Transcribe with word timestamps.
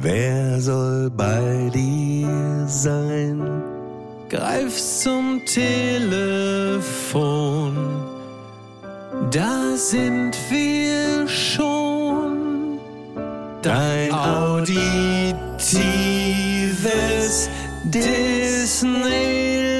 Wer 0.00 0.60
soll 0.60 1.10
bei 1.10 1.70
dir 1.74 2.66
sein? 2.66 3.62
Greif 4.30 4.74
zum 4.76 5.42
Telefon. 5.44 6.96
Da 9.30 9.76
sind 9.76 10.34
wir 10.48 11.28
schon. 11.28 12.78
Dein 13.60 14.12
auditives 14.12 15.28
Disneyland. 17.84 19.71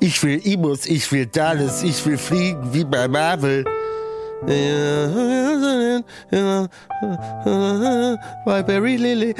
Ich 0.00 0.22
will 0.24 0.40
Imus, 0.46 0.86
ich 0.86 1.10
will 1.12 1.26
Dallas, 1.26 1.82
ich 1.82 2.04
will 2.06 2.16
fliegen 2.18 2.72
wie 2.72 2.84
bei 2.84 3.06
Marvel. 3.06 3.64
Bei 8.44 8.62
Barry 8.62 8.96
Lily. 8.96 9.34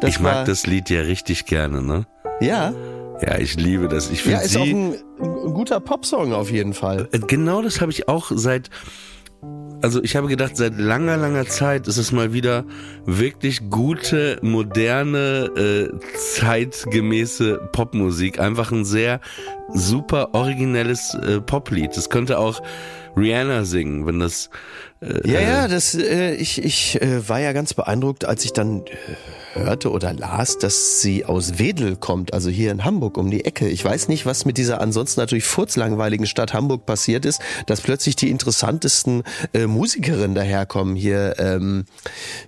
Das 0.00 0.10
ich 0.10 0.20
mag 0.20 0.44
das 0.46 0.66
Lied 0.66 0.90
ja 0.90 1.00
richtig 1.02 1.46
gerne, 1.46 1.82
ne? 1.82 2.06
Ja, 2.40 2.72
Ja, 3.22 3.38
ich 3.38 3.56
liebe 3.56 3.88
das. 3.88 4.10
Ich 4.10 4.24
ja, 4.24 4.38
finde 4.38 4.44
ist 4.44 4.56
auch 4.56 4.64
sie. 4.64 4.70
ein, 4.74 4.94
ein 5.20 5.54
guter 5.54 5.80
Popsong 5.80 6.32
auf 6.34 6.50
jeden 6.50 6.74
Fall. 6.74 7.08
Äh, 7.12 7.18
Genau 7.20 7.62
das 7.62 7.80
habe 7.80 7.90
ich 7.90 8.08
auch 8.08 8.30
seit. 8.34 8.68
Also 9.86 10.02
ich 10.02 10.16
habe 10.16 10.26
gedacht, 10.26 10.56
seit 10.56 10.80
langer, 10.80 11.16
langer 11.16 11.46
Zeit 11.46 11.86
ist 11.86 11.96
es 11.96 12.10
mal 12.10 12.32
wieder 12.32 12.64
wirklich 13.04 13.70
gute, 13.70 14.36
moderne, 14.42 15.48
äh, 15.56 16.08
zeitgemäße 16.16 17.68
Popmusik. 17.70 18.40
Einfach 18.40 18.72
ein 18.72 18.84
sehr 18.84 19.20
super 19.72 20.34
originelles 20.34 21.14
äh, 21.14 21.40
Poplied. 21.40 21.96
Das 21.96 22.10
könnte 22.10 22.40
auch 22.40 22.60
Rihanna 23.16 23.62
singen, 23.62 24.06
wenn 24.06 24.18
das. 24.18 24.50
Äh, 25.06 25.30
Ja, 25.30 25.40
ja, 25.40 25.68
das, 25.68 25.94
äh, 25.94 26.34
ich, 26.34 26.62
ich 26.62 27.00
äh, 27.00 27.28
war 27.28 27.40
ja 27.40 27.52
ganz 27.52 27.74
beeindruckt, 27.74 28.24
als 28.24 28.44
ich 28.44 28.52
dann 28.52 28.82
äh, 28.86 28.90
hörte 29.54 29.90
oder 29.90 30.12
las, 30.12 30.58
dass 30.58 31.00
sie 31.00 31.24
aus 31.24 31.58
Wedel 31.58 31.96
kommt, 31.96 32.34
also 32.34 32.50
hier 32.50 32.70
in 32.70 32.84
Hamburg 32.84 33.16
um 33.16 33.30
die 33.30 33.44
Ecke. 33.46 33.68
Ich 33.68 33.84
weiß 33.84 34.08
nicht, 34.08 34.26
was 34.26 34.44
mit 34.44 34.58
dieser 34.58 34.80
ansonsten 34.82 35.20
natürlich 35.20 35.44
furzlangweiligen 35.44 36.26
Stadt 36.26 36.52
Hamburg 36.52 36.84
passiert 36.86 37.24
ist, 37.24 37.40
dass 37.66 37.80
plötzlich 37.80 38.16
die 38.16 38.30
interessantesten 38.30 39.22
äh, 39.54 39.66
Musikerinnen 39.66 40.34
daherkommen. 40.34 40.94
Hier, 40.94 41.36
ähm, 41.38 41.86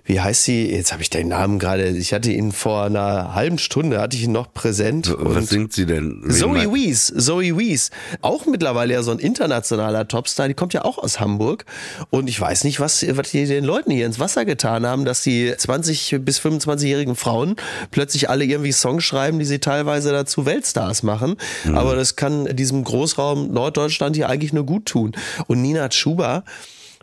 wie 0.05 0.19
heißt 0.19 0.43
sie? 0.43 0.69
Jetzt 0.69 0.91
habe 0.91 1.01
ich 1.01 1.09
den 1.09 1.29
Namen 1.29 1.57
gerade. 1.59 1.87
Ich 1.89 2.13
hatte 2.13 2.31
ihn 2.31 2.51
vor 2.51 2.83
einer 2.83 3.33
halben 3.33 3.57
Stunde, 3.57 3.99
hatte 3.99 4.15
ich 4.15 4.23
ihn 4.23 4.31
noch 4.31 4.53
präsent. 4.53 5.13
Was 5.17 5.47
singt 5.47 5.73
sie 5.73 5.85
denn? 5.87 6.21
Wen 6.23 6.31
Zoe 6.31 6.73
Wees, 6.73 7.13
Zoe 7.17 7.57
Wees, 7.57 7.89
auch 8.21 8.45
mittlerweile 8.45 8.93
ja 8.93 9.01
so 9.03 9.11
ein 9.11 9.19
internationaler 9.19 10.07
Topstar, 10.07 10.47
die 10.47 10.53
kommt 10.53 10.73
ja 10.73 10.85
auch 10.85 10.97
aus 10.97 11.19
Hamburg 11.19 11.65
und 12.11 12.27
ich 12.29 12.39
weiß 12.39 12.48
nicht, 12.63 12.79
was, 12.79 13.05
was 13.15 13.31
die 13.31 13.45
den 13.45 13.63
Leuten 13.63 13.91
hier 13.91 14.05
ins 14.05 14.19
Wasser 14.19 14.45
getan 14.45 14.85
haben, 14.85 15.05
dass 15.05 15.21
die 15.21 15.53
20 15.55 16.17
bis 16.21 16.39
25-jährigen 16.39 17.15
Frauen 17.15 17.55
plötzlich 17.91 18.29
alle 18.29 18.45
irgendwie 18.45 18.71
Songs 18.71 19.03
schreiben, 19.03 19.39
die 19.39 19.45
sie 19.45 19.59
teilweise 19.59 20.11
dazu 20.11 20.45
Weltstars 20.45 21.03
machen, 21.03 21.35
aber 21.73 21.95
das 21.95 22.15
kann 22.15 22.55
diesem 22.55 22.83
Großraum 22.83 23.51
Norddeutschland 23.51 24.15
hier 24.15 24.29
eigentlich 24.29 24.53
nur 24.53 24.65
gut 24.65 24.85
tun 24.85 25.11
und 25.47 25.61
Nina 25.61 25.89
Chuba, 25.89 26.43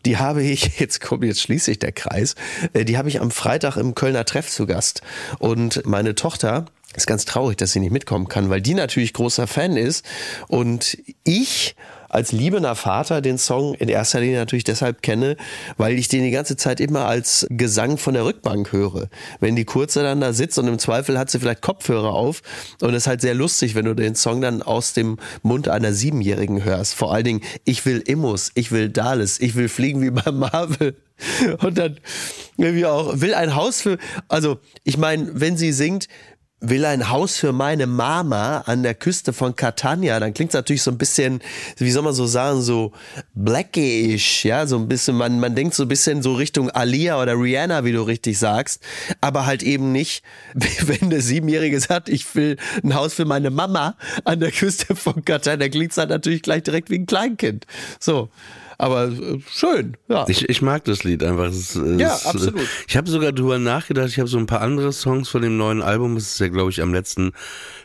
die 0.07 0.17
habe 0.17 0.43
ich, 0.43 0.79
jetzt 0.79 1.01
kommt 1.01 1.25
jetzt 1.25 1.43
schließlich 1.43 1.79
der 1.79 1.93
Kreis, 1.93 2.35
äh, 2.73 2.85
die 2.85 2.97
habe 2.97 3.09
ich 3.09 3.21
am 3.21 3.31
Freitag 3.31 3.77
im 3.77 3.95
Kölner 3.95 4.25
Treff 4.25 4.49
zu 4.49 4.67
Gast. 4.67 5.03
Und 5.39 5.85
meine 5.85 6.15
Tochter 6.15 6.67
ist 6.95 7.07
ganz 7.07 7.25
traurig, 7.25 7.57
dass 7.57 7.73
sie 7.73 7.81
nicht 7.81 7.93
mitkommen 7.93 8.29
kann, 8.29 8.49
weil 8.49 8.63
die 8.63 8.75
natürlich 8.75 9.13
großer 9.13 9.47
Fan 9.47 9.77
ist. 9.77 10.05
Und 10.49 10.97
ich 11.25 11.75
als 12.09 12.33
liebender 12.33 12.75
Vater 12.75 13.21
den 13.21 13.39
Song 13.39 13.75
in 13.75 13.89
erster 13.89 14.21
Linie 14.21 14.39
natürlich 14.39 14.65
deshalb 14.65 15.03
kenne, 15.03 15.37
weil 15.77 15.99
ich 15.99 16.09
den 16.09 16.23
die 16.23 16.31
ganze 16.31 16.57
Zeit 16.57 16.81
immer 16.81 17.07
als 17.07 17.47
Gesang 17.51 17.99
von 17.99 18.15
der 18.15 18.25
Rückbank 18.25 18.73
höre. 18.73 19.09
Wenn 19.41 19.57
die 19.57 19.65
Kurze 19.65 20.03
dann 20.03 20.21
da 20.21 20.33
sitzt 20.33 20.59
und 20.59 20.69
im 20.69 20.79
Zweifel 20.79 21.19
hat 21.19 21.31
sie 21.31 21.39
vielleicht 21.39 21.63
Kopfhörer 21.63 22.13
auf 22.13 22.43
und 22.81 22.91
es 22.91 23.05
ist 23.05 23.07
halt 23.07 23.21
sehr 23.21 23.35
lustig, 23.35 23.75
wenn 23.75 23.85
du 23.85 23.95
den 23.95 24.15
Song 24.15 24.41
dann 24.41 24.63
aus 24.63 24.93
dem 24.93 25.19
Mund 25.43 25.69
einer 25.69 25.93
Siebenjährigen 25.93 26.65
hörst. 26.65 26.95
Vor 26.95 27.13
allen 27.13 27.25
Dingen, 27.25 27.41
ich 27.65 27.85
will 27.87 27.99
Immus, 27.99 28.51
ich 28.55 28.73
will 28.73 28.89
Dallas, 28.89 29.39
ich 29.41 29.55
will 29.55 29.69
fliegen 29.69 30.03
wie 30.03 30.11
bei 30.11 30.31
Marvel. 30.31 30.97
Und 31.63 31.79
dann 31.79 31.99
irgendwie 32.57 32.87
auch, 32.87 33.21
will 33.21 33.35
ein 33.35 33.55
Haus 33.55 33.81
für, 33.81 33.99
also 34.29 34.59
ich 34.85 34.99
meine, 34.99 35.29
wenn 35.33 35.57
sie 35.57 35.73
singt, 35.73 36.09
will 36.61 36.87
ein 36.87 37.11
Haus 37.11 37.37
für 37.37 37.53
meine 37.53 37.87
Mama 37.87 38.63
an 38.67 38.83
der 38.83 38.95
Küste 38.95 39.35
von 39.35 39.57
Catania, 39.57 40.19
dann 40.19 40.33
klingt 40.33 40.51
es 40.51 40.55
natürlich 40.55 40.83
so 40.83 40.91
ein 40.91 40.97
bisschen, 40.97 41.41
wie 41.77 41.91
soll 41.91 42.03
man 42.03 42.15
so 42.15 42.27
sagen, 42.27 42.63
so 42.63 42.93
blackish, 43.35 44.45
ja, 44.45 44.67
so 44.67 44.77
ein 44.77 44.89
bisschen, 44.89 45.17
man, 45.17 45.39
man 45.39 45.55
denkt 45.55 45.75
so 45.75 45.83
ein 45.83 45.89
bisschen 45.89 46.23
so 46.23 46.35
Richtung 46.35 46.71
Alia 46.71 47.21
oder 47.21 47.35
Rihanna, 47.35 47.85
wie 47.85 47.93
du 47.93 48.03
richtig 48.03 48.39
sagst, 48.39 48.83
aber 49.21 49.45
halt 49.45 49.63
eben 49.63 49.93
nicht, 49.93 50.25
wenn 50.55 51.03
eine 51.03 51.21
Siebenjährige 51.21 51.79
sagt, 51.79 52.09
ich 52.09 52.35
will 52.35 52.57
ein 52.83 52.95
Haus 52.95 53.13
für 53.13 53.27
meine 53.27 53.51
Mama 53.51 53.97
an 54.25 54.41
der 54.41 54.51
Küste 54.51 54.97
von 54.97 55.25
Catania, 55.25 55.59
dann 55.59 55.71
klingt 55.71 55.93
es 55.93 55.99
halt 55.99 56.11
natürlich 56.11 56.43
gleich 56.43 56.63
direkt 56.63 56.89
wie 56.89 56.99
ein 56.99 57.07
Kleinkind. 57.07 57.67
So. 58.01 58.31
Aber 58.79 59.09
äh, 59.09 59.39
schön, 59.51 59.97
ja. 60.09 60.27
Ich, 60.29 60.49
ich 60.49 60.61
mag 60.63 60.85
das 60.85 61.05
Lied 61.05 61.23
einfach. 61.25 61.47
Es, 61.47 61.75
es, 61.77 62.01
Ja, 62.01 62.13
absolut. 62.13 62.61
Ich 62.87 62.97
habe 62.97 63.09
sogar 63.11 63.33
drüber 63.33 63.59
nachgedacht. 63.59 64.09
Ich 64.09 64.19
habe 64.19 64.29
so 64.29 64.39
ein 64.39 64.47
paar 64.47 64.61
andere 64.61 64.93
Songs 64.93 65.29
von 65.29 65.43
dem 65.43 65.57
neuen 65.57 65.83
Album. 65.83 66.15
Das 66.15 66.25
ist 66.25 66.41
ja, 66.41 66.49
glaube 66.49 66.71
ich, 66.71 66.83
am 66.83 66.93
letzten, 66.93 67.33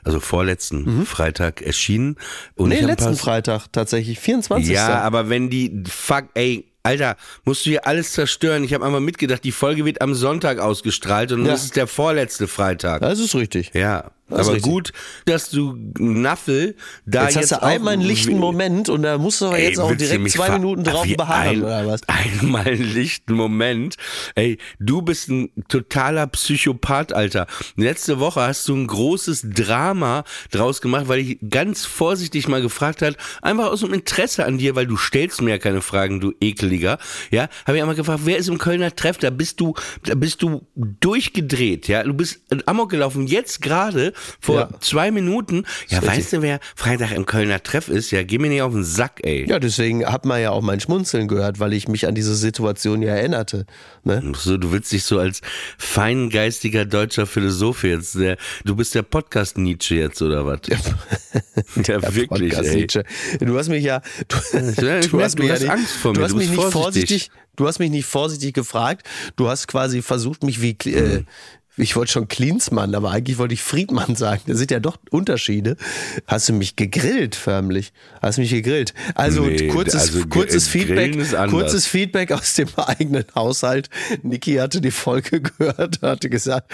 also 0.04 0.20
vorletzten 0.20 1.06
Freitag 1.06 1.62
erschienen. 1.62 2.18
Und 2.56 2.70
Mhm. 2.70 2.76
nee, 2.76 2.82
letzten 2.82 3.16
Freitag 3.16 3.68
tatsächlich, 3.72 4.20
24. 4.20 4.74
Ja, 4.74 5.02
aber 5.02 5.30
wenn 5.30 5.50
die, 5.50 5.84
fuck, 5.90 6.26
ey, 6.34 6.68
Alter, 6.84 7.16
musst 7.46 7.66
du 7.66 7.70
hier 7.70 7.86
alles 7.86 8.12
zerstören. 8.14 8.64
Ich 8.64 8.74
habe 8.74 8.84
einmal 8.84 9.02
mitgedacht, 9.02 9.44
die 9.44 9.52
Folge 9.52 9.86
wird 9.86 10.02
am 10.02 10.16
Sonntag 10.16 10.58
ausgestrahlt 10.58 11.32
und 11.32 11.46
Ja. 11.46 11.52
das 11.52 11.66
ist 11.66 11.76
der 11.76 11.86
vorletzte 11.86 12.48
Freitag. 12.48 13.02
Das 13.02 13.20
ist 13.20 13.36
richtig. 13.36 13.72
Ja, 13.76 14.10
aber 14.32 14.54
richtig. 14.54 14.64
gut, 14.64 14.94
dass 15.26 15.50
du 15.50 15.76
Naffel 15.98 16.76
da 17.06 17.26
Jetzt, 17.26 17.36
jetzt, 17.36 17.52
hast 17.52 17.62
du 17.62 17.66
einmal 17.66 17.94
einen 17.94 18.02
lichten 18.02 18.38
Moment 18.38 18.90
und 18.90 19.04
da 19.04 19.18
musst 19.18 19.42
du 19.42 19.48
aber 19.48 19.60
Ey, 19.60 19.68
jetzt 19.68 19.80
auch 19.80 19.94
direkt 19.96 20.30
zwei 20.32 20.52
Minuten 20.52 20.84
drauf 20.84 21.08
beharren 21.16 21.48
ein, 21.48 21.64
oder 21.64 21.88
was? 21.88 22.02
Einmal 22.08 22.68
einen 22.68 22.94
lichten 22.94 23.34
Moment. 23.34 23.96
Ey, 24.36 24.58
du 24.80 25.02
bist 25.02 25.30
ein 25.30 25.50
totaler 25.68 26.28
Psychopath, 26.28 27.14
Alter. 27.14 27.48
Letzte 27.76 28.20
Woche 28.20 28.42
hast 28.42 28.68
du 28.68 28.76
ein 28.76 28.88
großes 28.88 29.48
Drama 29.54 30.24
draus 30.52 30.82
gemacht, 30.82 31.08
weil 31.08 31.20
ich 31.20 31.40
ganz 31.50 31.86
vorsichtig 31.86 32.48
mal 32.48 32.62
gefragt 32.62 33.02
hat, 33.02 33.18
einfach 33.42 33.72
aus 33.72 33.82
dem 33.82 33.94
Interesse 33.94 34.46
an 34.46 34.58
dir, 34.58 34.76
weil 34.76 34.88
du 34.88 34.98
stellst 34.98 35.42
mir 35.42 35.52
ja 35.52 35.58
keine 35.58 35.82
Fragen, 35.82 36.20
du 36.20 36.34
ekeliger. 36.40 36.98
Ja, 37.32 37.50
habe 37.66 37.78
ich 37.78 37.82
einmal 37.82 37.96
gefragt, 37.96 38.22
wer 38.26 38.38
ist 38.38 38.48
im 38.48 38.58
Kölner 38.58 38.96
Treff? 38.96 39.18
Da 39.18 39.30
bist 39.30 39.60
du, 39.60 39.74
da 40.04 40.16
bist 40.16 40.42
du 40.42 40.66
durchgedreht, 40.76 41.88
ja. 41.88 42.04
Du 42.04 42.14
bist 42.14 42.42
amok 42.66 42.90
gelaufen. 42.90 43.28
Jetzt 43.28 43.62
gerade 43.62 44.14
vor 44.40 44.56
Ja. 44.60 44.70
zwei 44.80 45.12
Minuten. 45.12 45.66
Ja, 45.90 45.98
weißt 46.02 46.10
richtig. 46.18 46.30
du, 46.32 46.42
wer 46.42 46.60
Freitag 46.76 47.12
im 47.12 47.26
Kölner 47.26 47.62
Treff 47.62 47.88
ist? 47.90 48.12
Ja, 48.12 48.24
geh 48.24 48.38
mir 48.38 48.50
nicht 48.50 48.62
auf 48.62 48.74
den 48.74 48.84
Sack, 48.84 49.20
ey. 49.24 49.48
Ja, 49.50 49.60
deswegen 49.60 50.06
hat 50.06 50.26
man 50.26 50.42
ja 50.42 50.52
auch 50.52 50.62
mein 50.62 50.80
Schmunzeln 50.80 51.28
gehört, 51.28 51.60
weil 51.60 51.74
ich 51.74 51.88
mich 51.88 52.08
an 52.08 52.16
diese 52.16 52.36
Situation 52.36 53.02
ja 53.02 53.16
erinnerte. 53.16 53.66
Ne? 54.04 54.32
So, 54.38 54.58
du 54.58 54.72
willst 54.72 54.92
dich 54.92 55.04
so 55.04 55.20
als 55.20 55.42
feingeistiger 55.78 56.86
deutscher 56.86 57.26
Philosoph 57.26 57.84
jetzt, 57.84 58.16
der, 58.16 58.38
du 58.66 58.76
bist 58.76 58.96
der 58.96 59.04
Podcast 59.04 59.58
Nietzsche 59.58 59.96
jetzt 59.96 60.22
oder 60.22 60.46
was? 60.46 60.60
Ja, 61.88 62.02
wirklich, 62.16 62.28
Podcast 62.30 62.70
ey. 62.70 62.76
Nietzsche. 62.76 63.04
Du 63.40 63.58
hast 63.58 63.70
mich 63.70 63.84
ja, 63.84 64.02
du, 64.28 64.38
Ja, 64.86 65.00
ich 65.00 65.12
merk, 65.14 65.36
du 65.36 65.44
mich 65.44 65.52
hast 65.52 65.64
ja 65.64 65.72
Angst 65.74 65.94
vor 65.96 66.14
du 66.14 66.20
mir, 66.20 66.26
hast 66.26 66.32
du 66.32 66.38
mich 66.38 66.48
bist 66.50 66.60
nicht 66.60 66.72
vorsichtig. 66.72 67.10
vorsichtig, 67.10 67.32
du 67.56 67.68
hast 67.68 67.80
mich 67.80 67.92
nicht 67.92 68.06
vorsichtig 68.06 68.54
gefragt. 68.54 69.08
Du 69.36 69.48
hast 69.50 69.68
quasi 69.68 70.02
versucht, 70.02 70.44
mich 70.44 70.62
wie, 70.62 70.72
äh, 70.90 71.24
ich 71.78 71.96
wollte 71.96 72.12
schon 72.12 72.28
Klinsmann, 72.28 72.94
aber 72.96 73.12
eigentlich 73.12 73.38
wollte 73.38 73.54
ich 73.54 73.62
Friedmann 73.62 74.16
sagen. 74.16 74.42
Da 74.46 74.56
sind 74.56 74.72
ja 74.72 74.80
doch 74.80 74.98
Unterschiede. 75.10 75.78
Hast 76.28 76.50
du 76.50 76.54
mich 76.54 76.76
gegrillt, 76.76 77.36
förmlich. 77.36 77.94
Hast 78.22 78.38
mich 78.38 78.52
gegrillt. 78.52 78.94
Also 79.16 79.46
Nee, 79.46 79.68
kurzes, 79.68 80.02
also, 80.02 80.26
kurzes 80.28 80.68
Feedback, 80.68 81.18
kurzes 81.50 81.88
Feedback 81.88 82.32
aus 82.32 82.54
dem 82.56 82.68
eigenen 82.76 83.26
Haushalt. 83.36 83.90
Niki 84.22 84.56
hatte 84.56 84.82
die 84.82 84.92
Folge 84.92 85.42
gehört, 85.58 86.02
hatte 86.02 86.30
gesagt, 86.30 86.72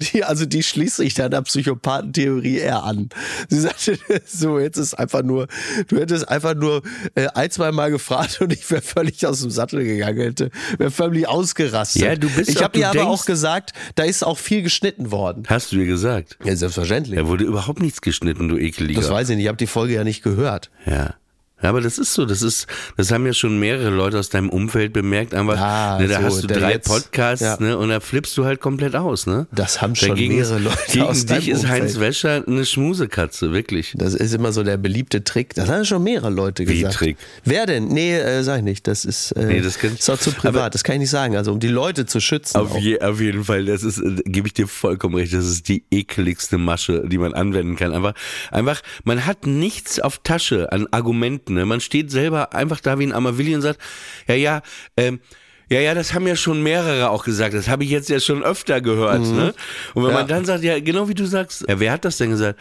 die, 0.00 0.24
also 0.24 0.46
die 0.46 0.62
schließt 0.62 0.96
sich 0.96 1.14
deiner 1.14 1.42
Psychopathentheorie 1.42 2.58
eher 2.58 2.84
an. 2.84 3.08
Sie 3.48 3.60
sagte, 3.60 3.98
so, 4.26 4.58
jetzt 4.58 4.76
ist 4.76 4.94
einfach 4.94 5.22
nur, 5.22 5.48
du 5.88 5.98
hättest 5.98 6.28
einfach 6.28 6.54
nur 6.54 6.82
äh, 7.14 7.26
ein, 7.34 7.50
zwei 7.50 7.72
Mal 7.72 7.90
gefragt 7.90 8.40
und 8.40 8.52
ich 8.52 8.70
wäre 8.70 8.82
völlig 8.82 9.26
aus 9.26 9.40
dem 9.40 9.50
Sattel 9.50 9.84
gegangen, 9.84 10.20
hätte, 10.20 10.50
wäre 10.78 10.90
völlig 10.90 11.28
ausgerastet. 11.28 12.02
Ja, 12.02 12.14
du 12.14 12.28
bist 12.30 12.50
Ich 12.50 12.62
habe 12.62 12.78
du 12.78 12.86
aber 12.86 13.06
auch 13.08 13.24
gesagt, 13.24 13.72
da 13.96 14.04
ist 14.04 14.24
auch 14.24 14.38
viel 14.38 14.62
geschnitten 14.62 15.10
worden. 15.10 15.44
Hast 15.48 15.72
du 15.72 15.76
dir 15.76 15.86
gesagt? 15.86 16.38
Ja, 16.44 16.54
selbstverständlich. 16.54 17.18
Da 17.18 17.26
wurde 17.26 17.44
überhaupt 17.44 17.80
nichts 17.80 18.00
geschnitten, 18.00 18.48
du 18.48 18.56
ekeliger. 18.58 19.00
Das 19.00 19.10
weiß 19.10 19.30
ich 19.30 19.36
nicht, 19.36 19.44
ich 19.44 19.48
habe 19.48 19.58
die 19.58 19.66
Folge 19.66 19.94
ja 19.94 20.04
nicht 20.04 20.22
gehört. 20.22 20.70
Ja. 20.86 21.14
Ja, 21.62 21.70
aber 21.70 21.80
das 21.80 21.96
ist 21.96 22.12
so, 22.12 22.26
das 22.26 22.42
ist, 22.42 22.66
das 22.98 23.10
haben 23.10 23.24
ja 23.24 23.32
schon 23.32 23.58
mehrere 23.58 23.88
Leute 23.88 24.18
aus 24.18 24.28
deinem 24.28 24.50
Umfeld 24.50 24.92
bemerkt, 24.92 25.32
einfach, 25.32 25.58
Ah, 25.58 25.98
ne, 25.98 26.06
da 26.06 26.18
so, 26.20 26.26
hast 26.26 26.42
du 26.42 26.46
drei 26.48 26.72
jetzt- 26.72 26.86
Podcasts, 26.86 27.42
ja. 27.42 27.56
ne, 27.58 27.78
und 27.78 27.88
da 27.88 28.00
flippst 28.00 28.36
du 28.36 28.44
halt 28.44 28.60
komplett 28.60 28.94
aus, 28.94 29.26
ne? 29.26 29.46
Das 29.52 29.80
haben 29.80 29.94
schon 29.94 30.10
Dagegen 30.10 30.34
mehrere 30.36 30.56
ist, 30.58 30.64
Leute 30.64 30.78
Gegen 30.92 31.04
aus 31.06 31.24
dich 31.24 31.48
ist 31.48 31.66
Heinz 31.66 31.94
Umfeld. 31.94 32.00
Wäscher 32.00 32.44
eine 32.46 32.66
Schmusekatze, 32.66 33.52
wirklich. 33.52 33.94
Das 33.96 34.14
ist 34.14 34.34
immer 34.34 34.52
so 34.52 34.62
der 34.64 34.76
beliebte 34.76 35.24
Trick. 35.24 35.54
Das 35.54 35.70
haben 35.70 35.86
schon 35.86 36.02
mehrere 36.02 36.28
Leute 36.28 36.68
Wie 36.68 36.74
gesagt. 36.80 36.96
Trick? 36.96 37.16
Wer 37.44 37.64
denn? 37.64 37.88
Nee, 37.88 38.16
äh, 38.18 38.42
sag 38.42 38.58
ich 38.58 38.64
nicht. 38.64 38.86
Das 38.86 39.06
ist, 39.06 39.32
äh, 39.32 39.46
Nee, 39.46 39.60
das 39.62 39.78
kann- 39.78 39.94
ist 39.94 40.10
auch 40.10 40.18
zu 40.18 40.32
privat. 40.32 40.56
aber- 40.56 40.70
das 40.70 40.84
kann 40.84 40.96
ich 40.96 41.00
nicht 41.00 41.10
sagen. 41.10 41.36
Also 41.36 41.52
um 41.52 41.58
die 41.60 41.68
Leute 41.68 42.04
zu 42.04 42.20
schützen. 42.20 42.58
Auf, 42.58 42.76
je, 42.78 43.00
auf 43.00 43.18
jeden 43.18 43.44
Fall, 43.44 43.64
das 43.64 43.82
ist, 43.82 43.96
äh, 43.98 44.16
gebe 44.26 44.46
ich 44.46 44.52
dir 44.52 44.68
vollkommen 44.68 45.14
recht, 45.14 45.32
das 45.32 45.46
ist 45.46 45.68
die 45.68 45.84
ekeligste 45.90 46.58
Masche, 46.58 47.04
die 47.08 47.16
man 47.16 47.32
anwenden 47.32 47.76
kann. 47.76 47.92
Einfach, 47.94 48.12
einfach, 48.50 48.82
man 49.04 49.24
hat 49.24 49.46
nichts 49.46 50.00
auf 50.00 50.18
Tasche 50.22 50.70
an 50.70 50.86
Argumenten. 50.90 51.45
Ne? 51.50 51.64
Man 51.66 51.80
steht 51.80 52.10
selber 52.10 52.54
einfach 52.54 52.80
da 52.80 52.98
wie 52.98 53.04
ein 53.06 53.12
Amavilli 53.12 53.54
und 53.54 53.62
sagt, 53.62 53.80
ja, 54.28 54.34
ja, 54.34 54.62
ähm, 54.96 55.20
ja, 55.68 55.80
ja, 55.80 55.94
das 55.94 56.14
haben 56.14 56.28
ja 56.28 56.36
schon 56.36 56.62
mehrere 56.62 57.10
auch 57.10 57.24
gesagt. 57.24 57.52
Das 57.52 57.66
habe 57.68 57.82
ich 57.82 57.90
jetzt 57.90 58.08
ja 58.08 58.20
schon 58.20 58.44
öfter 58.44 58.80
gehört. 58.80 59.22
Ne? 59.22 59.52
Und 59.94 60.02
wenn 60.02 60.02
Mhm. 60.04 60.08
Ja. 60.10 60.14
man 60.14 60.28
dann 60.28 60.44
sagt, 60.44 60.62
ja, 60.62 60.78
genau 60.78 61.08
wie 61.08 61.14
du 61.14 61.26
sagst, 61.26 61.64
ja, 61.68 61.80
wer 61.80 61.90
hat 61.90 62.04
das 62.04 62.18
denn 62.18 62.30
gesagt? 62.30 62.60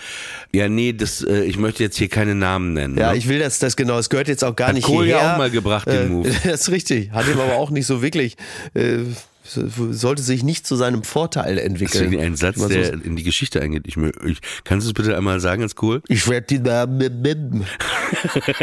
Ja, 0.51 0.67
nee, 0.67 0.91
das, 0.91 1.21
äh, 1.21 1.43
ich 1.43 1.57
möchte 1.59 1.83
jetzt 1.83 1.97
hier 1.97 2.09
keine 2.09 2.33
Namen 2.33 2.73
nennen. 2.73 2.97
Ja, 2.97 3.11
ne? 3.11 3.17
ich 3.17 3.27
will 3.29 3.37
das, 3.37 3.59
das 3.59 3.75
genau. 3.75 3.99
Es 3.99 4.09
gehört 4.09 4.27
jetzt 4.27 4.43
auch 4.43 4.55
gar 4.55 4.69
Hat 4.69 4.73
nicht 4.75 4.85
Kohl 4.87 5.05
ja 5.05 5.17
hierher. 5.17 5.33
auch 5.33 5.37
mal 5.37 5.51
gebracht, 5.51 5.85
den 5.87 5.93
äh, 6.01 6.05
Move. 6.07 6.29
Das 6.45 6.61
ist 6.61 6.71
richtig. 6.71 7.11
Hat 7.11 7.27
ihm 7.27 7.39
aber 7.39 7.57
auch 7.57 7.69
nicht 7.69 7.85
so 7.85 8.01
wirklich. 8.01 8.37
Äh, 8.73 9.01
sollte 9.45 10.21
sich 10.23 10.43
nicht 10.43 10.65
zu 10.67 10.75
seinem 10.75 11.03
Vorteil 11.03 11.55
Das 11.55 11.63
ist 11.65 11.69
entwickeln. 11.69 12.19
ein 12.19 12.35
Satz, 12.35 12.65
der 12.67 12.93
in 12.93 13.15
die 13.15 13.23
Geschichte 13.23 13.61
eingeht. 13.61 13.83
Ich, 13.87 13.95
ich, 13.97 14.39
kannst 14.63 14.85
du 14.85 14.89
es 14.89 14.93
bitte 14.93 15.15
einmal 15.15 15.39
sagen, 15.39 15.61
als 15.63 15.75
cool? 15.81 16.01
Ich 16.07 16.27
werde 16.27 16.47
die 16.47 16.59
Namen 16.59 16.97
nennen. 17.21 17.65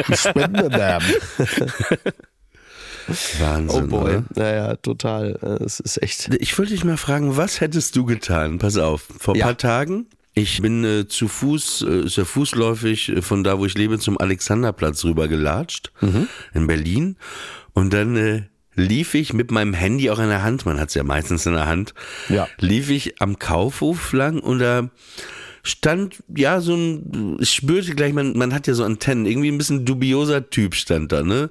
Ich 0.08 0.24
werde 0.34 0.68
die 0.68 0.76
Namen. 0.76 1.06
Wahnsinn. 3.40 3.84
Oh 3.84 3.86
boy. 3.88 4.00
Oder? 4.02 4.24
Naja, 4.36 4.76
total. 4.76 5.38
Äh, 5.42 5.64
Es 5.64 5.80
ist 5.80 6.00
echt. 6.02 6.32
Ich 6.38 6.56
wollte 6.58 6.72
dich 6.72 6.84
mal 6.84 6.96
fragen, 6.96 7.36
was 7.36 7.60
hättest 7.60 7.96
du 7.96 8.04
getan? 8.04 8.58
Pass 8.58 8.76
auf, 8.76 9.02
vor 9.18 9.34
ein 9.34 9.38
Ja. 9.38 9.46
paar 9.46 9.56
Tagen, 9.58 10.06
ich 10.34 10.62
bin 10.62 10.84
äh, 10.84 11.08
zu 11.08 11.26
Fuß, 11.28 11.82
äh, 11.88 12.00
ist 12.06 12.16
ja 12.16 12.24
fußläufig 12.24 13.08
äh, 13.10 13.22
von 13.22 13.42
da, 13.44 13.58
wo 13.58 13.66
ich 13.66 13.74
lebe, 13.76 13.98
zum 13.98 14.18
Alexanderplatz 14.18 15.04
rüber 15.04 15.26
gelatscht, 15.28 15.90
Mhm. 16.00 16.28
in 16.54 16.66
Berlin. 16.68 17.16
Und 17.74 17.92
dann 17.92 18.16
äh, 18.16 18.42
lief 18.74 19.14
ich 19.14 19.32
mit 19.32 19.50
meinem 19.50 19.74
Handy 19.74 20.10
auch 20.10 20.18
in 20.18 20.28
der 20.28 20.42
Hand, 20.42 20.64
man 20.66 20.80
hat 20.80 20.88
es 20.88 20.94
ja 20.94 21.02
meistens 21.04 21.46
in 21.46 21.52
der 21.54 21.66
Hand, 21.66 21.94
Ja. 22.28 22.48
lief 22.58 22.88
ich 22.90 23.20
am 23.20 23.38
Kaufhof 23.38 24.12
lang 24.12 24.40
und 24.40 24.58
da 24.60 24.88
stand, 25.64 26.22
ja, 26.34 26.60
so 26.60 26.74
ein, 26.74 27.36
ich 27.40 27.50
spürte 27.52 27.94
gleich, 27.94 28.12
man, 28.12 28.36
man 28.36 28.52
hat 28.52 28.66
ja 28.66 28.74
so 28.74 28.82
Antennen, 28.84 29.26
irgendwie 29.26 29.48
ein 29.50 29.58
bisschen 29.58 29.84
dubioser 29.84 30.50
Typ 30.50 30.74
stand 30.74 31.12
da, 31.12 31.22
ne? 31.22 31.50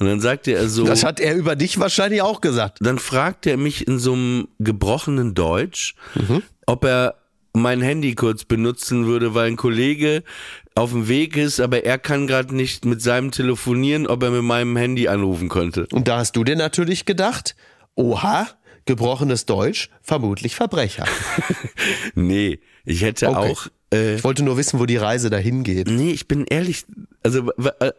Und 0.00 0.06
dann 0.06 0.20
sagte 0.20 0.52
er 0.52 0.68
so. 0.68 0.84
Das 0.84 1.04
hat 1.04 1.20
er 1.20 1.36
über 1.36 1.54
dich 1.54 1.78
wahrscheinlich 1.78 2.22
auch 2.22 2.40
gesagt. 2.40 2.78
Dann 2.80 2.98
fragt 2.98 3.46
er 3.46 3.56
mich 3.56 3.86
in 3.86 3.98
so 4.00 4.14
einem 4.14 4.48
gebrochenen 4.58 5.34
Deutsch, 5.34 5.94
Mhm. 6.16 6.42
ob 6.66 6.84
er 6.84 7.14
mein 7.54 7.82
Handy 7.82 8.14
kurz 8.14 8.44
benutzen 8.44 9.06
würde, 9.06 9.34
weil 9.34 9.46
ein 9.48 9.56
Kollege 9.56 10.24
auf 10.74 10.90
dem 10.92 11.08
Weg 11.08 11.36
ist, 11.36 11.60
aber 11.60 11.84
er 11.84 11.98
kann 11.98 12.26
gerade 12.26 12.54
nicht 12.54 12.84
mit 12.84 13.02
seinem 13.02 13.30
telefonieren, 13.30 14.06
ob 14.06 14.22
er 14.22 14.30
mit 14.30 14.42
meinem 14.42 14.76
Handy 14.76 15.08
anrufen 15.08 15.48
könnte. 15.48 15.86
Und 15.92 16.08
da 16.08 16.18
hast 16.18 16.36
du 16.36 16.44
dir 16.44 16.56
natürlich 16.56 17.04
gedacht, 17.04 17.54
oha, 17.94 18.48
gebrochenes 18.86 19.46
Deutsch, 19.46 19.90
vermutlich 20.02 20.56
Verbrecher. 20.56 21.04
Nee, 22.14 22.60
ich 22.84 23.02
hätte 23.02 23.28
Okay. 23.28 23.38
auch. 23.52 23.66
Äh, 23.92 24.16
Ich 24.16 24.24
wollte 24.24 24.42
nur 24.42 24.56
wissen, 24.56 24.80
wo 24.80 24.86
die 24.86 24.96
Reise 24.96 25.30
dahin 25.30 25.62
geht. 25.64 25.88
nee, 25.88 26.10
ich 26.12 26.26
bin 26.28 26.44
ehrlich, 26.46 26.84
also 27.22 27.50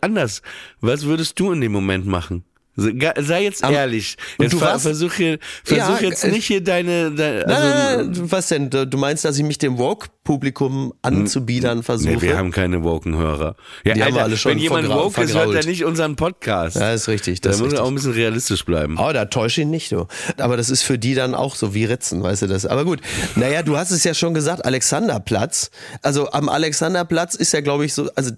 anders. 0.02 0.42
Was 0.82 1.04
würdest 1.06 1.40
du 1.40 1.52
in 1.52 1.62
dem 1.62 1.72
Moment 1.72 2.06
machen? 2.06 2.44
Sei 2.76 3.44
jetzt 3.44 3.64
ehrlich. 3.64 4.18
und 4.38 4.46
Jetzt 4.46 4.54
du 4.54 4.58
ver 4.60 4.80
versuch, 4.80 5.14
hier, 5.14 5.38
versuch 5.64 6.02
Ja, 6.02 6.08
jetzt 6.08 6.26
nicht 6.26 6.48
hier 6.48 6.64
deine. 6.64 7.12
deine 7.12 7.46
also, 7.46 7.68
Nein, 7.68 8.08
nein, 8.08 8.12
nein, 8.12 8.32
was 8.32 8.48
denn? 8.48 8.70
Du 8.72 8.98
meinst, 8.98 9.24
dass 9.26 9.38
ich 9.38 9.44
mich 9.44 9.60
dem 9.60 9.78
Woke-Publikum 9.78 10.92
anzubiedern 11.04 11.84
versuche? 11.84 12.14
Nee, 12.14 12.22
wir 12.22 12.38
haben 12.38 12.50
keine 12.50 12.84
Woken-Hörer. 12.84 13.56
Ja, 13.86 13.94
Die 13.94 14.02
haben 14.02 14.14
Alter, 14.14 14.24
alle 14.24 14.38
schon 14.38 14.54
wenn 14.54 14.58
jemand 14.58 14.90
woke 14.90 15.22
ist, 15.22 15.36
hört 15.36 15.54
er 15.54 15.66
nicht 15.66 15.86
unseren 15.86 16.16
Podcast. 16.16 16.78
ja, 16.78 16.94
ist 16.94 17.08
richtig. 17.08 17.42
da 17.42 17.50
Das 17.50 17.58
ist 17.58 17.64
muss 17.64 17.74
er 17.74 17.84
auch 17.84 17.90
ein 17.90 17.96
bisschen 17.96 18.14
realistisch 18.14 18.66
bleiben. 18.66 18.98
Oh, 19.00 19.12
da 19.14 19.26
täusche 19.26 19.62
ich 19.62 19.68
nicht, 19.68 19.92
du. 19.92 20.08
Aber 20.38 20.58
das 20.58 20.72
ist 20.72 20.82
für 20.82 20.98
die 20.98 21.14
dann 21.14 21.36
auch 21.36 21.56
so 21.56 21.76
wie 21.76 21.86
Ritzen, 21.86 22.24
weißt 22.24 22.42
du 22.42 22.48
das? 22.48 22.66
Aber 22.66 22.86
gut. 22.86 23.02
Naja, 23.36 23.62
du 23.62 23.78
hast 23.78 23.92
es 23.92 24.04
ja 24.04 24.16
schon 24.16 24.34
gesagt, 24.34 24.66
Alexanderplatz. 24.66 25.70
Also 26.02 26.32
am 26.32 26.50
Alexanderplatz 26.50 27.36
ist 27.36 27.54
ja, 27.54 27.62
glaube 27.62 27.86
ich, 27.86 27.94
so, 27.94 28.10
also 28.16 28.32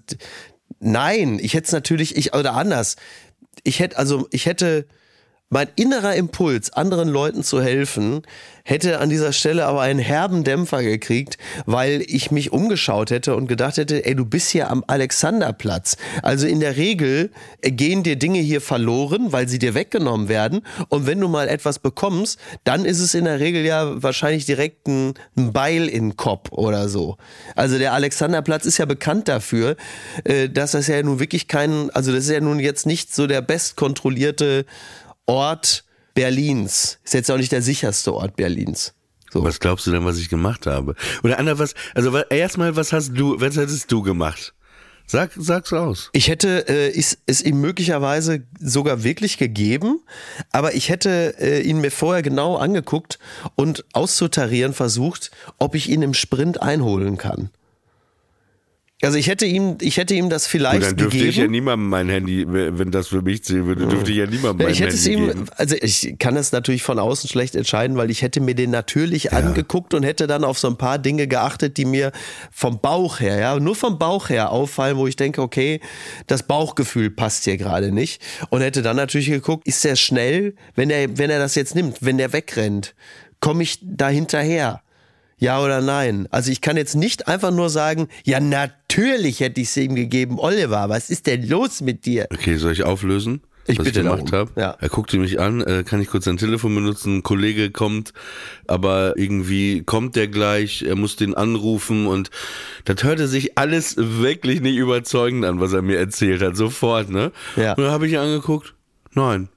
nein, 0.80 1.38
ich 1.40 1.54
hätte 1.54 1.66
es 1.66 1.72
natürlich, 1.72 2.16
ich, 2.16 2.34
oder 2.34 2.54
anders. 2.54 2.96
Ich 3.64 3.80
hätte, 3.80 3.98
also 3.98 4.28
ich 4.30 4.46
hätte, 4.46 4.86
mein 5.48 5.68
innerer 5.76 6.16
Impuls, 6.16 6.72
anderen 6.72 7.08
Leuten 7.08 7.44
zu 7.44 7.62
helfen, 7.62 8.22
hätte 8.64 8.98
an 8.98 9.10
dieser 9.10 9.32
Stelle 9.32 9.66
aber 9.66 9.80
einen 9.80 10.00
herben 10.00 10.42
Dämpfer 10.42 10.82
gekriegt, 10.82 11.38
weil 11.66 12.02
ich 12.04 12.32
mich 12.32 12.52
umgeschaut 12.52 13.12
hätte 13.12 13.36
und 13.36 13.46
gedacht 13.46 13.76
hätte, 13.76 14.04
ey, 14.04 14.16
du 14.16 14.24
bist 14.24 14.50
hier 14.50 14.70
am 14.70 14.82
Alexanderplatz. 14.88 15.98
Also 16.22 16.48
in 16.48 16.58
der 16.58 16.76
Regel 16.76 17.30
äh, 17.60 17.70
gehen 17.70 18.02
dir 18.02 18.16
Dinge 18.16 18.40
hier 18.40 18.60
verloren, 18.60 19.30
weil 19.30 19.48
sie 19.48 19.60
dir 19.60 19.74
weggenommen 19.74 20.28
werden. 20.28 20.62
Und 20.88 21.06
wenn 21.06 21.20
du 21.20 21.28
mal 21.28 21.46
etwas 21.48 21.78
bekommst, 21.78 22.40
dann 22.64 22.84
ist 22.84 22.98
es 22.98 23.14
in 23.14 23.24
der 23.24 23.38
Regel 23.38 23.64
ja 23.64 24.02
wahrscheinlich 24.02 24.46
direkt 24.46 24.88
ein, 24.88 25.14
ein 25.36 25.52
Beil 25.52 25.86
in 25.86 26.10
den 26.10 26.16
Kopf 26.16 26.50
oder 26.50 26.88
so. 26.88 27.18
Also 27.54 27.78
der 27.78 27.92
Alexanderplatz 27.92 28.66
ist 28.66 28.78
ja 28.78 28.84
bekannt 28.84 29.28
dafür, 29.28 29.76
äh, 30.24 30.48
dass 30.48 30.72
das 30.72 30.88
ja 30.88 31.00
nun 31.04 31.20
wirklich 31.20 31.46
kein, 31.46 31.90
also 31.90 32.10
das 32.10 32.24
ist 32.24 32.30
ja 32.30 32.40
nun 32.40 32.58
jetzt 32.58 32.84
nicht 32.84 33.14
so 33.14 33.28
der 33.28 33.42
bestkontrollierte 33.42 34.66
Ort 35.26 35.84
Berlins. 36.14 36.98
Ist 37.04 37.14
jetzt 37.14 37.30
auch 37.30 37.36
nicht 37.36 37.52
der 37.52 37.62
sicherste 37.62 38.14
Ort 38.14 38.36
Berlins. 38.36 38.94
So. 39.32 39.44
Was 39.44 39.60
glaubst 39.60 39.86
du 39.86 39.90
denn, 39.90 40.04
was 40.04 40.18
ich 40.18 40.28
gemacht 40.28 40.66
habe? 40.66 40.94
Oder 41.22 41.38
Anna, 41.38 41.58
was, 41.58 41.74
also 41.94 42.16
erstmal, 42.30 42.76
was 42.76 42.92
hast 42.92 43.12
du, 43.14 43.40
was 43.40 43.56
hättest 43.56 43.90
du 43.92 44.02
gemacht? 44.02 44.54
Sag, 45.08 45.30
sag's 45.36 45.72
aus. 45.72 46.10
Ich 46.12 46.28
hätte 46.28 46.68
äh, 46.68 46.90
ist, 46.90 47.18
es 47.26 47.40
ihm 47.40 47.60
möglicherweise 47.60 48.42
sogar 48.58 49.04
wirklich 49.04 49.38
gegeben, 49.38 50.00
aber 50.50 50.74
ich 50.74 50.88
hätte 50.88 51.36
äh, 51.38 51.60
ihn 51.60 51.80
mir 51.80 51.92
vorher 51.92 52.22
genau 52.22 52.56
angeguckt 52.56 53.20
und 53.54 53.84
auszutarieren 53.92 54.74
versucht, 54.74 55.30
ob 55.58 55.76
ich 55.76 55.88
ihn 55.88 56.02
im 56.02 56.12
Sprint 56.12 56.60
einholen 56.60 57.18
kann. 57.18 57.50
Also 59.02 59.18
ich 59.18 59.26
hätte 59.26 59.44
ihm, 59.44 59.76
ich 59.82 59.98
hätte 59.98 60.14
ihm 60.14 60.30
das 60.30 60.46
vielleicht 60.46 60.82
dann 60.82 60.96
dürfte 60.96 61.18
gegeben. 61.18 61.30
ich 61.30 61.36
ja 61.36 61.46
niemandem 61.46 61.86
mein 61.90 62.08
Handy, 62.08 62.46
wenn 62.48 62.90
das 62.90 63.08
für 63.08 63.20
mich 63.20 63.44
zählen 63.44 63.66
würde, 63.66 63.86
dürfte 63.86 64.10
ich 64.10 64.16
ja 64.16 64.26
niemandem 64.26 64.64
mein 64.64 64.72
ich 64.72 64.80
hätte 64.80 64.94
es 64.94 65.04
Handy 65.06 65.22
ihm, 65.22 65.26
geben. 65.26 65.44
also 65.54 65.76
ich 65.78 66.16
kann 66.18 66.34
das 66.34 66.52
natürlich 66.52 66.82
von 66.82 66.98
außen 66.98 67.28
schlecht 67.28 67.56
entscheiden, 67.56 67.98
weil 67.98 68.10
ich 68.10 68.22
hätte 68.22 68.40
mir 68.40 68.54
den 68.54 68.70
natürlich 68.70 69.34
angeguckt 69.34 69.92
und 69.92 70.02
hätte 70.02 70.26
dann 70.26 70.44
auf 70.44 70.58
so 70.58 70.68
ein 70.68 70.78
paar 70.78 70.98
Dinge 70.98 71.28
geachtet, 71.28 71.76
die 71.76 71.84
mir 71.84 72.10
vom 72.50 72.80
Bauch 72.80 73.20
her, 73.20 73.38
ja, 73.38 73.60
nur 73.60 73.76
vom 73.76 73.98
Bauch 73.98 74.30
her 74.30 74.50
auffallen, 74.50 74.96
wo 74.96 75.06
ich 75.06 75.16
denke, 75.16 75.42
okay, 75.42 75.80
das 76.26 76.44
Bauchgefühl 76.44 77.10
passt 77.10 77.44
hier 77.44 77.58
gerade 77.58 77.92
nicht. 77.92 78.22
Und 78.48 78.62
hätte 78.62 78.80
dann 78.80 78.96
natürlich 78.96 79.28
geguckt, 79.28 79.68
ist 79.68 79.84
der 79.84 79.96
schnell, 79.96 80.54
wenn 80.74 80.88
er, 80.88 81.18
wenn 81.18 81.28
er 81.28 81.38
das 81.38 81.54
jetzt 81.54 81.74
nimmt, 81.74 81.98
wenn 82.00 82.16
der 82.16 82.32
wegrennt, 82.32 82.94
komme 83.40 83.62
ich 83.62 83.78
da 83.82 84.08
hinterher? 84.08 84.80
Ja 85.38 85.62
oder 85.62 85.80
nein? 85.80 86.28
Also 86.30 86.50
ich 86.50 86.60
kann 86.60 86.76
jetzt 86.76 86.94
nicht 86.94 87.28
einfach 87.28 87.50
nur 87.50 87.68
sagen, 87.68 88.08
ja 88.24 88.40
natürlich 88.40 89.40
hätte 89.40 89.60
ich 89.60 89.68
es 89.68 89.76
ihm 89.76 89.94
gegeben, 89.94 90.38
Oliver, 90.38 90.88
was 90.88 91.10
ist 91.10 91.26
denn 91.26 91.46
los 91.48 91.80
mit 91.80 92.06
dir? 92.06 92.26
Okay, 92.32 92.56
soll 92.56 92.72
ich 92.72 92.84
auflösen? 92.84 93.42
Ich 93.68 93.78
was 93.78 93.84
bitte 93.84 94.00
ich 94.00 94.06
gemacht 94.06 94.32
habe. 94.32 94.50
Ja. 94.56 94.76
Er 94.80 94.88
guckte 94.88 95.18
mich 95.18 95.40
an, 95.40 95.60
äh, 95.60 95.82
kann 95.84 96.00
ich 96.00 96.08
kurz 96.08 96.24
sein 96.24 96.36
Telefon 96.36 96.74
benutzen? 96.74 97.18
Ein 97.18 97.22
Kollege 97.22 97.70
kommt, 97.70 98.12
aber 98.66 99.14
irgendwie 99.16 99.82
kommt 99.82 100.14
der 100.16 100.28
gleich, 100.28 100.82
er 100.82 100.94
muss 100.94 101.16
den 101.16 101.34
anrufen 101.34 102.06
und 102.06 102.30
das 102.84 103.02
hörte 103.02 103.26
sich 103.26 103.58
alles 103.58 103.96
wirklich 103.98 104.60
nicht 104.60 104.76
überzeugend 104.76 105.44
an, 105.44 105.60
was 105.60 105.72
er 105.72 105.82
mir 105.82 105.98
erzählt 105.98 106.42
hat, 106.42 106.56
sofort, 106.56 107.10
ne? 107.10 107.32
Ja. 107.56 107.72
Und 107.72 107.84
dann 107.84 107.92
habe 107.92 108.06
ich 108.06 108.12
ihn 108.12 108.18
angeguckt, 108.18 108.74
nein. 109.12 109.48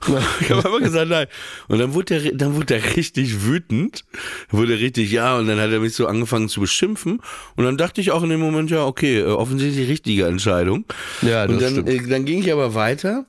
Ich 0.40 0.50
habe 0.50 0.64
einfach 0.64 0.80
gesagt, 0.80 1.08
nein. 1.08 1.26
Und 1.68 1.78
dann 1.78 1.94
wurde 1.94 2.14
er, 2.16 2.32
dann 2.34 2.54
wurde 2.56 2.74
er 2.74 2.96
richtig 2.96 3.44
wütend. 3.44 4.04
Wurde 4.50 4.78
richtig, 4.78 5.10
ja, 5.12 5.36
und 5.38 5.46
dann 5.46 5.58
hat 5.60 5.70
er 5.70 5.80
mich 5.80 5.94
so 5.94 6.06
angefangen 6.06 6.48
zu 6.48 6.60
beschimpfen. 6.60 7.20
Und 7.56 7.64
dann 7.64 7.76
dachte 7.76 8.00
ich 8.00 8.10
auch 8.10 8.22
in 8.22 8.30
dem 8.30 8.40
Moment, 8.40 8.70
ja, 8.70 8.84
okay, 8.84 9.20
äh, 9.20 9.24
offensichtlich 9.24 9.84
die 9.86 9.90
richtige 9.90 10.26
Entscheidung. 10.26 10.84
Ja, 11.22 11.46
das 11.46 11.54
und 11.54 11.62
dann, 11.62 11.72
stimmt. 11.72 11.88
äh, 11.88 12.08
dann 12.08 12.24
ging 12.24 12.40
ich 12.40 12.52
aber 12.52 12.74
weiter. 12.74 13.26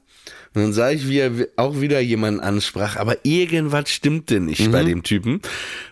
Und 0.55 0.61
dann 0.61 0.73
sah 0.73 0.91
ich, 0.91 1.07
wie 1.07 1.17
er 1.17 1.31
auch 1.55 1.81
wieder 1.81 1.99
jemanden 1.99 2.39
ansprach, 2.39 2.95
aber 2.97 3.17
irgendwas 3.25 3.89
stimmte 3.89 4.39
nicht 4.39 4.71
bei 4.71 4.83
dem 4.83 5.01
Typen. 5.01 5.41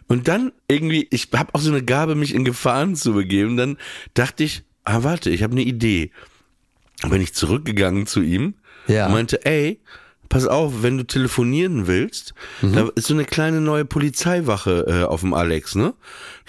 Und 0.07 0.27
dann 0.27 0.51
irgendwie, 0.67 1.07
ich 1.09 1.29
habe 1.33 1.55
auch 1.55 1.59
so 1.61 1.71
eine 1.71 1.81
Gabe, 1.83 2.13
mich 2.13 2.35
in 2.35 2.45
Gefahren 2.45 2.95
zu 2.95 3.13
begeben. 3.13 3.57
Dann 3.57 3.77
dachte 4.13 4.43
ich, 4.43 4.61
ah, 4.83 4.99
warte, 5.01 5.31
ich 5.31 5.41
habe 5.41 5.53
eine 5.53 5.63
Idee. 5.63 6.11
Dann 7.01 7.09
bin 7.09 7.21
ich 7.21 7.33
zurückgegangen 7.33 8.05
zu 8.05 8.21
ihm 8.21 8.53
Ja. 8.87 9.07
und 9.07 9.13
meinte, 9.13 9.43
ey, 9.47 9.79
pass 10.31 10.47
auf, 10.47 10.81
wenn 10.81 10.97
du 10.97 11.03
telefonieren 11.03 11.88
willst, 11.88 12.33
da 12.61 12.88
ist 12.95 13.07
so 13.07 13.13
eine 13.13 13.25
kleine 13.25 13.59
neue 13.59 13.83
Polizeiwache 13.83 14.85
äh, 14.88 15.03
auf 15.03 15.19
dem 15.19 15.33
Alex, 15.33 15.75
ne? 15.75 15.93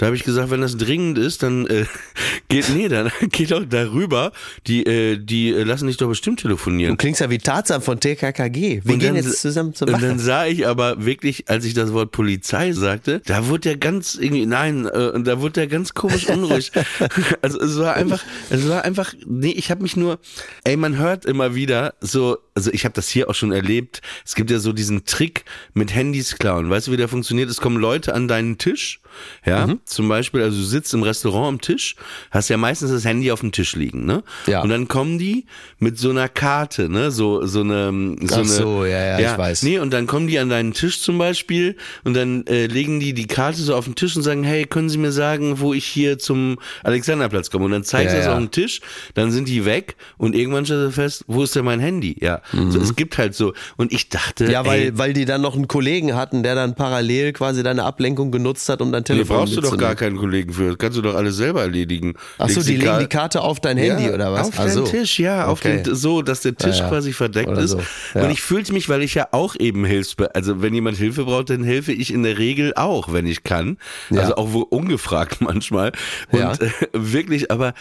Da 0.02 0.06
habe 0.06 0.16
ich 0.16 0.24
gesagt, 0.24 0.50
wenn 0.50 0.62
das 0.62 0.76
dringend 0.76 1.16
ist, 1.16 1.44
dann 1.44 1.64
äh, 1.68 1.84
geht 2.48 2.70
nee, 2.70 2.88
dann 2.88 3.12
geht 3.30 3.52
doch 3.52 3.64
darüber. 3.64 4.32
Die 4.66 4.84
äh, 4.84 5.16
die 5.16 5.50
äh, 5.50 5.62
lassen 5.62 5.86
dich 5.86 5.96
doch 5.96 6.08
bestimmt 6.08 6.40
telefonieren. 6.40 6.94
Du 6.94 6.96
klingst 6.96 7.20
ja 7.20 7.30
wie 7.30 7.38
Tarzan 7.38 7.82
von 7.82 8.00
TKKG. 8.00 8.80
Wir 8.82 8.94
Und 8.94 8.98
gehen 8.98 9.14
dann- 9.14 9.24
jetzt 9.24 9.40
zusammen 9.40 9.74
zur 9.74 9.86
Und 9.86 10.02
dann 10.02 10.18
sah 10.18 10.44
ich 10.44 10.66
aber 10.66 11.04
wirklich, 11.04 11.48
als 11.48 11.64
ich 11.64 11.74
das 11.74 11.92
Wort 11.92 12.10
Polizei 12.10 12.72
sagte, 12.72 13.22
da 13.26 13.46
wurde 13.46 13.68
er 13.68 13.76
ganz 13.76 14.16
irgendwie, 14.16 14.44
nein, 14.44 14.86
äh, 14.86 15.22
da 15.22 15.40
wurde 15.40 15.60
er 15.60 15.66
ganz 15.68 15.94
komisch 15.94 16.26
unruhig. 16.26 16.72
also 17.40 17.60
es 17.60 17.78
war 17.78 17.94
einfach, 17.94 18.24
es 18.50 18.68
war 18.68 18.84
einfach, 18.84 19.14
nee, 19.24 19.52
ich 19.52 19.70
habe 19.70 19.82
mich 19.84 19.96
nur, 19.96 20.18
ey, 20.64 20.76
man 20.76 20.98
hört 20.98 21.24
immer 21.26 21.54
wieder 21.54 21.94
so, 22.00 22.38
also 22.56 22.72
ich 22.72 22.84
habe 22.84 22.94
das 22.94 23.08
hier 23.08 23.30
auch 23.30 23.36
schon 23.36 23.52
erlebt. 23.52 24.02
Es 24.26 24.34
gibt 24.34 24.50
ja 24.50 24.58
so 24.58 24.72
diesen 24.72 25.04
Trick 25.04 25.44
mit 25.74 25.94
Handys 25.94 26.38
klauen. 26.38 26.68
Weißt 26.70 26.88
du, 26.88 26.90
wie 26.90 26.96
der 26.96 27.06
funktioniert? 27.06 27.48
Es 27.48 27.60
kommen 27.60 27.76
Leute 27.76 28.16
an 28.16 28.26
deinen 28.26 28.58
Tisch, 28.58 28.98
ja, 29.44 29.66
Mhm. 29.66 29.80
zum 29.84 30.08
Beispiel, 30.08 30.42
also 30.42 30.56
du 30.58 30.64
sitzt 30.64 30.92
im 30.94 31.02
Restaurant 31.02 31.48
am 31.48 31.60
Tisch, 31.60 31.96
hast 32.30 32.48
ja 32.48 32.56
meistens 32.56 32.90
das 32.90 33.04
Handy 33.04 33.30
auf 33.32 33.40
dem 33.40 33.52
Tisch 33.52 33.74
liegen, 33.76 34.04
ne? 34.04 34.22
Ja. 34.46 34.62
Und 34.62 34.70
dann 34.70 34.88
kommen 34.88 35.18
die 35.18 35.46
mit 35.78 35.98
so 35.98 36.10
einer 36.10 36.28
Karte, 36.28 36.88
ne? 36.88 37.10
So 37.10 37.46
so 37.46 37.60
eine 37.60 37.92
so 38.20 38.34
Ach 38.34 38.38
eine 38.38 38.44
so, 38.46 38.84
ja, 38.84 39.18
ja, 39.18 39.32
ich 39.32 39.38
weiß. 39.38 39.62
Nee, 39.62 39.78
und 39.78 39.92
dann 39.92 40.06
kommen 40.06 40.26
die 40.26 40.38
an 40.38 40.48
deinen 40.48 40.72
Tisch 40.72 41.00
zum 41.00 41.18
Beispiel 41.18 41.76
und 42.04 42.14
dann 42.14 42.46
äh, 42.46 42.66
legen 42.66 43.00
die 43.00 43.12
die 43.14 43.26
Karte 43.26 43.60
so 43.62 43.74
auf 43.74 43.84
den 43.84 43.94
Tisch 43.94 44.16
und 44.16 44.22
sagen, 44.22 44.44
hey, 44.44 44.64
können 44.64 44.88
Sie 44.88 44.98
mir 44.98 45.12
sagen, 45.12 45.60
wo 45.60 45.74
ich 45.74 45.84
hier 45.86 46.18
zum 46.18 46.58
Alexanderplatz 46.84 47.50
komme? 47.50 47.64
Und 47.66 47.70
dann 47.72 47.84
zeigst 47.84 48.12
du 48.12 48.12
Ja, 48.12 48.18
das 48.18 48.26
ja. 48.26 48.32
auf 48.32 48.38
den 48.38 48.50
Tisch, 48.50 48.80
dann 49.14 49.30
sind 49.30 49.48
die 49.48 49.64
weg 49.64 49.96
und 50.18 50.34
irgendwann 50.34 50.64
stellst 50.64 50.86
du 50.96 51.02
fest, 51.02 51.24
wo 51.26 51.42
ist 51.42 51.54
denn 51.56 51.64
mein 51.64 51.80
Handy? 51.80 52.16
Ja, 52.20 52.42
so, 52.52 52.78
es 52.80 52.96
gibt 52.96 53.18
halt 53.18 53.34
so. 53.34 53.52
Und 53.76 53.92
ich 53.92 54.08
dachte, 54.08 54.44
Mhm. 54.44 54.50
Ja, 54.50 54.66
weil, 54.66 54.80
ey, 54.82 54.98
weil 54.98 55.12
die 55.12 55.24
dann 55.24 55.40
noch 55.42 55.54
einen 55.54 55.68
Kollegen 55.68 56.14
hatten, 56.14 56.42
der 56.42 56.54
dann 56.54 56.74
parallel 56.74 57.32
quasi 57.32 57.62
deine 57.62 57.84
Ablenkung 57.84 58.30
genutzt 58.30 58.68
hat, 58.68 58.80
um 58.80 58.90
dein 58.92 59.01
nee, 59.08 59.14
Telefon 59.16 59.36
brauchst 59.36 59.56
du 59.56 59.60
doch 59.60 59.76
gar 59.76 59.94
keinen 59.94 60.16
Kollegen 60.16 60.52
für. 60.52 60.68
Das 60.68 60.78
kannst 60.78 60.96
du 60.98 61.02
doch 61.02 61.14
alles 61.14 61.36
selber 61.36 61.62
erledigen. 61.62 62.14
Ach 62.38 62.48
so, 62.48 62.56
Legst 62.60 62.68
die 62.68 62.76
legen 62.76 62.98
die 63.00 63.06
Karte 63.06 63.40
auf 63.42 63.60
dein 63.60 63.76
Handy 63.76 64.04
ja, 64.06 64.14
oder 64.14 64.32
was? 64.32 64.48
Auf 64.48 64.54
Ach 64.58 64.64
deinen. 64.66 64.84
Tisch, 64.84 65.18
ja, 65.18 65.46
auf 65.46 65.60
Okay. 65.60 65.82
den, 65.82 65.94
so, 65.94 66.22
dass 66.22 66.40
der 66.40 66.54
Tisch 66.56 66.78
Ja, 66.78 66.84
ja. 66.84 66.88
quasi 66.88 67.12
verdeckt 67.12 67.56
ist. 67.58 67.70
so, 67.70 67.80
ja. 68.14 68.24
Und 68.24 68.30
ich 68.30 68.40
fühlte 68.42 68.72
mich, 68.72 68.88
weil 68.88 69.02
ich 69.02 69.14
ja 69.14 69.28
auch 69.32 69.54
eben 69.58 69.84
Hilfsbe, 69.84 70.34
also 70.34 70.62
wenn 70.62 70.74
jemand 70.74 70.96
Hilfe 70.98 71.24
braucht, 71.24 71.50
dann 71.50 71.62
helfe 71.64 71.92
ich 71.92 72.12
in 72.12 72.22
der 72.22 72.38
Regel 72.38 72.72
auch, 72.74 73.12
wenn 73.12 73.26
ich 73.26 73.44
kann. 73.44 73.78
Also 74.10 74.36
auch 74.36 74.52
wo 74.52 74.60
ungefragt 74.60 75.40
manchmal. 75.40 75.92
Und 76.30 76.60
äh, 76.60 76.70
wirklich, 76.92 77.50
aber 77.50 77.74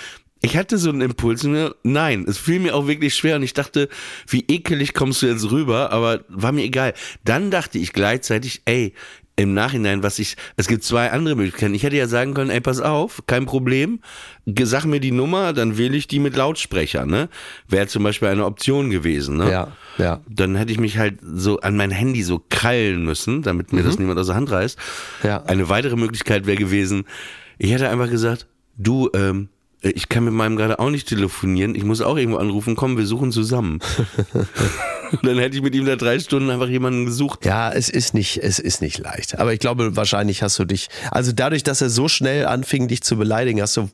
ich 0.44 0.58
hatte 0.58 0.80
so 0.80 0.90
einen 0.90 1.02
Impuls, 1.02 1.44
mir, 1.44 1.76
nein, 1.84 2.26
es 2.28 2.40
fiel 2.40 2.60
mir 2.60 2.76
auch 2.76 2.88
wirklich 2.88 3.14
schwer 3.14 3.36
und 3.36 3.44
ich 3.44 3.54
dachte, 3.54 3.90
wie 4.28 4.44
ekelig 4.48 4.96
kommst 4.96 5.22
du 5.22 5.28
jetzt 5.28 5.52
rüber, 5.52 5.92
aber 5.92 6.22
war 6.30 6.52
mir 6.52 6.64
egal. 6.64 6.94
Dann 7.24 7.52
dachte 7.52 7.78
ich 7.78 7.94
gleichzeitig, 7.94 8.64
ey, 8.66 8.94
im 9.42 9.54
Nachhinein, 9.54 10.04
was 10.04 10.20
ich, 10.20 10.38
es 10.56 10.68
gibt 10.68 10.84
zwei 10.84 11.12
andere 11.12 11.36
Möglichkeiten. 11.36 11.74
Ich 11.74 11.84
hätte 11.84 11.96
ja 11.96 12.08
sagen 12.08 12.34
können, 12.34 12.50
ey, 12.50 12.62
pass 12.62 12.80
auf, 12.80 13.24
kein 13.28 13.46
Problem, 13.46 14.00
sag 14.62 14.86
mir 14.86 15.00
die 15.00 15.12
Nummer, 15.12 15.54
dann 15.54 15.78
wähle 15.78 15.98
ich 15.98 16.08
die 16.08 16.20
mit 16.20 16.36
Lautsprecher, 16.36 17.06
ne? 17.06 17.30
Wäre 17.68 17.88
zum 17.88 18.04
Beispiel 18.04 18.28
eine 18.28 18.46
Option 18.46 18.90
gewesen, 18.90 19.38
ne? 19.38 19.52
Ja, 19.52 19.68
ja. 19.98 20.22
Dann 20.30 20.56
hätte 20.56 20.72
ich 20.72 20.80
mich 20.80 20.98
halt 20.98 21.20
so 21.22 21.60
an 21.60 21.76
mein 21.76 21.92
Handy 21.92 22.24
so 22.24 22.42
krallen 22.50 23.04
müssen, 23.04 23.42
damit 23.42 23.74
mir 23.74 23.84
das 23.84 23.98
niemand 23.98 24.20
aus 24.20 24.28
der 24.28 24.36
Hand 24.36 24.52
reißt. 24.52 24.78
Mhm. 25.24 25.28
Ja. 25.28 25.44
Eine 25.44 25.70
weitere 25.70 25.96
Möglichkeit 25.96 26.46
wäre 26.46 26.58
gewesen, 26.58 27.06
ich 27.58 27.72
hätte 27.72 27.90
einfach 27.90 28.10
gesagt, 28.10 28.48
du, 28.78 29.10
ähm, 29.14 29.50
ich 29.82 30.10
kann 30.10 30.24
mit 30.24 30.34
meinem 30.34 30.56
gerade 30.56 30.78
auch 30.80 30.92
nicht 30.92 31.08
telefonieren, 31.08 31.74
ich 31.74 31.84
muss 31.84 32.02
auch 32.02 32.18
irgendwo 32.18 32.38
anrufen, 32.38 32.76
komm, 32.76 32.98
wir 32.98 33.06
suchen 33.08 33.32
zusammen. 33.32 33.80
Und 35.12 35.24
dann 35.26 35.38
hätte 35.38 35.56
ich 35.56 35.62
mit 35.62 35.76
ihm 35.76 35.86
da 35.86 35.96
drei 35.96 36.20
Stunden 36.20 36.50
einfach 36.50 36.68
jemanden 36.68 37.06
gesucht. 37.06 37.46
Ja, 37.46 37.72
es 37.72 37.90
ist 37.90 38.14
nicht, 38.14 38.38
es 38.38 38.60
ist 38.60 38.82
nicht 38.82 39.00
leicht. 39.00 39.40
Aber 39.40 39.54
ich 39.54 39.60
glaube, 39.60 39.96
wahrscheinlich 39.96 40.44
hast 40.44 40.58
du 40.60 40.66
dich, 40.66 40.90
also 41.12 41.32
dadurch, 41.32 41.64
dass 41.64 41.82
er 41.82 41.90
so 41.90 42.08
schnell 42.08 42.46
anfing, 42.46 42.88
dich 42.88 43.04
zu 43.04 43.18
beleidigen, 43.18 43.62
hast 43.62 43.78
du 43.78 43.90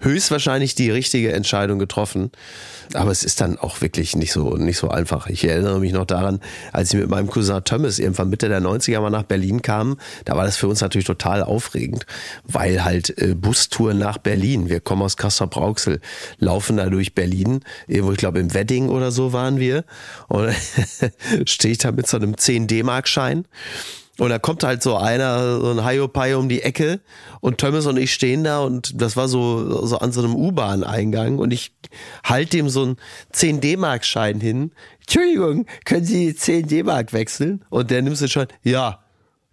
höchstwahrscheinlich 0.00 0.74
die 0.74 0.90
richtige 0.90 1.32
Entscheidung 1.32 1.78
getroffen. 1.78 2.30
Aber 2.94 3.10
es 3.12 3.22
ist 3.22 3.40
dann 3.40 3.56
auch 3.58 3.80
wirklich 3.80 4.16
nicht 4.16 4.32
so, 4.32 4.56
nicht 4.56 4.78
so 4.78 4.88
einfach. 4.88 5.28
Ich 5.28 5.44
erinnere 5.44 5.78
mich 5.78 5.92
noch 5.92 6.06
daran, 6.06 6.40
als 6.72 6.92
ich 6.92 6.98
mit 6.98 7.08
meinem 7.08 7.28
Cousin 7.28 7.62
Thomas 7.64 7.98
irgendwann 7.98 8.30
Mitte 8.30 8.48
der 8.48 8.60
90er 8.60 9.00
mal 9.00 9.10
nach 9.10 9.22
Berlin 9.22 9.62
kam, 9.62 9.96
da 10.24 10.36
war 10.36 10.44
das 10.44 10.56
für 10.56 10.66
uns 10.66 10.80
natürlich 10.80 11.06
total 11.06 11.42
aufregend, 11.42 12.06
weil 12.44 12.84
halt 12.84 13.16
äh, 13.18 13.34
Bustour 13.34 13.94
nach 13.94 14.18
Berlin. 14.18 14.68
Wir 14.68 14.80
kommen 14.80 15.02
aus 15.02 15.16
Kassel-Brauxel, 15.16 16.00
laufen 16.38 16.78
da 16.78 16.86
durch 16.90 17.14
Berlin, 17.14 17.60
irgendwo, 17.86 18.12
ich 18.12 18.18
glaube 18.18 18.40
im 18.40 18.54
Wedding 18.54 18.88
oder 18.88 19.12
so 19.12 19.32
waren 19.32 19.60
wir. 19.60 19.84
Und 20.28 20.52
stehe 21.46 21.72
ich 21.72 21.78
da 21.78 21.92
mit 21.92 22.06
so 22.06 22.16
einem 22.16 22.36
10 22.36 22.66
D-Mark-Schein. 22.66 23.46
Und 24.20 24.28
da 24.28 24.38
kommt 24.38 24.64
halt 24.64 24.82
so 24.82 24.96
einer, 24.96 25.60
so 25.60 25.70
ein 25.70 25.86
Hiopai 25.86 26.36
um 26.36 26.50
die 26.50 26.60
Ecke 26.62 27.00
und 27.40 27.56
Thomas 27.56 27.86
und 27.86 27.96
ich 27.96 28.12
stehen 28.12 28.44
da 28.44 28.60
und 28.60 29.00
das 29.00 29.16
war 29.16 29.28
so, 29.28 29.86
so 29.86 29.98
an 29.98 30.12
so 30.12 30.20
einem 30.20 30.36
U-Bahn-Eingang 30.36 31.38
und 31.38 31.52
ich 31.52 31.72
halte 32.22 32.58
dem 32.58 32.68
so 32.68 32.82
einen 32.82 32.96
10 33.32 33.62
D-Mark-Schein 33.62 34.38
hin. 34.40 34.72
Entschuldigung, 35.00 35.64
können 35.86 36.04
Sie 36.04 36.34
10 36.34 36.68
D-Mark 36.68 37.14
wechseln? 37.14 37.64
Und 37.70 37.90
der 37.90 38.02
nimmt 38.02 38.20
den 38.20 38.28
Schein, 38.28 38.48
ja, 38.62 39.02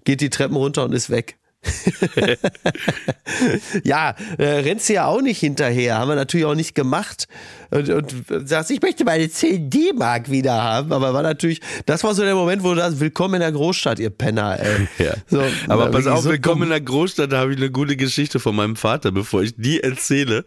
geht 0.03 0.19
die 0.19 0.29
Treppen 0.29 0.57
runter 0.57 0.83
und 0.83 0.91
ist 0.91 1.09
weg. 1.09 1.37
ja, 3.83 4.15
äh, 4.37 4.45
rennst 4.45 4.89
du 4.89 4.93
ja 4.93 5.05
auch 5.05 5.21
nicht 5.21 5.39
hinterher, 5.39 5.97
haben 5.97 6.09
wir 6.09 6.15
natürlich 6.15 6.45
auch 6.45 6.55
nicht 6.55 6.75
gemacht. 6.75 7.27
Und, 7.69 7.89
und 7.89 8.13
sagst, 8.47 8.71
ich 8.71 8.81
möchte 8.81 9.03
meine 9.03 9.29
10 9.29 9.69
D-Mark 9.69 10.31
wieder 10.31 10.53
haben, 10.61 10.91
aber 10.93 11.13
war 11.13 11.23
natürlich, 11.23 11.59
das 11.85 12.03
war 12.03 12.13
so 12.15 12.23
der 12.23 12.35
Moment, 12.35 12.63
wo 12.63 12.73
du 12.73 12.79
sagst, 12.79 12.99
willkommen 12.99 13.35
in 13.35 13.39
der 13.41 13.51
Großstadt, 13.51 13.99
ihr 13.99 14.09
Penner, 14.09 14.57
ey. 14.59 14.87
Ja. 15.05 15.13
So, 15.27 15.43
Aber 15.67 15.91
pass 15.91 16.07
auf, 16.07 16.21
so 16.21 16.29
willkommen 16.29 16.63
in 16.63 16.69
der 16.69 16.81
Großstadt, 16.81 17.31
da 17.31 17.39
habe 17.39 17.51
ich 17.53 17.57
eine 17.57 17.69
gute 17.71 17.95
Geschichte 17.97 18.39
von 18.39 18.55
meinem 18.55 18.75
Vater. 18.75 19.11
Bevor 19.11 19.43
ich 19.43 19.53
die 19.57 19.81
erzähle, 19.83 20.43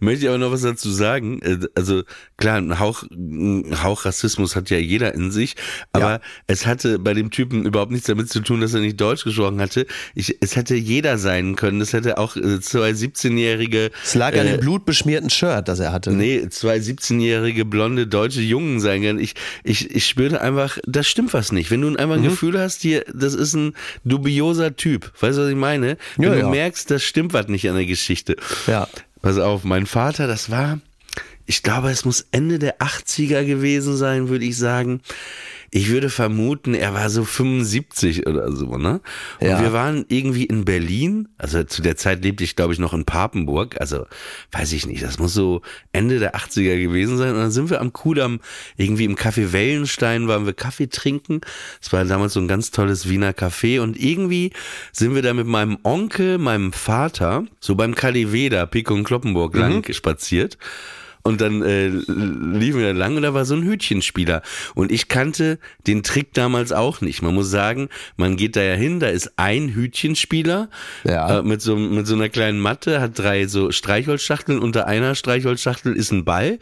möchte 0.00 0.24
ich 0.24 0.28
aber 0.28 0.38
noch 0.38 0.52
was 0.52 0.62
dazu 0.62 0.90
sagen. 0.90 1.40
Äh, 1.42 1.58
Also 1.74 2.02
klar, 2.36 2.56
ein 2.58 2.78
Hauch, 2.78 3.02
ein 3.10 3.82
Hauch 3.82 4.04
Rassismus 4.04 4.56
hat 4.56 4.70
ja 4.70 4.78
jeder 4.78 5.14
in 5.14 5.30
sich, 5.30 5.54
aber 5.92 6.10
Ja. 6.10 6.20
es 6.46 6.66
hatte 6.66 6.98
bei 6.98 7.14
dem 7.14 7.30
Typen 7.30 7.66
überhaupt 7.66 7.92
nichts 7.92 8.06
damit 8.06 8.30
zu 8.30 8.40
tun, 8.40 8.60
dass 8.60 8.74
er 8.74 8.80
nicht 8.80 9.00
Deutsch 9.00 9.24
gesprochen 9.24 9.60
hatte. 9.60 9.86
Ich, 10.14 10.36
es 10.40 10.56
hätte 10.56 10.74
jeder 10.74 11.18
sein 11.18 11.56
können. 11.56 11.80
Es 11.80 11.92
hätte 11.92 12.18
auch 12.18 12.36
äh, 12.36 12.60
zwei 12.60 12.90
17-jährige 12.90 13.90
Es 14.04 14.14
lag 14.14 14.36
an 14.38 14.46
dem 14.46 14.60
blutbeschmierten 14.60 15.30
Shirt, 15.30 15.68
das 15.68 15.78
er 15.80 15.92
hatte. 15.92 16.12
Nee, 16.12 16.48
zwei 16.62 16.76
17-jährige 16.78 17.64
blonde 17.64 18.06
deutsche 18.06 18.40
Jungen 18.40 18.80
sein 18.80 19.02
können. 19.02 19.18
Ich, 19.18 19.34
ich, 19.64 19.90
ich 19.94 20.06
spürte 20.06 20.40
einfach, 20.40 20.78
das 20.86 21.06
stimmt 21.08 21.34
was 21.34 21.52
nicht. 21.52 21.70
Wenn 21.70 21.80
du 21.82 21.88
einfach 21.88 22.16
Mhm. 22.16 22.22
ein 22.24 22.28
Gefühl 22.30 22.58
hast, 22.58 22.82
hier, 22.82 23.04
das 23.12 23.34
ist 23.34 23.54
ein 23.54 23.74
dubioser 24.04 24.76
Typ. 24.76 25.12
Weißt 25.20 25.38
du, 25.38 25.42
was 25.42 25.50
ich 25.50 25.56
meine? 25.56 25.96
Wenn 26.16 26.28
Ja, 26.28 26.34
du 26.34 26.40
ja. 26.40 26.48
merkst, 26.48 26.90
das 26.90 27.02
stimmt 27.02 27.32
was 27.32 27.48
nicht 27.48 27.68
an 27.68 27.74
der 27.76 27.86
Geschichte. 27.86 28.36
Ja. 28.66 28.88
Pass 29.20 29.38
auf, 29.38 29.64
mein 29.64 29.86
Vater, 29.86 30.26
das 30.26 30.50
war, 30.50 30.80
ich 31.46 31.62
glaube, 31.62 31.90
es 31.90 32.04
muss 32.04 32.26
Ende 32.30 32.58
der 32.58 32.78
80er 32.78 33.44
gewesen 33.44 33.96
sein, 33.96 34.28
würde 34.28 34.44
ich 34.44 34.56
sagen. 34.56 35.00
Ich 35.74 35.88
würde 35.88 36.10
vermuten, 36.10 36.74
er 36.74 36.92
war 36.92 37.08
so 37.08 37.24
75 37.24 38.26
oder 38.26 38.52
so, 38.52 38.76
ne? 38.76 39.00
Und 39.40 39.48
Ja. 39.48 39.58
wir 39.58 39.72
waren 39.72 40.04
irgendwie 40.08 40.44
in 40.44 40.66
Berlin, 40.66 41.28
also 41.38 41.64
zu 41.64 41.80
der 41.80 41.96
Zeit 41.96 42.22
lebte 42.22 42.44
ich, 42.44 42.56
glaube 42.56 42.74
ich, 42.74 42.78
noch 42.78 42.92
in 42.92 43.06
Papenburg, 43.06 43.80
also 43.80 44.04
weiß 44.52 44.74
ich 44.74 44.86
nicht, 44.86 45.02
das 45.02 45.18
muss 45.18 45.32
so 45.32 45.62
Ende 45.92 46.18
der 46.18 46.36
80er 46.36 46.78
gewesen 46.78 47.16
sein. 47.16 47.30
Und 47.30 47.38
dann 47.38 47.50
sind 47.50 47.70
wir 47.70 47.80
am 47.80 47.94
Kudamm, 47.94 48.40
irgendwie 48.76 49.06
im 49.06 49.16
Café 49.16 49.52
Wellenstein, 49.54 50.28
waren 50.28 50.44
wir 50.44 50.52
Kaffee 50.52 50.88
trinken. 50.88 51.40
Es 51.80 51.90
war 51.90 52.04
damals 52.04 52.34
so 52.34 52.40
ein 52.40 52.48
ganz 52.48 52.70
tolles 52.70 53.08
Wiener 53.08 53.32
Café 53.32 53.80
und 53.80 53.98
irgendwie 53.98 54.52
sind 54.92 55.14
wir 55.14 55.22
da 55.22 55.32
mit 55.32 55.46
meinem 55.46 55.78
Onkel, 55.84 56.36
meinem 56.36 56.74
Vater, 56.74 57.46
so 57.60 57.76
beim 57.76 57.94
KDW 57.94 58.50
da, 58.50 58.66
Pick 58.66 58.90
und 58.90 59.04
Kloppenburg 59.04 59.56
lang 59.56 59.90
spaziert. 59.90 60.58
Und 61.24 61.40
dann 61.40 61.62
äh, 61.62 61.86
liefen 61.88 62.80
wir 62.80 62.92
da 62.92 62.98
lang 62.98 63.16
und 63.16 63.22
da 63.22 63.32
war 63.32 63.44
so 63.44 63.54
ein 63.54 63.62
Hütchenspieler. 63.62 64.42
Und 64.74 64.90
ich 64.90 65.06
kannte 65.08 65.58
den 65.86 66.02
Trick 66.02 66.32
damals 66.34 66.72
auch 66.72 67.00
nicht. 67.00 67.22
Man 67.22 67.34
muss 67.34 67.48
sagen, 67.50 67.88
man 68.16 68.36
geht 68.36 68.56
da 68.56 68.62
ja 68.62 68.74
hin, 68.74 68.98
da 68.98 69.06
ist 69.08 69.32
ein 69.36 69.74
Hütchenspieler 69.74 70.68
Ja. 71.04 71.38
äh, 71.38 71.42
mit, 71.42 71.62
so, 71.62 71.76
mit 71.76 72.06
so 72.06 72.14
einer 72.14 72.28
kleinen 72.28 72.58
Matte, 72.60 73.00
hat 73.00 73.18
drei 73.18 73.46
so 73.46 73.70
Streichholzschachteln. 73.70 74.58
Unter 74.58 74.86
einer 74.86 75.14
Streichholzschachtel 75.14 75.94
ist 75.94 76.10
ein 76.12 76.24
Ball. 76.24 76.58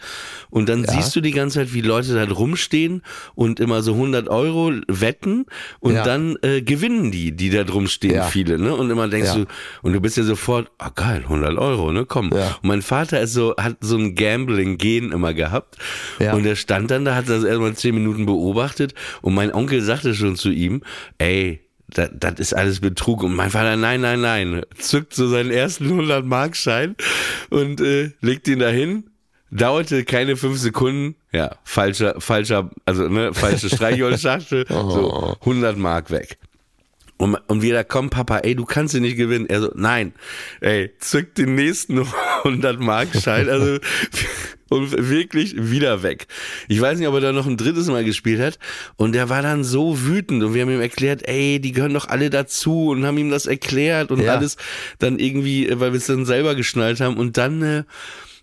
Und 0.50 0.68
dann 0.68 0.84
siehst 0.86 1.14
du 1.16 1.20
die 1.20 1.30
ganze 1.32 1.60
Zeit, 1.60 1.72
wie 1.72 1.80
Leute 1.80 2.14
da 2.14 2.30
rumstehen 2.32 3.02
und 3.34 3.60
immer 3.60 3.82
so 3.82 3.92
100 3.94 4.28
Euro 4.28 4.72
wetten. 4.88 5.46
Und 5.80 5.94
Ja. 5.94 6.04
dann 6.04 6.36
äh, 6.42 6.60
gewinnen 6.62 7.10
die, 7.10 7.32
die 7.32 7.50
da 7.50 7.64
drum 7.64 7.86
stehen, 7.88 8.14
Ja. 8.14 8.24
viele. 8.24 8.58
Ne? 8.58 8.74
Und 8.74 8.90
immer 8.90 9.08
denkst 9.08 9.30
Ja. 9.30 9.34
du, 9.36 9.46
und 9.82 9.92
du 9.94 10.00
bist 10.00 10.16
ja 10.16 10.22
sofort, 10.22 10.70
ah 10.78 10.90
geil, 10.94 11.24
100 11.28 11.56
Euro, 11.56 11.92
ne, 11.92 12.04
komm. 12.04 12.30
Ja. 12.34 12.58
Und 12.62 12.68
mein 12.68 12.82
Vater 12.82 13.20
ist 13.20 13.32
so, 13.32 13.54
hat 13.56 13.76
so 13.80 13.96
ein 13.96 14.14
Gambling-Gen 14.50 15.12
immer 15.12 15.34
gehabt. 15.34 15.76
Ja. 16.18 16.34
Und 16.34 16.44
er 16.44 16.56
stand 16.56 16.90
dann 16.90 17.04
da, 17.04 17.14
hat 17.14 17.28
das 17.28 17.44
erstmal 17.44 17.74
zehn 17.74 17.94
Minuten 17.94 18.26
beobachtet 18.26 18.94
und 19.22 19.34
mein 19.34 19.52
Onkel 19.52 19.80
sagte 19.82 20.14
schon 20.14 20.36
zu 20.36 20.50
ihm, 20.50 20.82
ey, 21.18 21.60
das, 21.88 22.10
das 22.14 22.34
ist 22.38 22.54
alles 22.54 22.80
Betrug. 22.80 23.22
Und 23.22 23.34
mein 23.34 23.50
Vater, 23.50 23.76
nein, 23.76 24.00
nein, 24.00 24.20
nein, 24.20 24.62
zückt 24.78 25.14
so 25.14 25.28
seinen 25.28 25.50
ersten 25.50 25.90
100-Markschein 25.90 26.96
und 27.50 27.80
äh, 27.80 28.12
legt 28.20 28.48
ihn 28.48 28.60
dahin. 28.60 29.04
Dauerte 29.52 30.04
keine 30.04 30.36
fünf 30.36 30.58
Sekunden, 30.58 31.16
ja, 31.32 31.56
falscher, 31.64 32.20
falscher, 32.20 32.70
also 32.84 33.08
ne, 33.08 33.34
falsche 33.34 33.68
Streichholzschachtel, 33.74 34.64
so 34.68 35.36
100 35.40 35.76
Mark 35.76 36.12
weg. 36.12 36.38
Und, 37.20 37.34
und 37.48 37.60
wir 37.60 37.74
da, 37.74 37.84
komm 37.84 38.08
Papa, 38.08 38.38
ey, 38.38 38.54
du 38.54 38.64
kannst 38.64 38.94
ihn 38.94 39.02
nicht 39.02 39.18
gewinnen. 39.18 39.44
Er 39.46 39.60
so, 39.60 39.70
nein, 39.74 40.14
ey, 40.62 40.90
zück 41.00 41.34
den 41.34 41.54
nächsten 41.54 41.98
100 42.44 42.80
Mark 42.80 43.08
Schein, 43.14 43.50
also 43.50 43.76
und 44.70 45.10
wirklich 45.10 45.54
wieder 45.58 46.02
weg. 46.02 46.28
Ich 46.68 46.80
weiß 46.80 46.98
nicht, 46.98 47.08
ob 47.08 47.14
er 47.14 47.20
da 47.20 47.32
noch 47.32 47.46
ein 47.46 47.58
drittes 47.58 47.88
Mal 47.88 48.04
gespielt 48.04 48.40
hat 48.40 48.58
und 48.96 49.12
der 49.12 49.28
war 49.28 49.42
dann 49.42 49.64
so 49.64 50.00
wütend 50.06 50.42
und 50.42 50.54
wir 50.54 50.62
haben 50.62 50.70
ihm 50.70 50.80
erklärt, 50.80 51.28
ey, 51.28 51.60
die 51.60 51.72
gehören 51.72 51.92
doch 51.92 52.08
alle 52.08 52.30
dazu 52.30 52.88
und 52.88 53.04
haben 53.04 53.18
ihm 53.18 53.30
das 53.30 53.44
erklärt 53.44 54.10
und 54.10 54.22
Ja. 54.22 54.34
alles 54.36 54.56
dann 54.98 55.18
irgendwie, 55.18 55.68
äh, 55.68 55.78
weil 55.78 55.92
wir 55.92 55.98
es 55.98 56.06
dann 56.06 56.24
selber 56.24 56.54
geschnallt 56.54 57.00
haben 57.00 57.18
und 57.18 57.36
dann 57.36 57.60
äh, 57.62 57.84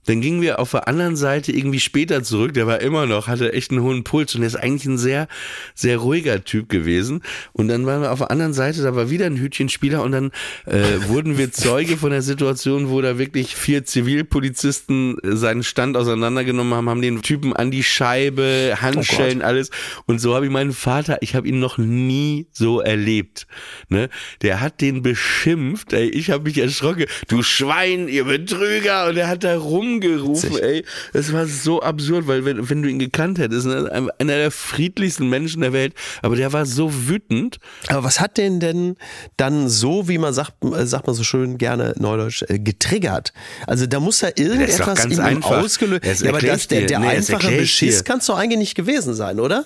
dann 0.07 0.21
gingen 0.21 0.41
wir 0.41 0.59
auf 0.59 0.71
der 0.71 0.87
anderen 0.87 1.15
Seite 1.15 1.51
irgendwie 1.51 1.79
später 1.79 2.23
zurück. 2.23 2.53
Der 2.53 2.65
war 2.65 2.81
immer 2.81 3.05
noch, 3.05 3.27
hatte 3.27 3.53
echt 3.53 3.71
einen 3.71 3.81
hohen 3.81 4.03
Puls 4.03 4.33
und 4.35 4.41
der 4.41 4.47
ist 4.47 4.55
eigentlich 4.55 4.85
ein 4.85 4.97
sehr, 4.97 5.27
sehr 5.75 5.97
ruhiger 5.97 6.43
Typ 6.43 6.69
gewesen. 6.69 7.21
Und 7.53 7.67
dann 7.67 7.85
waren 7.85 8.01
wir 8.01 8.11
auf 8.11 8.19
der 8.19 8.31
anderen 8.31 8.53
Seite, 8.53 8.81
da 8.81 8.95
war 8.95 9.09
wieder 9.09 9.25
ein 9.25 9.37
Hütchenspieler 9.37 10.01
und 10.01 10.13
dann 10.13 10.31
äh, 10.65 10.81
wurden 11.07 11.37
wir 11.37 11.51
Zeuge 11.51 11.97
von 11.97 12.11
der 12.11 12.21
Situation, 12.21 12.89
wo 12.89 13.01
da 13.01 13.17
wirklich 13.17 13.55
vier 13.55 13.83
Zivilpolizisten 13.83 15.17
äh, 15.19 15.35
seinen 15.35 15.63
Stand 15.63 15.97
auseinandergenommen 15.97 16.73
haben, 16.73 16.89
haben 16.89 17.01
den 17.01 17.21
Typen 17.21 17.53
an 17.53 17.69
die 17.69 17.83
Scheibe, 17.83 18.77
Handschellen, 18.81 19.41
alles. 19.41 19.71
Und 20.05 20.19
so 20.19 20.35
habe 20.35 20.45
ich 20.45 20.51
meinen 20.51 20.73
Vater, 20.73 21.17
ich 21.21 21.35
habe 21.35 21.47
ihn 21.47 21.59
noch 21.59 21.77
nie 21.77 22.47
so 22.51 22.79
erlebt. 22.79 23.45
Ne? 23.89 24.09
Der 24.41 24.61
hat 24.61 24.79
den 24.79 25.01
beschimpft, 25.01 25.91
ey, 25.91 26.07
ich 26.07 26.31
habe 26.31 26.45
mich 26.45 26.57
erschrocken. 26.57 27.05
Du 27.27 27.43
Schwein, 27.43 28.07
ihr 28.07 28.23
Betrüger! 28.23 29.09
Und 29.09 29.17
er 29.17 29.27
hat 29.27 29.43
da 29.43 29.55
rumgerufen, 30.01 30.49
Witzig. 30.51 30.63
ey. 30.63 30.85
Das 31.13 31.31
war 31.33 31.45
so 31.47 31.81
absurd, 31.81 32.27
weil 32.27 32.45
wenn, 32.45 32.69
wenn 32.69 32.81
du 32.83 32.89
ihn 32.89 32.99
gekannt 32.99 33.39
hättest, 33.39 33.65
ne, 33.67 33.89
einer 34.19 34.35
der 34.37 34.51
friedlichsten 34.51 35.29
Menschen 35.29 35.61
der 35.61 35.73
Welt, 35.73 35.93
aber 36.21 36.35
der 36.35 36.53
war 36.53 36.65
so 36.65 36.91
wütend. 37.07 37.57
Aber 37.87 38.03
was 38.03 38.19
hat 38.19 38.37
den 38.37 38.59
denn 38.59 38.95
dann 39.37 39.69
so, 39.69 40.07
wie 40.07 40.17
man 40.17 40.33
sagt, 40.33 40.53
sagt 40.83 41.07
man 41.07 41.15
so 41.15 41.23
schön 41.23 41.57
gerne 41.57 41.93
neudeutsch, 41.97 42.43
äh, 42.47 42.59
getriggert? 42.59 43.33
Also 43.65 43.85
da 43.87 43.99
muss 43.99 44.21
ja 44.21 44.29
irgendetwas 44.35 45.05
in 45.05 45.11
ihm 45.13 45.43
ausgelöst. 45.43 46.05
Das 46.05 46.21
Ja, 46.21 46.29
aber 46.29 46.39
das, 46.39 46.67
der, 46.67 46.85
der 46.85 46.99
Nee, 46.99 47.07
einfache 47.07 47.51
Beschiss 47.51 48.03
kann 48.03 48.19
es 48.19 48.25
doch 48.27 48.37
eigentlich 48.37 48.59
nicht 48.59 48.75
gewesen 48.75 49.13
sein, 49.13 49.39
oder? 49.39 49.65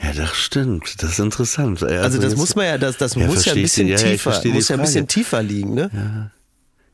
Ja, 0.00 0.12
das 0.12 0.36
stimmt. 0.36 1.02
Das 1.02 1.10
ist 1.12 1.18
interessant. 1.18 1.82
ey. 1.82 1.96
Also 1.98 2.18
das 2.18 2.30
jetzt- 2.32 2.38
muss 2.38 2.54
man 2.54 2.66
ja, 2.66 2.78
das, 2.78 2.96
das 2.98 3.14
Ja, 3.16 3.26
muss 3.26 3.44
ja 3.44 3.52
ein 3.52 3.62
bisschen 3.62 3.88
dir. 3.88 3.96
Ja, 3.96 4.00
ja, 4.06 4.10
tiefer, 4.12 4.40
die 4.44 4.48
muss 4.50 4.68
ja 4.68 4.76
ein 4.76 4.80
bisschen 4.82 5.08
tiefer 5.08 5.42
liegen, 5.42 5.74
ne? 5.74 5.90
Ja, 5.92 6.30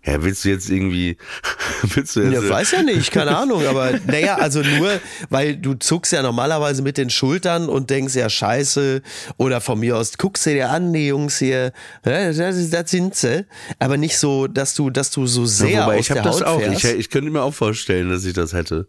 willst 0.06 0.44
du 0.44 0.50
jetzt 0.50 0.70
irgendwie, 0.70 1.16
willst 1.94 2.16
du 2.16 2.20
jetzt, 2.20 2.42
Ja, 2.42 2.48
weiß 2.48 2.72
ja 2.72 2.82
nicht, 2.82 3.10
keine 3.10 3.36
Ahnung, 3.36 3.66
aber 3.66 3.92
naja, 4.06 4.36
also 4.36 4.60
nur, 4.62 5.00
weil 5.30 5.56
du 5.56 5.74
zuckst 5.74 6.12
ja 6.12 6.22
normalerweise 6.22 6.82
mit 6.82 6.98
den 6.98 7.10
Schultern 7.10 7.68
und 7.68 7.90
denkst 7.90 8.14
ja 8.14 8.28
scheiße 8.28 9.02
oder 9.38 9.60
von 9.60 9.80
mir 9.80 9.96
aus 9.96 10.16
guckst 10.18 10.46
du 10.46 10.50
dir 10.50 10.70
an, 10.70 10.92
die 10.92 11.08
Jungs 11.08 11.38
hier, 11.38 11.72
ja, 12.04 12.32
das, 12.32 12.90
sind 12.90 13.14
sie, 13.14 13.46
aber 13.78 13.96
nicht 13.96 14.18
so, 14.18 14.46
dass 14.46 14.74
du, 14.74 14.90
dass 14.90 15.10
du 15.10 15.26
so 15.26 15.46
sehr 15.46 15.70
Ja, 15.70 15.82
wobei 15.86 15.94
aus 15.98 16.00
ich 16.00 16.10
habe 16.10 16.22
der 16.22 16.32
das 16.32 16.40
Haut 16.40 16.46
auch. 16.46 16.60
fährst. 16.60 16.84
Ich, 16.84 16.90
ich 16.92 17.10
könnte 17.10 17.30
mir 17.30 17.42
auch 17.42 17.54
vorstellen, 17.54 18.10
dass 18.10 18.24
ich 18.24 18.34
das 18.34 18.52
hätte. 18.52 18.86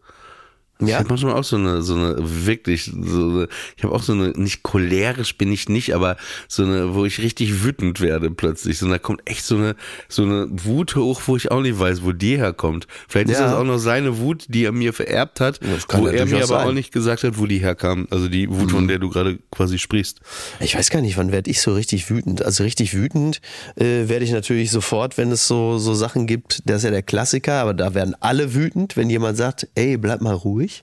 Ich 0.79 0.89
Ja? 0.89 0.97
habe 0.99 1.07
manchmal 1.09 1.33
auch 1.33 1.43
so 1.43 1.55
eine, 1.55 1.81
so 1.81 1.93
eine 1.95 2.15
wirklich, 2.19 2.85
so 2.85 3.29
eine, 3.29 3.47
ich 3.77 3.83
habe 3.83 3.93
auch 3.95 4.03
so 4.03 4.11
eine, 4.13 4.29
nicht 4.31 4.61
cholerisch 4.63 5.37
bin 5.37 5.51
ich 5.51 5.69
nicht, 5.69 5.95
aber 5.95 6.17
so 6.49 6.63
eine, 6.63 6.93
wo 6.93 7.05
ich 7.05 7.19
richtig 7.19 7.63
wütend 7.63 8.01
werde 8.01 8.29
plötzlich. 8.29 8.77
So, 8.77 8.89
da 8.89 8.99
kommt 8.99 9.21
echt 9.29 9.45
so 9.45 9.55
eine, 9.55 9.75
so 10.09 10.23
eine 10.23 10.47
Wut 10.49 10.95
hoch, 10.95 11.21
wo 11.27 11.37
ich 11.37 11.49
auch 11.51 11.61
nicht 11.61 11.79
weiß, 11.79 12.03
wo 12.03 12.11
die 12.11 12.37
herkommt. 12.37 12.87
Vielleicht 13.07 13.29
ist 13.29 13.39
Ja. 13.39 13.45
das 13.45 13.53
auch 13.53 13.63
noch 13.63 13.77
seine 13.77 14.17
Wut, 14.19 14.45
die 14.49 14.65
er 14.65 14.73
mir 14.73 14.91
vererbt 14.91 15.39
hat, 15.39 15.59
Das 15.61 15.85
wo 15.97 16.07
er 16.07 16.25
mir 16.25 16.37
aber 16.37 16.45
sein. 16.47 16.63
Mhm. 16.65 16.69
auch 16.69 16.73
nicht 16.73 16.91
gesagt 16.91 17.23
hat, 17.23 17.37
wo 17.39 17.45
die 17.45 17.59
herkam. 17.59 18.07
Also 18.11 18.27
die 18.27 18.49
Wut, 18.49 18.71
von 18.71 18.87
der 18.89 18.99
du 18.99 19.09
gerade 19.09 19.39
quasi 19.51 19.77
sprichst. 19.79 20.19
Ich 20.59 20.75
weiß 20.75 20.89
gar 20.89 21.01
nicht, 21.01 21.15
wann 21.17 21.31
werde 21.31 21.49
ich 21.49 21.61
so 21.61 21.73
richtig 21.73 22.09
wütend. 22.09 22.43
Also 22.43 22.63
richtig 22.63 22.93
wütend 22.93 23.39
äh, 23.77 24.09
werde 24.09 24.25
ich 24.25 24.31
natürlich 24.31 24.71
sofort, 24.71 25.17
wenn 25.17 25.31
es 25.31 25.47
so, 25.47 25.77
so 25.77 25.93
Sachen 25.93 26.27
gibt, 26.27 26.61
das 26.65 26.77
ist 26.77 26.83
ja 26.83 26.91
der 26.91 27.03
Klassiker, 27.03 27.53
aber 27.61 27.73
da 27.73 27.93
werden 27.93 28.13
alle 28.19 28.53
wütend, 28.53 28.97
wenn 28.97 29.09
jemand 29.09 29.37
sagt, 29.37 29.67
ey, 29.75 29.97
bleib 29.97 30.21
mal 30.21 30.33
ruhig. 30.33 30.74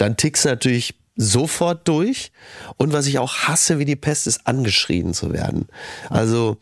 Dann 0.00 0.16
tickst 0.16 0.46
du 0.46 0.48
natürlich 0.48 0.94
sofort 1.14 1.86
durch. 1.86 2.32
Und 2.78 2.94
was 2.94 3.06
ich 3.06 3.18
auch 3.18 3.34
hasse 3.34 3.78
wie 3.78 3.84
die 3.84 3.96
Pest, 3.96 4.26
ist 4.26 4.46
angeschrien 4.46 5.12
zu 5.12 5.34
werden. 5.34 5.68
Also 6.08 6.56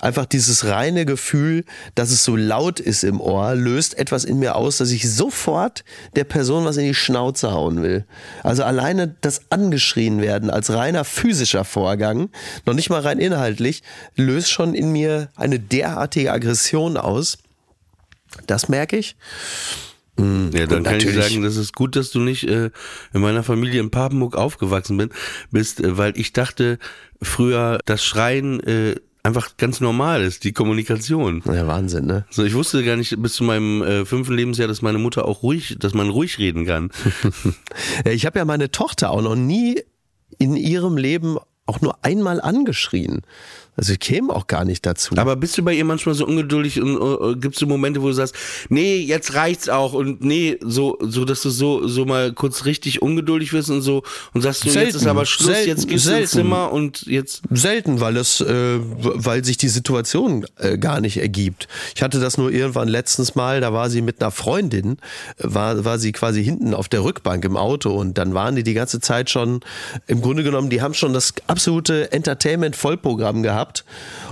einfach 0.00 0.26
dieses 0.26 0.66
reine 0.66 1.06
Gefühl, 1.06 1.64
dass 1.94 2.10
es 2.10 2.22
so 2.22 2.36
laut 2.36 2.80
ist 2.80 3.02
im 3.02 3.18
Ohr, 3.18 3.54
löst 3.54 3.98
etwas 3.98 4.24
in 4.24 4.38
mir 4.38 4.56
aus, 4.56 4.76
dass 4.76 4.90
ich 4.90 5.10
sofort 5.10 5.84
der 6.16 6.24
Person 6.24 6.66
was 6.66 6.76
in 6.76 6.84
die 6.84 6.94
Schnauze 6.94 7.52
hauen 7.52 7.82
will. 7.82 8.04
Also 8.42 8.62
alleine 8.62 9.16
das 9.22 9.50
angeschrien 9.50 10.20
werden 10.20 10.50
als 10.50 10.70
reiner 10.70 11.04
physischer 11.04 11.64
Vorgang, 11.64 12.28
noch 12.66 12.74
nicht 12.74 12.90
mal 12.90 13.00
rein 13.00 13.18
inhaltlich, 13.18 13.82
löst 14.16 14.50
schon 14.50 14.74
in 14.74 14.92
mir 14.92 15.30
eine 15.34 15.58
derartige 15.58 16.30
Aggression 16.30 16.98
aus. 16.98 17.38
Das 18.46 18.68
merke 18.68 18.98
ich. 18.98 19.16
Ja, 20.52 20.66
dann 20.66 20.82
kann 20.84 20.96
ich 20.96 21.14
sagen, 21.14 21.42
das 21.42 21.56
ist 21.56 21.74
gut, 21.74 21.96
dass 21.96 22.10
du 22.10 22.20
nicht 22.20 22.44
äh, 22.44 22.70
in 23.12 23.20
meiner 23.20 23.42
Familie 23.42 23.80
in 23.80 23.90
Papenburg 23.90 24.36
aufgewachsen 24.36 24.96
bin, 24.96 25.10
bist, 25.50 25.80
äh, 25.80 25.96
weil 25.96 26.16
ich 26.16 26.32
dachte 26.32 26.78
früher, 27.20 27.78
das 27.84 28.04
Schreien 28.04 28.60
äh, 28.60 28.96
einfach 29.22 29.56
ganz 29.56 29.80
normal 29.80 30.22
ist, 30.22 30.44
die 30.44 30.52
Kommunikation. 30.52 31.42
Ja, 31.46 31.66
Wahnsinn, 31.66 32.06
ne? 32.06 32.26
So, 32.30 32.44
ich 32.44 32.54
wusste 32.54 32.84
gar 32.84 32.96
nicht 32.96 33.20
bis 33.22 33.34
zu 33.34 33.44
meinem 33.44 33.82
äh, 33.82 34.04
fünften 34.04 34.34
Lebensjahr, 34.34 34.68
dass 34.68 34.82
meine 34.82 34.98
Mutter 34.98 35.26
auch 35.26 35.42
ruhig, 35.42 35.76
dass 35.78 35.94
man 35.94 36.10
ruhig 36.10 36.38
reden 36.38 36.66
kann. 36.66 36.90
Ja, 38.04 38.10
Ich 38.12 38.26
habe 38.26 38.38
ja 38.38 38.44
meine 38.44 38.70
Tochter 38.70 39.10
auch 39.10 39.22
noch 39.22 39.36
nie 39.36 39.80
in 40.38 40.56
ihrem 40.56 40.96
Leben 40.96 41.38
auch 41.66 41.80
nur 41.80 42.04
einmal 42.04 42.40
angeschrien. 42.40 43.22
Also 43.74 43.94
ich 43.94 44.00
käme 44.00 44.34
auch 44.34 44.46
gar 44.48 44.66
nicht 44.66 44.84
dazu. 44.84 45.16
Aber 45.16 45.34
bist 45.34 45.56
du 45.56 45.62
bei 45.62 45.72
ihr 45.72 45.86
manchmal 45.86 46.14
so 46.14 46.26
ungeduldig 46.26 46.82
und 46.82 46.96
äh, 46.96 47.34
gibt 47.36 47.54
es 47.54 47.60
so 47.60 47.66
Momente, 47.66 48.02
wo 48.02 48.08
du 48.08 48.12
sagst, 48.12 48.34
nee, 48.68 48.98
jetzt 48.98 49.34
reicht's 49.34 49.70
auch 49.70 49.94
und 49.94 50.22
nee, 50.22 50.58
so, 50.60 50.98
so 51.00 51.24
dass 51.24 51.40
du 51.40 51.48
so, 51.48 51.88
so 51.88 52.04
mal 52.04 52.34
kurz 52.34 52.66
richtig 52.66 53.00
ungeduldig 53.00 53.54
wirst 53.54 53.70
und 53.70 53.80
so 53.80 54.02
und 54.34 54.42
sagst 54.42 54.64
du, 54.64 54.66
jetzt 54.66 54.74
Selten. 54.74 54.96
ist 54.98 55.06
aber 55.06 55.24
Schluss, 55.24 55.46
Selten. 55.46 55.68
jetzt 55.68 55.88
gehst 55.88 56.06
du 56.06 56.10
ins 56.10 56.32
Selten. 56.32 56.48
Zimmer 56.48 56.70
und 56.70 57.06
jetzt. 57.06 57.42
Selten, 57.50 58.00
weil 58.00 58.18
es, 58.18 58.42
äh, 58.42 58.78
weil 58.78 59.42
sich 59.42 59.56
die 59.56 59.68
Situation 59.70 60.44
äh, 60.58 60.76
gar 60.76 61.00
nicht 61.00 61.16
ergibt. 61.16 61.66
Ich 61.94 62.02
hatte 62.02 62.20
das 62.20 62.36
nur 62.36 62.52
irgendwann 62.52 62.88
letztens 62.88 63.34
mal, 63.34 63.62
da 63.62 63.72
war 63.72 63.88
sie 63.88 64.02
mit 64.02 64.20
einer 64.20 64.32
Freundin, 64.32 64.98
äh, 65.38 65.44
war, 65.44 65.82
war 65.86 65.98
sie 65.98 66.12
quasi 66.12 66.44
hinten 66.44 66.74
auf 66.74 66.90
der 66.90 67.04
Rückbank 67.04 67.42
im 67.46 67.56
Auto 67.56 67.90
und 67.90 68.18
dann 68.18 68.34
waren 68.34 68.54
die 68.54 68.64
die 68.64 68.74
ganze 68.74 69.00
Zeit 69.00 69.30
schon, 69.30 69.60
im 70.08 70.20
Grunde 70.20 70.42
genommen, 70.42 70.68
die 70.68 70.82
haben 70.82 70.92
schon 70.92 71.14
das 71.14 71.32
absolute 71.46 72.12
Entertainment-Vollprogramm 72.12 73.42
gehabt 73.42 73.61
gehabt 73.62 73.84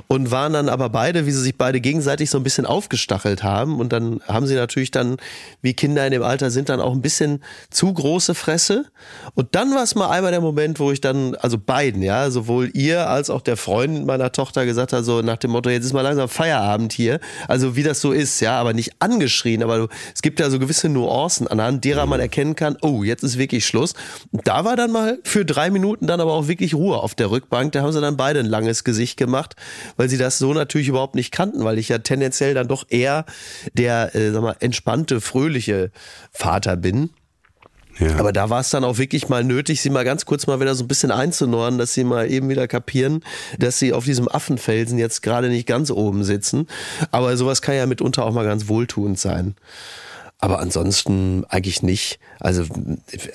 und 0.08 0.30
waren 0.30 0.52
dann 0.52 0.68
aber 0.68 0.88
beide, 0.88 1.26
wie 1.26 1.30
sie 1.30 1.40
sich 1.40 1.56
beide 1.56 1.80
gegenseitig 1.80 2.30
so 2.30 2.38
ein 2.38 2.42
bisschen 2.42 2.66
aufgestachelt 2.66 3.42
haben. 3.42 3.78
Und 3.80 3.92
dann 3.92 4.20
haben 4.26 4.46
sie 4.46 4.54
natürlich 4.54 4.90
dann, 4.90 5.16
wie 5.62 5.74
Kinder 5.74 6.04
in 6.04 6.12
dem 6.12 6.22
Alter 6.22 6.50
sind, 6.50 6.68
dann 6.68 6.80
auch 6.80 6.92
ein 6.92 7.02
bisschen 7.02 7.42
zu 7.70 7.92
große 7.92 8.34
Fresse. 8.34 8.86
Und 9.34 9.54
dann 9.54 9.74
war 9.74 9.82
es 9.82 9.94
mal 9.94 10.10
einmal 10.10 10.32
der 10.32 10.40
Moment, 10.40 10.80
wo 10.80 10.90
ich 10.90 11.00
dann, 11.00 11.34
also 11.36 11.58
beiden, 11.58 12.02
ja, 12.02 12.30
sowohl 12.30 12.70
ihr 12.74 13.08
als 13.08 13.30
auch 13.30 13.40
der 13.40 13.56
Freund 13.56 14.06
meiner 14.06 14.32
Tochter 14.32 14.66
gesagt 14.66 14.92
hat, 14.92 15.04
so 15.04 15.22
nach 15.22 15.36
dem 15.36 15.52
Motto, 15.52 15.70
jetzt 15.70 15.84
ist 15.84 15.92
mal 15.92 16.02
langsam 16.02 16.28
Feierabend 16.28 16.92
hier. 16.92 17.20
Also 17.46 17.76
wie 17.76 17.82
das 17.82 18.00
so 18.00 18.12
ist, 18.12 18.40
ja, 18.40 18.58
aber 18.58 18.72
nicht 18.72 18.94
angeschrien, 18.98 19.62
aber 19.62 19.88
es 20.14 20.22
gibt 20.22 20.40
ja 20.40 20.50
so 20.50 20.58
gewisse 20.58 20.88
Nuancen, 20.88 21.46
anhand 21.46 21.84
derer 21.84 22.06
man 22.06 22.20
erkennen 22.20 22.56
kann, 22.56 22.76
oh, 22.82 23.04
jetzt 23.04 23.22
ist 23.22 23.38
wirklich 23.38 23.66
Schluss. 23.66 23.94
Und 24.32 24.46
da 24.48 24.64
war 24.64 24.76
dann 24.76 24.90
mal 24.90 25.18
für 25.22 25.44
drei 25.44 25.70
Minuten 25.70 26.06
dann 26.06 26.20
aber 26.20 26.32
auch 26.32 26.48
wirklich 26.48 26.74
Ruhe 26.74 26.98
auf 26.98 27.14
der 27.14 27.30
Rückbank. 27.30 27.72
Da 27.72 27.82
haben 27.82 27.92
sie 27.92 28.00
dann 28.00 28.16
beide 28.16 28.40
ein 28.40 28.46
langes 28.46 28.84
Gesicht 28.84 29.16
gemacht, 29.20 29.54
weil 29.96 30.08
sie 30.08 30.18
das 30.18 30.38
so 30.38 30.52
natürlich 30.52 30.88
überhaupt 30.88 31.14
nicht 31.14 31.30
kannten, 31.30 31.62
weil 31.62 31.78
ich 31.78 31.88
ja 31.88 31.98
tendenziell 31.98 32.54
dann 32.54 32.66
doch 32.66 32.86
eher 32.88 33.24
der, 33.74 34.16
äh, 34.16 34.32
sag 34.32 34.42
mal, 34.42 34.56
entspannte, 34.58 35.20
fröhliche 35.20 35.92
Vater 36.32 36.76
bin. 36.76 37.10
Ja. 38.00 38.16
Aber 38.16 38.32
da 38.32 38.48
war 38.48 38.60
es 38.60 38.70
dann 38.70 38.82
auch 38.82 38.98
wirklich 38.98 39.28
mal 39.28 39.44
nötig, 39.44 39.82
sie 39.82 39.90
mal 39.90 40.04
ganz 40.04 40.24
kurz 40.24 40.46
mal 40.46 40.58
wieder 40.58 40.74
so 40.74 40.84
ein 40.84 40.88
bisschen 40.88 41.10
einzunorren, 41.10 41.76
dass 41.76 41.92
sie 41.92 42.04
mal 42.04 42.30
eben 42.30 42.48
wieder 42.48 42.66
kapieren, 42.66 43.22
dass 43.58 43.78
sie 43.78 43.92
auf 43.92 44.04
diesem 44.04 44.26
Affenfelsen 44.26 44.98
jetzt 44.98 45.22
gerade 45.22 45.50
nicht 45.50 45.66
ganz 45.66 45.90
oben 45.90 46.24
sitzen. 46.24 46.66
Aber 47.10 47.36
sowas 47.36 47.60
kann 47.60 47.74
ja 47.74 47.86
mitunter 47.86 48.24
auch 48.24 48.32
mal 48.32 48.46
ganz 48.46 48.68
wohltuend 48.68 49.18
sein. 49.18 49.54
Aber 50.42 50.58
ansonsten 50.60 51.44
eigentlich 51.48 51.82
nicht. 51.82 52.18
Also, 52.38 52.64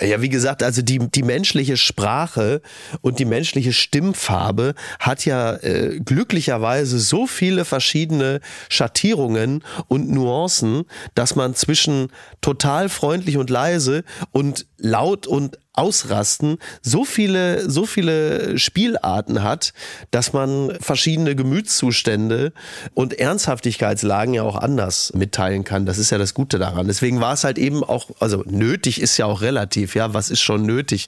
ja, 0.02 0.22
wie 0.22 0.30
gesagt, 0.30 0.64
also 0.64 0.82
die, 0.82 0.98
die 0.98 1.22
menschliche 1.22 1.78
Sprache 1.78 2.62
und 3.02 3.20
die 3.20 3.26
menschliche 3.26 3.74
Stimmfarbe 3.74 4.74
hat 5.00 5.24
ja 5.26 5.56
äh, 5.58 6.00
glücklicherweise 6.04 6.98
so 7.00 7.28
viele 7.28 7.64
verschiedene 7.64 8.42
Schattierungen 8.70 9.64
und 9.88 10.10
Nuancen, 10.10 10.86
dass 11.14 11.36
man 11.36 11.54
zwischen 11.54 12.12
total 12.42 12.90
freundlich 12.90 13.38
und 13.38 13.52
leise 13.52 14.04
und 14.32 14.66
laut 14.78 15.28
und 15.28 15.60
ausrasten 15.78 16.58
so 16.82 17.06
viele, 17.06 17.70
so 17.70 17.86
viele 17.86 18.58
Spielarten 18.58 19.44
hat, 19.44 19.74
dass 20.12 20.34
man 20.34 20.78
verschiedene 20.80 21.36
Gemütszustände 21.36 22.54
und 22.94 23.18
Ernsthaftigkeitslagen 23.18 24.34
ja 24.34 24.44
auch 24.44 24.56
anders 24.56 25.14
mitteilen 25.14 25.64
kann. 25.64 25.86
Das 25.86 25.98
ist 25.98 26.10
ja 26.10 26.18
das 26.18 26.34
Gute 26.34 26.60
daran. 26.60 26.88
Deswegen 26.88 27.22
war 27.22 27.34
es 27.34 27.44
halt 27.44 27.58
eben 27.58 27.84
auch, 27.84 28.10
also 28.20 28.44
nötig 28.46 29.02
ist 29.02 29.18
ja 29.18 29.26
auch 29.26 29.42
relativ, 29.42 29.96
ja, 29.96 30.14
was 30.14 30.30
ist 30.30 30.42
schon 30.42 30.64
nötig? 30.64 31.08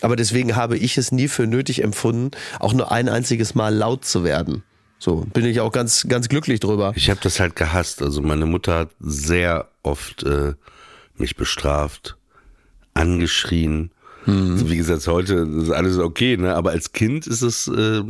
Aber 0.00 0.16
deswegen 0.16 0.56
habe 0.56 0.76
ich 0.76 0.98
es 0.98 1.12
nie 1.12 1.28
für 1.28 1.46
nötig 1.46 1.82
empfunden, 1.82 2.30
auch 2.60 2.72
nur 2.72 2.92
ein 2.92 3.08
einziges 3.08 3.54
Mal 3.54 3.74
laut 3.74 4.04
zu 4.04 4.24
werden. 4.24 4.62
So, 4.98 5.24
bin 5.32 5.44
ich 5.44 5.60
auch 5.60 5.70
ganz, 5.70 6.06
ganz 6.08 6.28
glücklich 6.28 6.58
drüber. 6.60 6.92
Ich 6.96 7.08
habe 7.08 7.20
das 7.22 7.38
halt 7.38 7.54
gehasst. 7.54 8.02
Also 8.02 8.20
meine 8.20 8.46
Mutter 8.46 8.80
hat 8.80 8.90
sehr 8.98 9.68
oft 9.82 10.24
äh, 10.24 10.54
mich 11.16 11.36
bestraft, 11.36 12.16
angeschrien. 12.94 13.92
Also 14.28 14.70
wie 14.70 14.76
gesagt, 14.76 15.06
heute 15.06 15.34
ist 15.34 15.70
alles 15.70 15.98
okay, 15.98 16.36
ne? 16.36 16.54
Aber 16.54 16.70
als 16.70 16.92
Kind 16.92 17.26
ist 17.26 17.42
es 17.42 17.66
äh, 17.68 18.02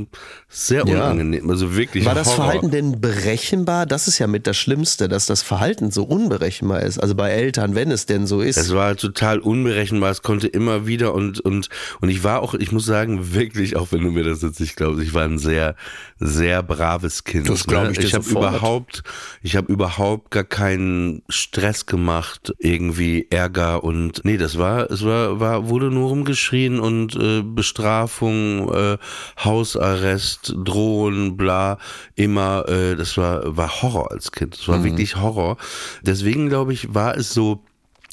sehr 0.48 0.85
Ja. 0.87 0.94
unangenehm. 1.11 1.48
Also 1.48 1.76
wirklich. 1.76 2.04
War 2.04 2.14
das 2.14 2.28
Horror. 2.28 2.44
Verhalten 2.44 2.70
denn 2.70 3.00
berechenbar? 3.00 3.87
Das 3.87 4.09
ist 4.09 4.18
ja 4.18 4.26
mit 4.26 4.46
das 4.46 4.57
Schlimmste, 4.57 5.09
dass 5.09 5.26
das 5.26 5.42
Verhalten 5.42 5.90
so 5.90 6.04
unberechenbar 6.04 6.83
ist. 6.83 6.98
Also 6.98 7.14
bei 7.14 7.31
Eltern, 7.31 7.74
wenn 7.74 7.90
es 7.90 8.07
denn 8.07 8.26
so 8.26 8.40
ist. 8.40 8.57
Es 8.57 8.74
war 8.74 8.96
total 8.96 9.38
unberechenbar, 9.38 10.11
es 10.11 10.22
konnte 10.22 10.48
immer 10.48 10.87
wieder 10.87 11.14
und, 11.14 11.40
und, 11.40 11.68
und 12.00 12.09
ich 12.09 12.24
war 12.24 12.42
auch, 12.42 12.54
ich 12.54 12.72
muss 12.72 12.85
sagen, 12.85 13.35
wirklich, 13.35 13.76
auch 13.76 13.92
wenn 13.92 14.02
du 14.02 14.11
mir 14.11 14.24
das 14.24 14.42
jetzt 14.42 14.61
nicht 14.61 14.76
glaubst, 14.76 15.00
ich 15.00 15.14
war 15.14 15.24
ein 15.24 15.38
sehr, 15.38 15.76
sehr 16.18 16.62
braves 16.62 17.24
Kind. 17.24 17.48
Das 17.48 17.64
glaub 17.64 17.85
ne? 17.85 17.92
ich 17.92 17.98
dir 17.98 18.07
Ich 18.07 18.14
habe 18.14 18.28
überhaupt, 18.28 19.02
ich 19.42 19.57
habe 19.57 19.72
überhaupt 19.72 20.31
gar 20.31 20.44
keinen 20.44 21.22
Stress 21.28 21.87
gemacht, 21.87 22.52
irgendwie 22.59 23.26
Ärger 23.31 23.85
und, 23.85 24.24
nee, 24.24 24.37
das 24.37 24.59
war, 24.59 24.90
es 24.90 25.04
war, 25.04 25.38
war, 25.38 25.68
wurde 25.68 25.90
nur 25.90 26.08
rumgeschrien 26.09 26.81
und 26.81 27.14
äh, 27.16 27.42
Bestrafung, 27.42 28.73
äh, 28.73 28.99
Hausarrest, 29.44 30.55
Drohen, 30.64 31.37
bla, 31.37 31.79
immer, 32.14 32.68
äh, 32.68 32.97
das 32.97 33.16
war, 33.16 33.57
war 33.57 33.83
Horror 33.83 34.11
als 34.11 34.33
Kind. 34.33 34.55
Das 34.59 34.66
Mhm. 34.66 34.73
war 34.73 34.85
wirklich 34.85 35.16
Horror. 35.16 35.57
Deswegen, 36.03 36.49
glaube 36.49 36.73
ich, 36.73 36.94
war 36.94 37.16
es 37.16 37.33
so, 37.33 37.62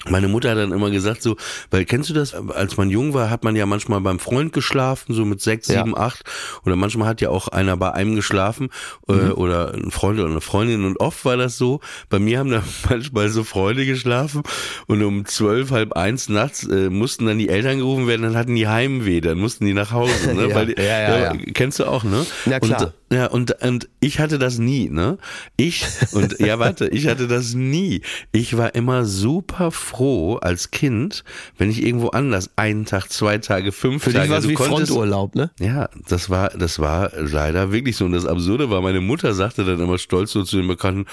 meine 0.09 0.27
Mutter 0.27 0.51
hat 0.51 0.57
dann 0.57 0.71
immer 0.71 0.91
gesagt 0.91 1.21
so, 1.21 1.35
weil 1.71 1.85
kennst 1.85 2.09
du 2.09 2.13
das, 2.13 2.33
als 2.33 2.77
man 2.77 2.89
jung 2.89 3.13
war, 3.13 3.29
hat 3.29 3.43
man 3.43 3.55
ja 3.55 3.65
manchmal 3.65 4.01
beim 4.01 4.19
Freund 4.19 4.53
geschlafen, 4.53 5.13
so 5.13 5.25
mit 5.25 5.41
sechs, 5.41 5.67
Ja. 5.67 5.83
sieben, 5.83 5.97
acht 5.97 6.23
oder 6.65 6.75
manchmal 6.75 7.07
hat 7.07 7.21
ja 7.21 7.29
auch 7.29 7.47
einer 7.47 7.75
bei 7.77 7.91
einem 7.91 8.15
geschlafen 8.15 8.69
äh, 9.07 9.13
Mhm. 9.13 9.31
oder 9.33 9.73
ein 9.73 9.91
Freund 9.91 10.19
oder 10.19 10.29
eine 10.29 10.41
Freundin 10.41 10.85
und 10.85 10.99
oft 10.99 11.25
war 11.25 11.37
das 11.37 11.57
so, 11.57 11.79
bei 12.09 12.19
mir 12.19 12.39
haben 12.39 12.51
da 12.51 12.61
manchmal 12.89 13.29
so 13.29 13.43
Freunde 13.43 13.85
geschlafen 13.85 14.43
und 14.87 15.01
um 15.03 15.25
zwölf, 15.25 15.71
halb 15.71 15.93
eins 15.93 16.29
nachts 16.29 16.67
äh, 16.67 16.89
mussten 16.89 17.25
dann 17.25 17.37
die 17.39 17.49
Eltern 17.49 17.77
gerufen 17.79 18.07
werden, 18.07 18.21
dann 18.23 18.35
hatten 18.37 18.55
die 18.55 18.67
Heimweh, 18.67 19.21
dann 19.21 19.37
mussten 19.39 19.65
die 19.65 19.73
nach 19.73 19.91
Hause, 19.91 20.33
ne? 20.33 20.47
Ja. 20.49 20.55
weil 20.55 20.75
Ja, 20.77 20.83
ja, 20.83 21.19
ja. 21.19 21.33
kennst 21.53 21.79
du 21.79 21.85
auch, 21.85 22.03
ne? 22.03 22.25
Ja, 22.45 22.59
klar. 22.59 22.81
Und, 22.81 22.93
ja, 23.15 23.27
und, 23.27 23.51
und 23.63 23.87
ich 24.01 24.19
hatte 24.19 24.37
das 24.39 24.57
nie, 24.57 24.89
ne? 24.89 25.17
Ich, 25.55 25.85
und 26.11 26.37
ja, 26.39 26.59
warte, 26.59 26.87
ich 26.89 27.07
hatte 27.07 27.27
das 27.27 27.53
nie. 27.53 28.01
Ich 28.33 28.57
war 28.57 28.75
immer 28.75 29.05
super 29.05 29.71
froh 29.71 30.35
als 30.35 30.71
Kind, 30.71 31.23
wenn 31.57 31.69
ich 31.71 31.81
irgendwo 31.81 32.09
anders 32.09 32.49
einen 32.57 32.83
Tag, 32.85 33.09
zwei 33.11 33.37
Tage, 33.37 33.71
fünf 33.71 34.03
Für 34.03 34.11
Tage. 34.11 34.23
dich 34.23 34.31
war 34.31 34.37
es 34.39 34.43
du 34.43 34.49
wie 34.49 34.53
konntest- 34.55 34.91
Fronturlaub, 34.91 35.35
ne? 35.35 35.49
ja, 35.59 35.87
das 36.09 36.29
war, 36.29 36.49
das 36.49 36.79
war 36.79 37.11
leider 37.15 37.71
wirklich 37.71 37.95
so. 37.95 38.03
Und 38.03 38.11
das 38.11 38.25
Absurde 38.25 38.69
war, 38.69 38.81
meine 38.81 38.99
Mutter 39.01 39.33
sagte 39.33 39.63
dann 39.63 39.79
immer 39.79 39.97
stolz 39.97 40.31
so 40.33 40.43
zu 40.43 40.57
den 40.57 40.67
Bekannten, 40.67 41.05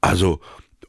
also, 0.00 0.40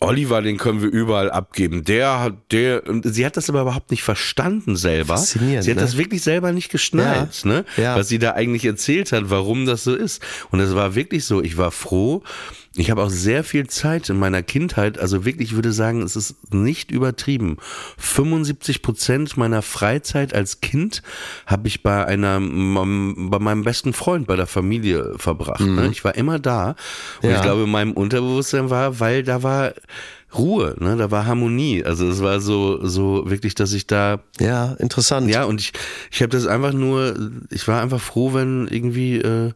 Oliver, 0.03 0.41
den 0.41 0.57
können 0.57 0.81
wir 0.81 0.89
überall 0.89 1.31
abgeben. 1.31 1.83
Der 1.83 2.19
hat, 2.19 2.33
der, 2.51 2.83
sie 3.03 3.25
hat 3.25 3.37
das 3.37 3.49
aber 3.49 3.61
überhaupt 3.61 3.91
nicht 3.91 4.03
verstanden 4.03 4.75
selber. 4.75 5.17
Sie 5.63 5.71
hat 5.71 5.77
ne? 5.77 5.81
das 5.83 5.97
wirklich 5.97 6.21
selber 6.21 6.51
nicht 6.51 6.69
geschnallt, 6.69 7.43
Ja, 7.43 7.49
ne? 7.49 7.65
ja. 7.77 7.95
Was 7.95 8.07
sie 8.09 8.19
da 8.19 8.31
eigentlich 8.31 8.65
erzählt 8.65 9.11
hat, 9.11 9.29
warum 9.29 9.65
das 9.65 9.83
so 9.83 9.95
ist. 9.95 10.21
Und 10.51 10.59
es 10.59 10.75
war 10.75 10.95
wirklich 10.95 11.25
so. 11.25 11.41
Ich 11.41 11.57
war 11.57 11.71
froh. 11.71 12.23
Ich 12.75 12.89
habe 12.89 13.03
auch 13.03 13.09
sehr 13.11 13.43
viel 13.43 13.67
Zeit 13.67 14.09
in 14.09 14.17
meiner 14.17 14.41
Kindheit, 14.41 14.97
also 14.97 15.25
wirklich, 15.25 15.49
ich 15.49 15.55
würde 15.55 15.71
sagen, 15.71 16.01
es 16.01 16.15
ist 16.15 16.51
nicht 16.53 16.89
übertrieben. 16.89 17.57
75 17.97 18.81
Prozent 18.81 19.37
meiner 19.37 19.61
Freizeit 19.61 20.33
als 20.33 20.59
Kind 20.61 21.03
habe 21.45 21.67
ich 21.67 21.83
bei 21.83 22.03
einer, 22.05 22.39
bei 22.39 23.39
meinem 23.39 23.63
besten 23.63 23.93
Freund, 23.93 24.25
bei 24.25 24.35
der 24.35 24.47
Familie 24.47 25.13
verbracht. 25.17 25.61
Ne? 25.61 25.89
Ich 25.91 26.03
war 26.03 26.15
immer 26.15 26.39
da. 26.39 26.75
Und 27.21 27.29
Ja. 27.29 27.35
ich 27.37 27.41
glaube, 27.43 27.63
in 27.63 27.69
meinem 27.69 27.91
Unterbewusstsein 27.93 28.69
war, 28.71 28.99
weil 28.99 29.21
da 29.23 29.43
war 29.43 29.73
Ruhe, 30.35 30.75
ne? 30.79 30.97
da 30.97 31.11
war 31.11 31.27
Harmonie. 31.27 31.83
Also 31.85 32.07
es 32.09 32.23
war 32.23 32.39
so, 32.41 32.83
so 32.85 33.29
wirklich, 33.29 33.53
dass 33.53 33.71
ich 33.73 33.85
da 33.85 34.19
Ja, 34.39 34.73
interessant. 34.79 35.29
ja, 35.29 35.43
und 35.43 35.61
ich, 35.61 35.73
ich 36.11 36.21
habe 36.23 36.29
das 36.29 36.47
einfach 36.47 36.73
nur, 36.73 37.15
ich 37.51 37.67
war 37.67 37.81
einfach 37.83 38.01
froh, 38.01 38.33
wenn 38.33 38.67
irgendwie 38.67 39.17
äh, 39.17 39.51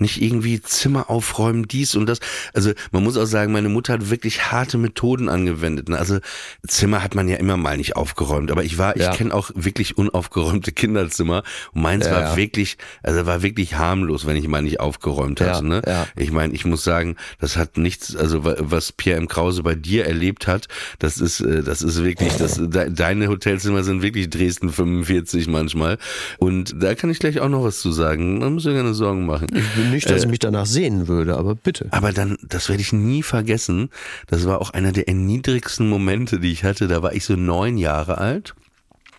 nicht 0.00 0.20
irgendwie 0.20 0.60
Zimmer 0.60 1.08
aufräumen, 1.10 1.68
dies 1.68 1.94
und 1.94 2.06
das. 2.06 2.18
Also 2.54 2.72
man 2.90 3.04
muss 3.04 3.16
auch 3.16 3.26
sagen, 3.26 3.52
meine 3.52 3.68
Mutter 3.68 3.92
hat 3.92 4.10
wirklich 4.10 4.50
harte 4.50 4.78
Methoden 4.78 5.28
angewendet. 5.28 5.88
ne? 5.88 5.98
Also 5.98 6.18
Zimmer 6.66 7.02
hat 7.04 7.14
man 7.14 7.28
ja 7.28 7.36
immer 7.36 7.56
mal 7.56 7.76
nicht 7.76 7.96
aufgeräumt, 7.96 8.50
aber 8.50 8.64
ich 8.64 8.78
war, 8.78 8.96
Ja. 8.96 9.12
ich 9.12 9.16
kenne 9.18 9.32
auch 9.34 9.50
wirklich 9.54 9.96
unaufgeräumte 9.98 10.72
Kinderzimmer 10.72 11.42
und 11.72 11.82
meins 11.82 12.06
Ja, 12.06 12.12
war 12.12 12.20
ja. 12.22 12.36
wirklich, 12.36 12.78
also 13.02 13.26
war 13.26 13.42
wirklich 13.42 13.76
harmlos, 13.76 14.26
wenn 14.26 14.36
ich 14.36 14.48
mal 14.48 14.62
nicht 14.62 14.80
aufgeräumt 14.80 15.40
Ja, 15.40 15.54
hatte. 15.56 15.66
Ne? 15.66 15.82
ja. 15.86 16.06
Ich 16.16 16.32
meine, 16.32 16.54
ich 16.54 16.64
muss 16.64 16.82
sagen, 16.82 17.16
das 17.38 17.56
hat 17.56 17.76
nichts, 17.76 18.16
also 18.16 18.44
wa- 18.44 18.56
was 18.58 18.92
Pierre 18.92 19.18
M. 19.18 19.28
Krause 19.28 19.62
bei 19.62 19.74
dir 19.74 20.06
erlebt 20.06 20.46
hat, 20.46 20.68
das 20.98 21.18
ist, 21.18 21.40
äh, 21.40 21.62
das 21.62 21.82
ist 21.82 22.02
wirklich, 22.02 22.34
das, 22.36 22.54
de, 22.60 22.90
deine 22.90 23.28
Hotelzimmer 23.28 23.82
sind 23.84 24.02
wirklich 24.02 24.30
Dresden 24.30 24.70
45 24.70 25.46
manchmal. 25.48 25.98
Und 26.38 26.74
da 26.82 26.94
kann 26.94 27.10
ich 27.10 27.18
gleich 27.18 27.40
auch 27.40 27.48
noch 27.48 27.64
was 27.64 27.80
zu 27.80 27.92
sagen. 27.92 28.40
Da 28.40 28.48
muss 28.50 28.64
ich 28.66 28.74
keine 28.74 28.94
Sorgen 28.94 29.26
machen. 29.26 29.46
Nicht, 29.90 30.10
dass 30.10 30.22
ich 30.22 30.28
mich 30.28 30.38
danach 30.38 30.66
sehen 30.66 31.08
würde, 31.08 31.36
aber 31.36 31.54
bitte. 31.54 31.88
Aber 31.90 32.12
dann, 32.12 32.38
das 32.42 32.68
werde 32.68 32.82
ich 32.82 32.92
nie 32.92 33.22
vergessen. 33.22 33.90
Das 34.26 34.46
war 34.46 34.60
auch 34.60 34.70
einer 34.70 34.92
der 34.92 35.08
erniedrigsten 35.08 35.88
Momente, 35.88 36.40
die 36.40 36.52
ich 36.52 36.64
hatte. 36.64 36.88
Da 36.88 37.02
war 37.02 37.12
ich 37.12 37.24
so 37.24 37.36
neun 37.36 37.76
Jahre 37.76 38.18
alt. 38.18 38.54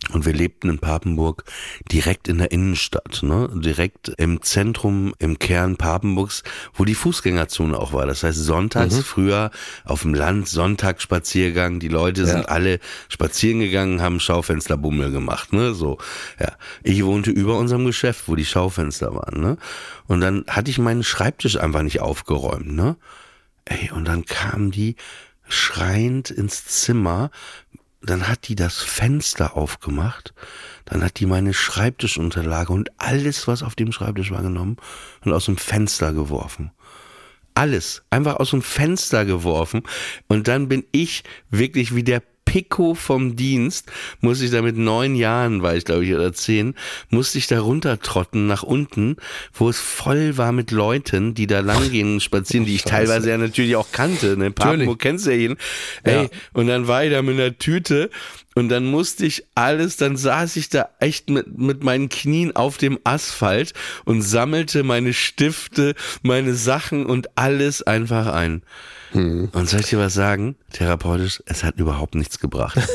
Und 0.09 0.25
wir 0.25 0.33
lebten 0.33 0.67
in 0.67 0.79
Papenburg 0.79 1.43
direkt 1.91 2.27
in 2.27 2.39
der 2.39 2.51
Innenstadt, 2.51 3.21
ne? 3.21 3.49
direkt 3.53 4.09
im 4.17 4.41
Zentrum, 4.41 5.13
im 5.19 5.37
Kern 5.37 5.77
Papenburgs, 5.77 6.43
wo 6.73 6.85
die 6.85 6.95
Fußgängerzone 6.95 7.77
auch 7.77 7.93
war. 7.93 8.07
Das 8.07 8.23
heißt, 8.23 8.37
sonntags 8.37 8.97
früher 8.99 9.51
auf 9.85 10.01
dem 10.01 10.15
Land, 10.15 10.49
Sonntagsspaziergang, 10.49 11.79
die 11.79 11.87
Leute 11.87 12.25
sind 12.25 12.49
alle 12.49 12.79
spazieren 13.09 13.59
gegangen, 13.59 14.01
haben 14.01 14.19
Schaufensterbummel 14.19 15.11
gemacht, 15.11 15.53
ne, 15.53 15.75
so. 15.75 15.99
Ja. 16.39 16.53
Ich 16.81 17.05
wohnte 17.05 17.29
über 17.29 17.57
unserem 17.57 17.85
Geschäft, 17.85 18.23
wo 18.27 18.35
die 18.35 18.45
Schaufenster 18.45 19.13
waren, 19.13 19.39
ne? 19.39 19.57
Und 20.07 20.19
dann 20.21 20.43
hatte 20.47 20.71
ich 20.71 20.79
meinen 20.79 21.03
Schreibtisch 21.03 21.57
einfach 21.57 21.83
nicht 21.83 22.01
aufgeräumt, 22.01 22.73
ne? 22.73 22.97
Ey, 23.65 23.91
und 23.91 24.07
dann 24.07 24.25
kamen 24.25 24.71
die 24.71 24.95
schreiend 25.47 26.31
ins 26.31 26.65
Zimmer 26.65 27.29
dann 28.01 28.27
hat 28.27 28.47
die 28.47 28.55
das 28.55 28.77
Fenster 28.77 29.55
aufgemacht, 29.55 30.33
dann 30.85 31.03
hat 31.03 31.19
die 31.19 31.25
meine 31.25 31.53
Schreibtischunterlage 31.53 32.73
und 32.73 32.89
alles, 32.97 33.47
was 33.47 33.63
auf 33.63 33.75
dem 33.75 33.91
Schreibtisch 33.91 34.31
war, 34.31 34.41
genommen 34.41 34.77
und 35.23 35.33
aus 35.33 35.45
dem 35.45 35.57
Fenster 35.57 36.13
geworfen. 36.13 36.71
Alles. 37.53 38.03
Einfach 38.09 38.37
aus 38.37 38.51
dem 38.51 38.61
Fenster 38.61 39.25
geworfen. 39.25 39.83
Und 40.27 40.47
dann 40.47 40.69
bin 40.69 40.85
ich 40.91 41.23
wirklich 41.49 41.93
wie 41.93 42.03
der 42.03 42.23
Pico 42.51 42.95
vom 42.95 43.37
Dienst, 43.37 43.89
muss 44.19 44.41
ich 44.41 44.51
da 44.51 44.61
mit 44.61 44.75
neun 44.75 45.15
Jahren, 45.15 45.61
war 45.63 45.73
ich 45.73 45.85
glaube 45.85 46.03
ich, 46.03 46.13
oder 46.13 46.33
zehn, 46.33 46.75
musste 47.09 47.37
ich 47.37 47.47
da 47.47 47.61
runtertrotten 47.61 48.45
nach 48.45 48.61
unten, 48.63 49.15
wo 49.53 49.69
es 49.69 49.79
voll 49.79 50.35
war 50.37 50.51
mit 50.51 50.71
Leuten, 50.71 51.33
die 51.33 51.47
da 51.47 51.61
langgehen 51.61 52.15
und 52.15 52.19
spazieren, 52.21 52.65
die 52.65 52.75
ich 52.75 52.83
teilweise 52.83 53.29
ja 53.29 53.37
natürlich 53.37 53.77
auch 53.77 53.93
kannte. 53.93 54.35
Ne? 54.35 54.51
Papo 54.51 54.95
kennst 54.97 55.27
du 55.27 55.31
ja 55.31 55.37
jeden. 55.37 55.57
Ey, 56.03 56.23
Ja. 56.23 56.29
und 56.51 56.67
dann 56.67 56.87
war 56.89 57.05
ich 57.05 57.11
da 57.11 57.21
mit 57.21 57.35
einer 57.39 57.57
Tüte 57.57 58.09
und 58.55 58.69
dann 58.69 58.85
musste 58.85 59.25
ich 59.25 59.45
alles, 59.55 59.97
dann 59.97 60.17
saß 60.17 60.55
ich 60.57 60.69
da 60.69 60.89
echt 60.99 61.29
mit, 61.29 61.57
mit 61.57 61.83
meinen 61.83 62.09
Knien 62.09 62.55
auf 62.55 62.77
dem 62.77 62.99
Asphalt 63.03 63.73
und 64.05 64.21
sammelte 64.21 64.83
meine 64.83 65.13
Stifte, 65.13 65.95
meine 66.21 66.53
Sachen 66.53 67.05
und 67.05 67.37
alles 67.37 67.81
einfach 67.83 68.27
ein. 68.27 68.63
Und 69.13 69.67
soll 69.67 69.81
ich 69.81 69.87
dir 69.87 69.99
was 69.99 70.13
sagen? 70.13 70.55
Therapeutisch, 70.71 71.43
es 71.45 71.65
hat 71.65 71.77
überhaupt 71.77 72.15
nichts 72.15 72.39
gebracht. 72.39 72.77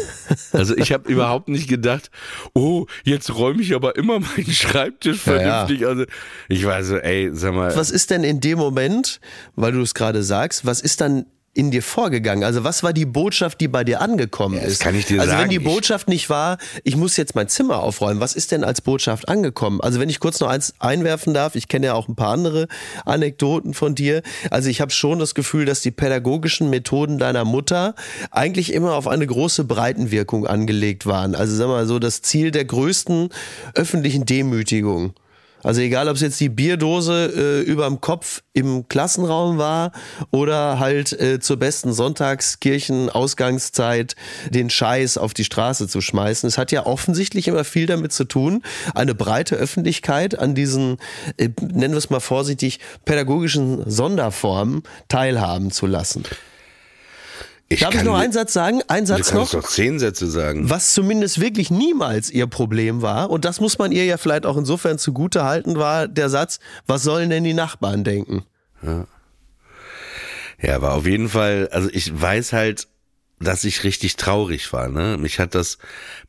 Also 0.53 0.77
ich 0.77 0.93
habe 0.93 1.09
überhaupt 1.09 1.49
nicht 1.49 1.69
gedacht, 1.69 2.11
oh, 2.53 2.87
jetzt 3.05 3.33
räume 3.37 3.63
ich 3.63 3.75
aber 3.77 3.95
immer 3.97 4.19
meinen 4.19 4.51
Schreibtisch 4.51 5.25
Ja, 5.25 5.35
ja. 5.35 5.39
vernünftig. 5.67 5.87
Also 5.87 6.05
ich 6.49 6.65
war 6.65 6.83
so, 6.83 6.97
ey, 6.97 7.31
sag 7.33 7.55
mal, 7.55 7.77
Was 7.77 7.91
ist 7.93 8.11
denn 8.11 8.25
in 8.25 8.41
dem 8.41 8.59
Moment, 8.59 9.21
weil 9.55 9.71
du 9.73 9.83
es 9.83 9.95
gerade 9.95 10.25
sagst, 10.25 10.67
was 10.67 10.81
ist 10.81 11.01
dann 11.01 11.27
in 11.57 11.71
dir 11.71 11.83
vorgegangen? 11.83 12.45
Also 12.45 12.65
was 12.65 12.83
war 12.83 12.93
die 12.93 13.07
Botschaft, 13.07 13.61
die 13.61 13.69
bei 13.69 13.83
dir 13.85 14.01
angekommen 14.01 14.61
das 14.63 14.73
ist? 14.75 14.81
kann 14.81 14.95
ich 14.95 15.07
dir 15.07 15.21
also 15.21 15.33
wenn 15.33 15.39
sagen. 15.39 15.51
die 15.51 15.57
Ich- 15.57 15.65
Botschaft 15.65 16.09
nicht 16.09 16.29
war, 16.31 16.59
ich 16.85 16.97
muss 16.97 17.17
jetzt 17.17 17.35
mein 17.35 17.49
Zimmer 17.49 17.81
aufräumen, 17.83 18.21
was 18.21 18.35
ist 18.35 18.53
denn 18.53 18.63
als 18.65 18.81
Botschaft 18.81 19.29
angekommen? 19.29 19.81
Also 19.81 19.99
wenn 20.01 20.09
ich 20.11 20.21
kurz 20.21 20.39
noch 20.41 20.49
eins 20.49 20.75
einwerfen 20.79 21.33
darf, 21.35 21.55
ich 21.55 21.69
kenne 21.69 21.87
ja 21.87 21.95
auch 21.95 22.09
ein 22.09 22.15
paar 22.17 22.33
andere 22.33 22.69
Anekdoten 23.05 23.75
von 23.75 23.95
dir. 23.95 24.23
Also 24.51 24.69
ich 24.69 24.81
habe 24.81 24.91
schon 24.93 25.19
das 25.19 25.35
Gefühl, 25.35 25.65
dass 25.65 25.81
die 25.81 25.91
pädagogischen 25.91 26.71
Methoden 26.71 27.19
deiner 27.19 27.45
Mutter 27.45 27.95
eigentlich 28.31 28.73
immer 28.73 28.95
auf 28.95 29.09
eine 29.09 29.27
große 29.27 29.65
Breitenwirkung 29.65 30.47
angelegt 30.47 31.07
waren. 31.07 31.35
Also 31.35 31.57
sag 31.57 31.69
mal 31.69 31.87
so 31.87 31.99
das 31.99 32.23
Ziel 32.23 32.51
der 32.51 32.65
größten 32.65 33.31
öffentlichen 33.75 34.27
Demütigung. 34.27 35.15
Also 35.67 35.81
egal, 35.81 36.09
ob 36.09 36.15
es 36.15 36.23
jetzt 36.23 36.39
die 36.39 36.49
Bierdose 36.49 37.33
äh, 37.37 37.61
überm 37.69 38.01
Kopf 38.01 38.45
im 38.53 38.87
Klassenraum 38.87 39.59
war 39.59 39.91
oder 40.31 40.79
halt 40.79 41.13
äh, 41.21 41.41
zur 41.41 41.57
besten 41.57 41.93
Sonntagskirchen-Ausgangszeit 41.93 44.15
den 44.49 44.71
Scheiß 44.71 45.19
auf 45.19 45.35
die 45.35 45.43
Straße 45.43 45.89
zu 45.89 46.01
schmeißen. 46.01 46.47
Es 46.47 46.57
hat 46.57 46.71
ja 46.71 46.87
offensichtlich 46.87 47.49
immer 47.49 47.65
viel 47.65 47.87
damit 47.87 48.13
zu 48.13 48.23
tun, 48.23 48.63
eine 48.95 49.17
breite 49.17 49.57
Öffentlichkeit 49.57 50.39
an 50.39 50.55
diesen, 50.55 50.99
äh, 51.37 51.49
nennen 51.61 51.95
wir 51.95 51.99
es 51.99 52.11
mal 52.11 52.21
vorsichtig, 52.21 52.79
pädagogischen 53.05 53.91
Sonderformen 53.91 54.85
teilhaben 55.09 55.73
zu 55.73 55.87
lassen. 55.87 56.23
Ich 57.69 57.81
Darf 57.81 57.95
ich 57.95 58.03
noch 58.05 58.17
einen 58.17 58.33
Satz 58.33 58.53
sagen? 58.53 58.81
Einen 58.89 59.07
Du 59.07 59.13
Satz 59.15 59.33
noch? 59.33 59.51
doch 59.51 59.67
zehn 59.67 59.99
Sätze 59.99 60.31
sagen. 60.31 60.71
Was 60.71 60.95
zumindest 60.95 61.41
wirklich 61.41 61.71
niemals 61.71 62.31
ihr 62.31 62.47
Problem 62.47 63.03
war, 63.03 63.31
und 63.31 63.45
das 63.45 63.61
muss 63.61 63.79
man 63.79 63.91
ihr 63.93 64.05
ja 64.05 64.17
vielleicht 64.19 64.47
auch 64.47 64.57
insofern 64.57 64.99
zugute 64.99 65.45
halten, 65.45 65.77
war 65.77 66.07
der 66.07 66.29
Satz, 66.29 66.61
was 66.87 67.03
sollen 67.03 67.31
denn 67.31 67.45
die 67.45 67.55
Nachbarn 67.55 68.05
denken? 68.05 68.45
Ja, 70.63 70.77
aber 70.77 70.95
auf 70.95 71.07
jeden 71.07 71.29
Fall, 71.29 71.69
also 71.73 71.89
ich 71.93 72.19
weiß 72.21 72.53
halt, 72.53 72.89
dass 73.39 73.65
ich 73.65 73.85
richtig 73.85 74.17
traurig 74.17 74.73
war, 74.73 74.89
ne? 74.89 75.19
Mich 75.19 75.39
hat 75.39 75.55
das, 75.55 75.77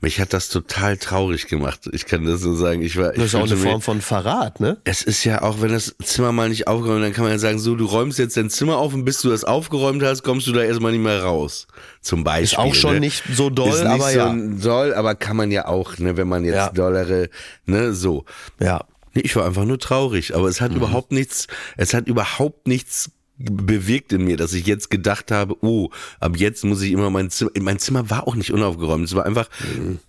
mich 0.02 0.20
hat 0.20 0.34
das 0.34 0.50
total 0.50 0.98
traurig 0.98 1.48
gemacht. 1.48 1.89
Ich 1.93 2.06
kann 2.06 2.26
das 2.26 2.41
so 2.41 2.54
sagen. 2.54 2.82
Ich 2.82 2.98
war, 2.98 3.12
ich 3.13 3.17
Das 3.17 3.28
ist 3.28 3.36
auch 3.36 3.46
eine 3.46 3.56
Form 3.56 3.82
von 3.82 4.02
Verrat, 4.02 4.60
ne? 4.60 4.78
Es 4.84 5.04
ist 5.04 5.24
ja 5.24 5.41
auch, 5.41 5.62
wenn 5.62 5.72
das 5.72 5.96
Zimmer 6.04 6.34
mal 6.34 6.50
nicht 6.50 6.67
aufgeräumt, 6.67 7.04
dann 7.04 7.13
kann 7.13 7.24
man 7.24 7.32
ja 7.32 7.39
sagen, 7.39 7.60
so, 7.60 7.76
du 7.76 7.86
räumst 7.86 8.20
jetzt 8.20 8.36
dein 8.36 8.50
Zimmer 8.50 8.78
auf 8.78 8.93
und 8.93 9.06
bis 9.06 9.22
du 9.22 9.30
das 9.30 9.46
aufgeräumt 9.46 10.04
hast, 10.04 10.24
kommst 10.24 10.48
du 10.48 10.52
da 10.52 10.62
erstmal 10.63 10.91
nicht 10.91 11.02
mehr 11.04 11.24
raus. 11.24 11.67
Zum 12.02 12.26
Beispiel. 12.26 12.60
auch 12.60 12.76
schon 12.76 12.96
ne? 12.96 13.00
nicht 13.00 13.24
so 13.34 13.50
doll, 13.50 13.70
ist 13.70 13.84
nicht 13.84 13.89
aber 13.89 14.12
so 14.12 14.17
ja. 14.20 14.36
doll, 14.62 14.93
aber 14.93 15.15
kann 15.15 15.38
man 15.38 15.50
ja 15.52 15.65
auch, 15.67 15.98
ne, 16.00 16.17
wenn 16.17 16.28
man 16.28 16.43
jetzt 16.43 16.56
Ja. 16.56 16.70
dollere, 16.72 17.30
ne, 17.65 17.93
so. 17.93 18.26
Ja. 18.60 18.84
Ich 19.13 19.36
war 19.36 19.46
einfach 19.46 19.65
nur 19.65 19.80
traurig, 19.80 20.36
aber 20.36 20.48
es 20.48 20.62
hat 20.62 20.72
Mhm. 20.72 20.78
überhaupt 20.78 21.12
nichts, 21.12 21.48
es 21.78 21.93
hat 21.96 22.08
überhaupt 22.08 22.67
nichts 22.67 23.10
bewirkt 23.38 24.13
in 24.13 24.23
mir, 24.23 24.38
dass 24.38 24.54
ich 24.54 24.65
jetzt 24.65 24.89
gedacht 24.89 25.32
habe, 25.32 25.56
oh, 25.63 25.89
ab 26.19 26.38
jetzt 26.38 26.63
muss 26.65 26.82
ich 26.82 26.91
immer 26.91 27.10
mein 27.10 27.30
Zimmer, 27.30 27.52
mein 27.60 27.80
Zimmer 27.80 28.10
war 28.10 28.28
auch 28.28 28.36
nicht 28.36 28.52
unaufgeräumt, 28.52 29.06
es 29.06 29.15
war 29.15 29.26
einfach, 29.26 29.50
Mhm. 29.78 30.00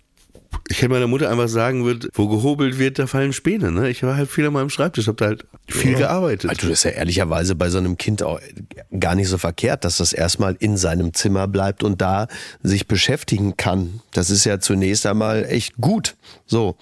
ich 0.67 0.77
hätte 0.81 0.89
meiner 0.89 1.05
Mutter 1.07 1.29
einfach 1.29 1.47
sagen 1.47 1.85
wird, 1.85 2.09
wo 2.13 2.27
gehobelt 2.27 2.79
wird, 2.79 2.97
da 2.97 3.05
fallen 3.05 3.33
Späne, 3.33 3.71
ne? 3.71 3.87
Ich 3.89 4.01
war 4.01 4.15
halt 4.15 4.31
viel 4.31 4.47
an 4.47 4.53
meinem 4.53 4.71
Schreibtisch, 4.71 5.07
hab 5.07 5.17
da 5.17 5.27
halt 5.27 5.45
viel 5.67 5.93
gearbeitet. 5.95 6.49
Also 6.49 6.67
das 6.69 6.79
ist 6.79 6.83
ja 6.85 6.91
ehrlicherweise 6.91 7.53
bei 7.53 7.69
so 7.69 7.77
einem 7.77 7.97
Kind 7.97 8.23
auch 8.23 8.39
gar 8.99 9.13
nicht 9.13 9.27
so 9.27 9.37
verkehrt, 9.37 9.85
dass 9.85 9.97
das 9.97 10.11
erstmal 10.11 10.55
in 10.59 10.75
seinem 10.77 11.13
Zimmer 11.13 11.47
bleibt 11.47 11.83
und 11.83 12.01
da 12.01 12.27
sich 12.63 12.87
beschäftigen 12.87 13.57
kann. 13.57 14.01
Das 14.11 14.31
ist 14.31 14.45
ja 14.45 14.59
zunächst 14.59 15.05
einmal 15.05 15.45
echt 15.45 15.75
gut. 15.77 16.15
So. 16.47 16.77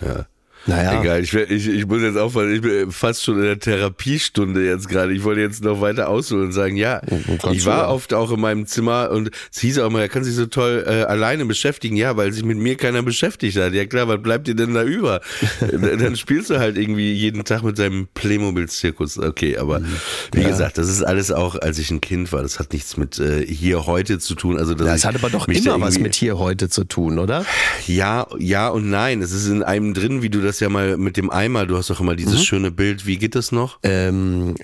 Ja. 0.00 0.26
Naja. 0.66 1.00
Egal, 1.00 1.20
ich, 1.22 1.34
ich, 1.34 1.68
ich 1.68 1.86
muss 1.86 2.02
jetzt 2.02 2.16
aufpassen, 2.16 2.54
ich 2.54 2.60
bin 2.60 2.92
fast 2.92 3.24
schon 3.24 3.36
in 3.36 3.42
der 3.42 3.58
Therapiestunde 3.58 4.64
jetzt 4.64 4.88
gerade. 4.88 5.12
Ich 5.12 5.24
wollte 5.24 5.40
jetzt 5.40 5.64
noch 5.64 5.80
weiter 5.80 6.08
ausholen 6.08 6.46
und 6.46 6.52
sagen, 6.52 6.76
ja, 6.76 7.00
kannst 7.40 7.56
ich 7.56 7.66
war 7.66 7.78
ja. 7.84 7.88
oft 7.88 8.14
auch 8.14 8.30
in 8.32 8.40
meinem 8.40 8.66
Zimmer 8.66 9.10
und 9.10 9.30
es 9.52 9.60
hieß 9.60 9.78
auch 9.80 9.90
mal, 9.90 10.00
er 10.02 10.08
kann 10.08 10.24
sich 10.24 10.34
so 10.34 10.46
toll 10.46 10.84
äh, 10.86 11.02
alleine 11.02 11.44
beschäftigen. 11.46 11.96
Ja, 11.96 12.16
weil 12.16 12.32
sich 12.32 12.44
mit 12.44 12.58
mir 12.58 12.76
keiner 12.76 13.02
beschäftigt 13.02 13.56
hat. 13.58 13.72
Ja 13.74 13.84
klar, 13.86 14.08
was 14.08 14.22
bleibt 14.22 14.46
dir 14.46 14.54
denn 14.54 14.74
da 14.74 14.82
über? 14.84 15.20
Dann 15.60 16.16
spielst 16.16 16.50
du 16.50 16.58
halt 16.58 16.76
irgendwie 16.78 17.12
jeden 17.12 17.44
Tag 17.44 17.62
mit 17.62 17.78
deinem 17.78 18.08
Playmobil-Zirkus. 18.14 19.18
Okay, 19.18 19.56
aber 19.58 19.80
Mhm. 19.80 19.86
wie 20.34 20.44
gesagt, 20.44 20.78
das 20.78 20.88
ist 20.88 21.02
alles 21.02 21.32
auch, 21.32 21.56
als 21.56 21.78
ich 21.78 21.90
ein 21.90 22.00
Kind 22.00 22.32
war. 22.32 22.42
Das 22.42 22.58
hat 22.58 22.72
nichts 22.72 22.96
mit 22.96 23.18
äh, 23.18 23.44
hier 23.46 23.86
heute 23.86 24.18
zu 24.18 24.34
tun. 24.34 24.58
Also, 24.58 24.74
dass 24.74 24.86
Ja, 24.86 24.94
es 24.94 25.04
hat 25.04 25.14
aber 25.16 25.30
doch 25.30 25.48
immer 25.48 25.80
was 25.80 25.98
mit 25.98 26.14
hier 26.14 26.38
heute 26.38 26.68
zu 26.68 26.84
tun, 26.84 27.18
oder? 27.18 27.44
ja, 27.86 28.26
ja 28.38 28.68
und 28.68 28.88
nein. 28.90 29.22
Es 29.22 29.32
ist 29.32 29.46
in 29.48 29.62
einem 29.62 29.94
drin, 29.94 30.22
wie 30.22 30.28
du 30.30 30.40
das 30.40 30.51
ja 30.60 30.68
mal 30.68 30.96
mit 30.96 31.16
dem 31.16 31.30
Eimer, 31.30 31.66
du 31.66 31.76
hast 31.76 31.90
doch 31.90 32.00
immer 32.00 32.16
dieses 32.16 32.44
schöne 32.44 32.70
Bild. 32.70 33.06
Wie 33.06 33.18
geht 33.18 33.34
das 33.34 33.52
noch? 33.52 33.78
Ähm, 33.82 34.54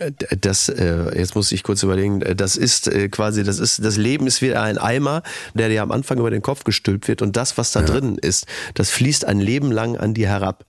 das, 0.41 0.69
äh, 0.69 1.19
jetzt 1.19 1.35
muss 1.35 1.53
ich 1.53 1.63
kurz 1.63 1.83
überlegen, 1.83 2.21
das 2.21 2.57
ist 2.57 2.89
äh, 2.89 3.09
quasi, 3.09 3.45
das 3.45 3.59
ist, 3.59 3.85
das 3.85 3.97
Leben 3.97 4.27
ist 4.27 4.43
wie 4.43 4.55
ein 4.55 4.79
Eimer, 4.79 5.23
der 5.55 5.69
dir 5.69 5.83
am 5.83 5.91
Anfang 5.91 6.19
über 6.19 6.31
den 6.31 6.43
Kopf 6.43 6.65
gestülpt 6.65 7.09
wird 7.09 7.23
und 7.23 7.37
das, 7.37 7.59
was 7.59 7.73
da 7.73 7.83
drin 7.83 8.19
ist, 8.19 8.47
das 8.75 8.91
fließt 8.91 9.25
ein 9.25 9.41
Leben 9.41 9.71
lang 9.73 9.97
an 9.97 10.15
dir 10.15 10.29
herab. 10.29 10.65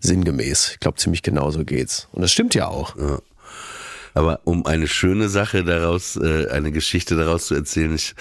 Sinngemäß. 0.00 0.72
Ich 0.72 0.80
glaube, 0.80 0.98
ziemlich 0.98 1.22
genau 1.22 1.50
so 1.50 1.64
geht's. 1.64 2.08
Und 2.12 2.22
das 2.22 2.30
stimmt 2.30 2.54
ja 2.54 2.68
auch. 2.68 2.94
Aber 4.14 4.40
um 4.44 4.64
eine 4.64 4.86
schöne 4.86 5.28
Sache 5.28 5.64
daraus, 5.64 6.16
äh, 6.16 6.48
eine 6.48 6.70
Geschichte 6.72 7.16
daraus 7.16 7.46
zu 7.46 7.54
erzählen, 7.54 7.94
ich, 7.94 8.14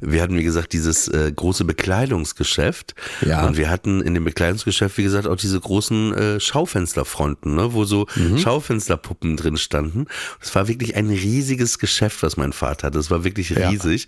wir 0.00 0.22
hatten, 0.22 0.36
wie 0.38 0.44
gesagt, 0.44 0.72
dieses 0.72 1.08
äh, 1.08 1.32
große 1.34 1.64
Bekleidungsgeschäft. 1.64 2.94
Ja. 3.20 3.44
Und 3.46 3.56
wir 3.56 3.68
hatten 3.68 4.00
in 4.00 4.14
dem 4.14 4.24
Bekleidungsgeschäft, 4.24 4.96
wie 4.98 5.02
gesagt, 5.02 5.26
auch 5.26 5.36
diese 5.36 5.58
großen 5.60 6.14
äh, 6.14 6.40
Schaufensterfronten, 6.40 7.56
ne, 7.56 7.72
wo 7.72 7.84
so 7.84 8.06
Schaufensterpuppen 8.38 9.36
drin 9.36 9.56
standen. 9.56 10.06
Es 10.40 10.54
war 10.54 10.68
wirklich 10.68 10.96
ein 10.96 11.08
riesiges 11.08 11.78
Geschäft, 11.78 12.22
was 12.22 12.36
mein 12.36 12.52
Vater 12.52 12.86
hatte. 12.88 12.98
Es 12.98 13.10
war 13.10 13.24
wirklich 13.24 13.50
Ja. 13.50 13.68
riesig. 13.68 14.06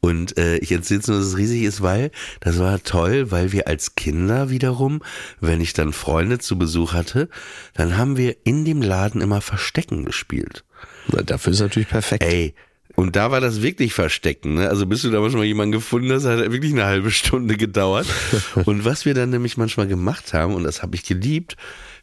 Und 0.00 0.38
äh, 0.38 0.56
ich 0.58 0.72
erzähle 0.72 1.00
nur, 1.06 1.18
dass 1.18 1.26
es 1.26 1.36
riesig 1.36 1.62
ist, 1.62 1.82
weil 1.82 2.10
das 2.40 2.58
war 2.58 2.82
toll, 2.82 3.30
weil 3.30 3.52
wir 3.52 3.66
als 3.68 3.94
Kinder 3.94 4.48
wiederum, 4.50 5.02
wenn 5.40 5.60
ich 5.60 5.72
dann 5.72 5.92
Freunde 5.92 6.38
zu 6.38 6.56
Besuch 6.58 6.92
hatte, 6.92 7.28
dann 7.74 7.96
haben 7.96 8.16
wir 8.16 8.36
in 8.44 8.64
dem 8.64 8.80
Laden 8.82 9.20
immer 9.20 9.40
Verstecken 9.40 10.04
gespielt. 10.04 10.64
Na, 11.12 11.22
Dafür 11.22 11.52
ist 11.52 11.60
natürlich 11.60 11.88
perfekt. 11.88 12.22
Ey, 12.22 12.54
und 12.98 13.14
da 13.14 13.30
war 13.30 13.40
das 13.40 13.62
wirklich 13.62 13.94
Verstecken. 13.94 14.54
Ne? 14.54 14.68
Also 14.68 14.84
bis 14.84 15.02
du 15.02 15.10
da 15.10 15.20
mal 15.20 15.30
schon 15.30 15.38
mal 15.38 15.46
jemanden 15.46 15.70
gefunden 15.70 16.10
hast, 16.10 16.24
hat 16.24 16.38
wirklich 16.50 16.72
eine 16.72 16.84
halbe 16.84 17.12
Stunde 17.12 17.56
gedauert. 17.56 18.08
und 18.64 18.84
was 18.84 19.04
wir 19.04 19.14
dann 19.14 19.30
nämlich 19.30 19.56
manchmal 19.56 19.86
gemacht 19.86 20.34
haben, 20.34 20.54
und 20.54 20.64
das 20.64 20.82
habe 20.82 20.96
ich 20.96 21.04
geliebt, 21.04 21.56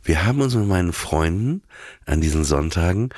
wir 0.04 0.26
haben 0.26 0.40
uns 0.40 0.56
mit 0.56 0.68
meinen 0.68 0.94
Freunden 0.94 1.64
an 2.06 2.22
diesen 2.22 2.46
Sonntagen 2.46 3.10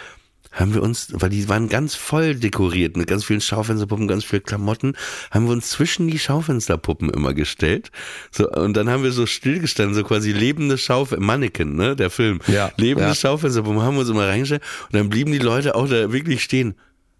haben 0.51 0.73
wir 0.73 0.81
uns, 0.81 1.09
weil 1.13 1.29
die 1.29 1.47
waren 1.49 1.69
ganz 1.69 1.95
voll 1.95 2.35
dekoriert 2.35 2.97
mit 2.97 3.07
ganz 3.07 3.25
vielen 3.25 3.41
Schaufensterpuppen, 3.41 4.07
ganz 4.07 4.23
viel 4.23 4.39
Klamotten, 4.39 4.93
haben 5.31 5.45
wir 5.45 5.53
uns 5.53 5.69
zwischen 5.69 6.07
die 6.07 6.19
Schaufensterpuppen 6.19 7.09
immer 7.09 7.33
gestellt. 7.33 7.91
So, 8.31 8.49
und 8.49 8.75
dann 8.75 8.89
haben 8.89 9.03
wir 9.03 9.11
so 9.11 9.25
stillgestanden, 9.25 9.95
so 9.95 10.03
quasi 10.03 10.31
lebende 10.31 10.77
Schaufenster, 10.77 11.23
Mannequin, 11.23 11.75
ne, 11.75 11.95
der 11.95 12.09
Film. 12.09 12.39
Ja, 12.47 12.71
Lebende 12.77 13.09
ja. 13.09 13.15
Schaufensterpuppen 13.15 13.81
haben 13.81 13.95
wir 13.95 14.01
uns 14.01 14.09
immer 14.09 14.27
reingestellt 14.27 14.63
und 14.85 14.95
dann 14.95 15.09
blieben 15.09 15.31
die 15.31 15.39
Leute 15.39 15.75
auch 15.75 15.87
da 15.87 16.11
wirklich 16.11 16.43
stehen. 16.43 16.75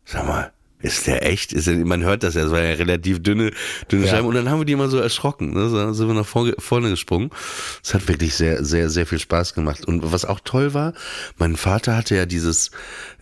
Sag 0.05 0.25
mal, 0.25 0.51
ist 0.79 1.07
der 1.07 1.25
echt? 1.25 1.53
Ist 1.53 1.67
der, 1.67 1.75
man 1.77 2.03
hört 2.03 2.23
das 2.23 2.35
ja, 2.35 2.45
es 2.45 2.51
war 2.51 2.61
ja 2.61 2.73
relativ 2.75 3.21
dünne, 3.23 3.51
dünne 3.91 4.05
Ja. 4.05 4.11
Scheiben. 4.11 4.27
Und 4.27 4.35
dann 4.35 4.49
haben 4.49 4.59
wir 4.59 4.65
die 4.65 4.73
immer 4.73 4.89
so 4.89 4.99
erschrocken. 4.99 5.53
Ne? 5.53 5.69
So 5.69 5.93
sind 5.93 6.07
wir 6.07 6.13
nach 6.13 6.25
vorne, 6.25 6.53
vorne 6.59 6.89
gesprungen. 6.89 7.31
Es 7.83 7.93
hat 7.93 8.07
wirklich 8.07 8.35
sehr, 8.35 8.63
sehr, 8.63 8.89
sehr 8.89 9.07
viel 9.07 9.19
Spaß 9.19 9.55
gemacht. 9.55 9.85
Und 9.85 10.11
was 10.11 10.25
auch 10.25 10.39
toll 10.43 10.73
war, 10.73 10.93
mein 11.37 11.55
Vater 11.55 11.97
hatte 11.97 12.15
ja 12.15 12.25
dieses 12.27 12.71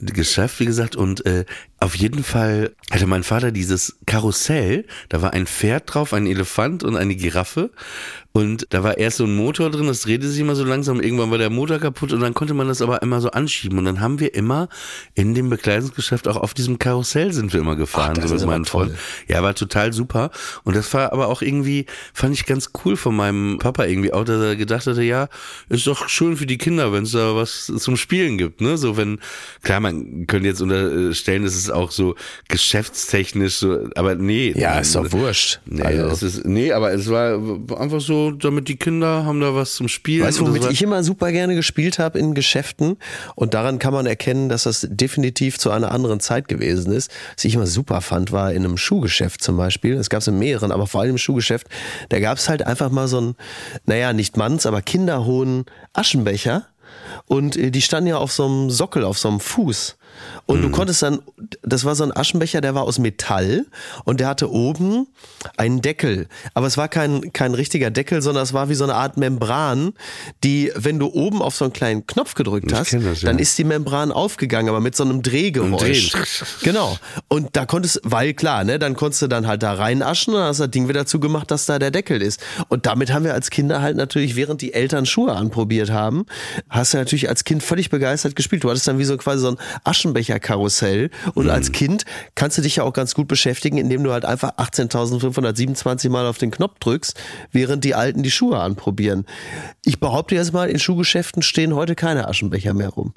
Geschäft, 0.01 0.59
wie 0.59 0.65
gesagt, 0.65 0.95
und 0.97 1.25
äh, 1.25 1.45
Auf 1.85 1.93
jeden 1.93 2.23
Fall 2.23 2.71
hatte 2.89 3.05
mein 3.05 3.21
Vater 3.21 3.51
dieses 3.51 3.99
Karussell, 4.07 4.85
da 5.09 5.21
war 5.21 5.33
ein 5.33 5.45
Pferd 5.45 5.83
drauf, 5.85 6.13
ein 6.13 6.25
Elefant 6.25 6.83
und 6.83 6.95
eine 6.97 7.15
Giraffe. 7.15 7.69
Und 8.35 8.67
da 8.71 8.83
war 8.83 8.97
erst 8.97 9.15
so 9.15 9.23
ein 9.23 9.33
Motor 9.33 9.69
drin, 9.69 9.87
das 9.87 10.01
drehte 10.01 10.27
sich 10.27 10.41
immer 10.41 10.55
so 10.55 10.65
langsam, 10.65 10.99
irgendwann 10.99 11.31
war 11.31 11.37
der 11.37 11.49
Motor 11.49 11.79
kaputt 11.79 12.11
und 12.11 12.19
dann 12.19 12.33
konnte 12.33 12.53
man 12.53 12.67
das 12.67 12.81
aber 12.81 13.01
immer 13.01 13.21
so 13.21 13.31
anschieben. 13.31 13.77
Und 13.77 13.85
dann 13.85 14.01
haben 14.01 14.19
wir 14.19 14.35
immer 14.35 14.67
in 15.13 15.33
dem 15.33 15.49
Bekleidungsgeschäft 15.49 16.27
auch 16.27 16.35
auf 16.35 16.53
diesem 16.53 16.77
Karussell 16.77 17.31
sind 17.31 17.53
wir 17.53 17.61
immer 17.61 17.77
gefahren, 17.77 18.17
Ach, 18.21 18.27
so 18.27 18.35
mit 18.35 18.45
meinen. 18.45 18.65
Freunden. 18.65 18.97
Ja, 19.29 19.41
war 19.41 19.55
total 19.55 19.93
super. 19.93 20.31
Und 20.65 20.75
das 20.75 20.93
war 20.93 21.13
aber 21.13 21.27
auch 21.27 21.41
irgendwie, 21.41 21.85
fand 22.13 22.33
ich 22.33 22.45
ganz 22.45 22.71
cool 22.83 22.97
von 22.97 23.15
meinem 23.15 23.57
Papa 23.57 23.85
irgendwie 23.85 24.11
auch, 24.11 24.25
dass 24.25 24.41
er 24.41 24.57
gedacht 24.57 24.85
hatte, 24.85 25.01
ja, 25.01 25.29
ist 25.69 25.87
doch 25.87 26.09
schön 26.09 26.35
für 26.35 26.45
die 26.45 26.57
Kinder, 26.57 26.91
wenn 26.91 27.03
es 27.03 27.11
da 27.11 27.37
was 27.37 27.71
zum 27.77 27.95
Spielen 27.95 28.37
gibt, 28.37 28.59
ne? 28.59 28.77
So 28.77 28.97
wenn, 28.97 29.19
klar, 29.63 29.79
man 29.79 30.27
könnte 30.27 30.49
jetzt 30.49 30.61
unterstellen, 30.61 31.45
es 31.45 31.55
ist 31.55 31.71
auch 31.75 31.91
so 31.91 32.15
geschäftstechnisch 32.47 33.55
so, 33.57 33.87
aber 33.95 34.15
nee. 34.15 34.53
Ja, 34.55 34.79
ist 34.79 34.95
doch 34.95 35.11
wurscht. 35.11 35.59
Nee, 35.65 35.81
Also- 35.83 36.07
es 36.07 36.23
ist, 36.23 36.45
nee, 36.45 36.71
aber 36.71 36.93
es 36.93 37.09
war 37.09 37.33
einfach 37.79 38.01
so, 38.01 38.31
damit 38.31 38.67
die 38.67 38.75
Kinder 38.77 39.25
haben 39.25 39.39
da 39.39 39.53
was 39.55 39.75
zum 39.75 39.87
Spielen. 39.87 40.25
Weißt 40.25 40.39
du, 40.39 40.47
womit 40.47 40.69
ich 40.71 40.81
immer 40.81 41.03
super 41.03 41.31
gerne 41.31 41.55
gespielt 41.55 41.99
habe 41.99 42.19
in 42.19 42.33
Geschäften? 42.33 42.97
Und 43.35 43.53
daran 43.53 43.79
kann 43.79 43.93
man 43.93 44.05
erkennen, 44.05 44.49
dass 44.49 44.63
das 44.63 44.87
definitiv 44.89 45.57
zu 45.59 45.69
einer 45.71 45.91
anderen 45.91 46.19
Zeit 46.19 46.47
gewesen 46.47 46.91
ist. 46.91 47.11
Was 47.35 47.45
ich 47.45 47.53
immer 47.55 47.67
super 47.67 48.01
fand, 48.01 48.31
war 48.31 48.51
in 48.51 48.63
einem 48.65 48.77
Schuhgeschäft 48.77 49.41
zum 49.43 49.57
Beispiel. 49.57 49.93
Es 49.95 50.09
gab 50.09 50.21
es 50.21 50.27
in 50.27 50.39
mehreren, 50.39 50.71
aber 50.71 50.87
vor 50.87 51.01
allem 51.01 51.11
im 51.11 51.17
Schuhgeschäft. 51.17 51.67
Da 52.09 52.19
gab 52.19 52.37
es 52.37 52.49
halt 52.49 52.65
einfach 52.65 52.89
mal 52.91 53.07
so 53.07 53.21
ein, 53.21 53.35
naja, 53.85 54.13
nicht 54.13 54.37
Manns, 54.37 54.65
aber 54.65 54.81
kinderhohen 54.81 55.65
Aschenbecher. 55.93 56.65
Und 57.25 57.57
äh, 57.57 57.71
die 57.71 57.81
standen 57.81 58.07
ja 58.09 58.17
auf 58.17 58.31
so 58.31 58.45
einem 58.45 58.69
Sockel, 58.69 59.03
auf 59.03 59.17
so 59.17 59.27
einem 59.29 59.39
Fuß. 59.39 59.97
Und 60.45 60.61
du 60.61 60.69
konntest 60.69 61.01
dann, 61.01 61.19
das 61.63 61.85
war 61.85 61.95
so 61.95 62.03
ein 62.03 62.15
Aschenbecher, 62.15 62.61
der 62.61 62.75
war 62.75 62.83
aus 62.83 62.99
Metall 62.99 63.65
und 64.03 64.19
der 64.19 64.27
hatte 64.27 64.51
oben 64.51 65.07
einen 65.57 65.81
Deckel. 65.81 66.27
Aber 66.53 66.67
es 66.67 66.77
war 66.77 66.87
kein, 66.87 67.33
kein 67.33 67.53
richtiger 67.53 67.91
Deckel, 67.91 68.21
sondern 68.21 68.43
es 68.43 68.53
war 68.53 68.69
wie 68.69 68.75
so 68.75 68.83
eine 68.83 68.95
Art 68.95 69.17
Membran, 69.17 69.93
die, 70.43 70.71
wenn 70.75 70.99
du 70.99 71.07
oben 71.07 71.41
auf 71.41 71.55
so 71.55 71.65
einen 71.65 71.73
kleinen 71.73 72.05
Knopf 72.05 72.35
gedrückt 72.35 72.71
Ich 72.71 72.77
hast, 72.77 72.93
das, 72.93 73.21
ja. 73.21 73.29
dann 73.29 73.39
ist 73.39 73.57
die 73.57 73.63
Membran 73.63 74.11
aufgegangen, 74.11 74.69
aber 74.69 74.79
mit 74.79 74.95
so 74.95 75.03
einem 75.03 75.21
Drehgeräusch. 75.21 76.13
Genau. 76.61 76.97
Und 77.27 77.55
da 77.55 77.65
konntest, 77.65 78.01
weil 78.03 78.33
klar, 78.33 78.63
ne, 78.63 78.79
dann 78.79 78.95
konntest 78.95 79.21
du 79.23 79.27
dann 79.27 79.47
halt 79.47 79.63
da 79.63 79.73
reinaschen 79.73 80.33
und 80.33 80.39
dann 80.39 80.49
hast 80.49 80.59
das 80.59 80.71
Ding 80.71 80.87
wieder 80.87 81.05
zugemacht, 81.05 81.49
dass 81.51 81.65
da 81.65 81.79
der 81.79 81.91
Deckel 81.91 82.21
ist. 82.21 82.41
Und 82.69 82.85
damit 82.85 83.11
haben 83.11 83.25
wir 83.25 83.33
als 83.33 83.49
Kinder 83.49 83.81
halt 83.81 83.97
natürlich, 83.97 84.35
während 84.35 84.61
die 84.61 84.73
Eltern 84.73 85.05
Schuhe 85.05 85.33
anprobiert 85.33 85.89
haben, 85.89 86.25
hast 86.69 86.93
du 86.93 86.97
natürlich 86.97 87.29
als 87.29 87.43
Kind 87.43 87.63
völlig 87.63 87.89
begeistert 87.89 88.35
gespielt. 88.35 88.63
Du 88.63 88.69
hattest 88.69 88.87
dann 88.87 88.99
wie 88.99 89.05
so 89.05 89.17
quasi 89.17 89.41
so 89.41 89.49
ein 89.49 89.57
Aschenbecher-Karussell. 90.05 91.09
Und 91.33 91.49
als 91.49 91.71
Kind 91.71 92.05
kannst 92.35 92.57
du 92.57 92.61
dich 92.61 92.77
ja 92.77 92.83
auch 92.83 92.93
ganz 92.93 93.15
gut 93.15 93.27
beschäftigen, 93.27 93.77
indem 93.77 94.03
du 94.03 94.11
halt 94.11 94.25
einfach 94.25 94.51
18.527 94.57 96.09
Mal 96.09 96.25
auf 96.25 96.37
den 96.37 96.51
Knopf 96.51 96.79
drückst, 96.79 97.19
während 97.51 97.83
die 97.83 97.95
Alten 97.95 98.23
die 98.23 98.31
Schuhe 98.31 98.59
anprobieren. 98.59 99.25
Ich 99.83 99.99
behaupte 99.99 100.35
jetzt 100.35 100.53
mal, 100.53 100.69
in 100.69 100.79
Schuhgeschäften 100.79 101.41
stehen 101.41 101.75
heute 101.75 101.95
keine 101.95 102.27
Aschenbecher 102.27 102.73
mehr 102.73 102.89
rum. 102.89 103.13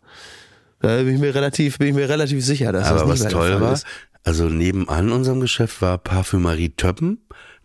Da 0.80 0.98
bin 0.98 1.14
ich 1.14 1.20
mir 1.20 1.34
relativ, 1.34 1.78
bin 1.78 1.88
ich 1.88 1.94
mir 1.94 2.08
relativ 2.08 2.44
sicher, 2.44 2.72
dass 2.72 2.88
das 2.88 3.02
Aber 3.02 3.12
nicht 3.12 3.24
was 3.24 3.32
toll 3.32 3.60
war, 3.60 3.72
ist. 3.72 3.86
also 4.22 4.44
nebenan 4.44 5.10
unserem 5.10 5.40
Geschäft 5.40 5.82
war 5.82 5.98
Parfümerie 5.98 6.70
Töppen. 6.70 7.18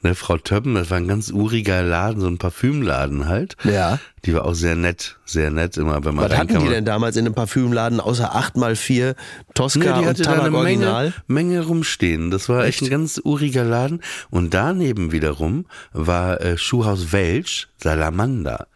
Ne, 0.03 0.15
Frau 0.15 0.37
Töppen, 0.37 0.75
das 0.75 0.89
war 0.89 0.97
ein 0.97 1.07
ganz 1.07 1.31
uriger 1.31 1.81
Laden, 1.81 2.19
so 2.19 2.27
ein 2.27 2.37
Parfümladen 2.37 3.29
halt. 3.29 3.55
Ja. 3.63 3.99
Die 4.25 4.33
war 4.33 4.43
auch 4.43 4.53
sehr 4.53 4.75
nett, 4.75 5.17
sehr 5.23 5.49
nett 5.49 5.77
immer, 5.77 6.03
wenn 6.03 6.15
man 6.15 6.29
Was 6.29 6.37
hatten 6.37 6.59
die 6.59 6.67
denn 6.67 6.83
damals 6.83 7.15
in 7.15 7.25
einem 7.25 7.33
Parfümladen 7.33 8.01
außer 8.01 8.35
8x4 8.35 9.15
Tosca 9.53 9.79
Nee, 9.79 10.01
die 10.01 10.07
und 10.09 10.21
Tabak 10.21 10.45
eine 10.45 10.57
Original? 10.57 11.13
Menge, 11.27 11.49
Menge 11.55 11.65
rumstehen. 11.65 12.31
Das 12.31 12.49
war 12.49 12.65
echt, 12.65 12.81
ein 12.81 12.89
ganz 12.89 13.19
uriger 13.23 13.63
Laden. 13.63 14.01
Und 14.29 14.53
daneben 14.53 15.13
wiederum 15.13 15.67
war 15.93 16.41
äh, 16.41 16.57
Schuhhaus 16.57 17.13
Welsch, 17.13 17.69
Salamander. 17.77 18.67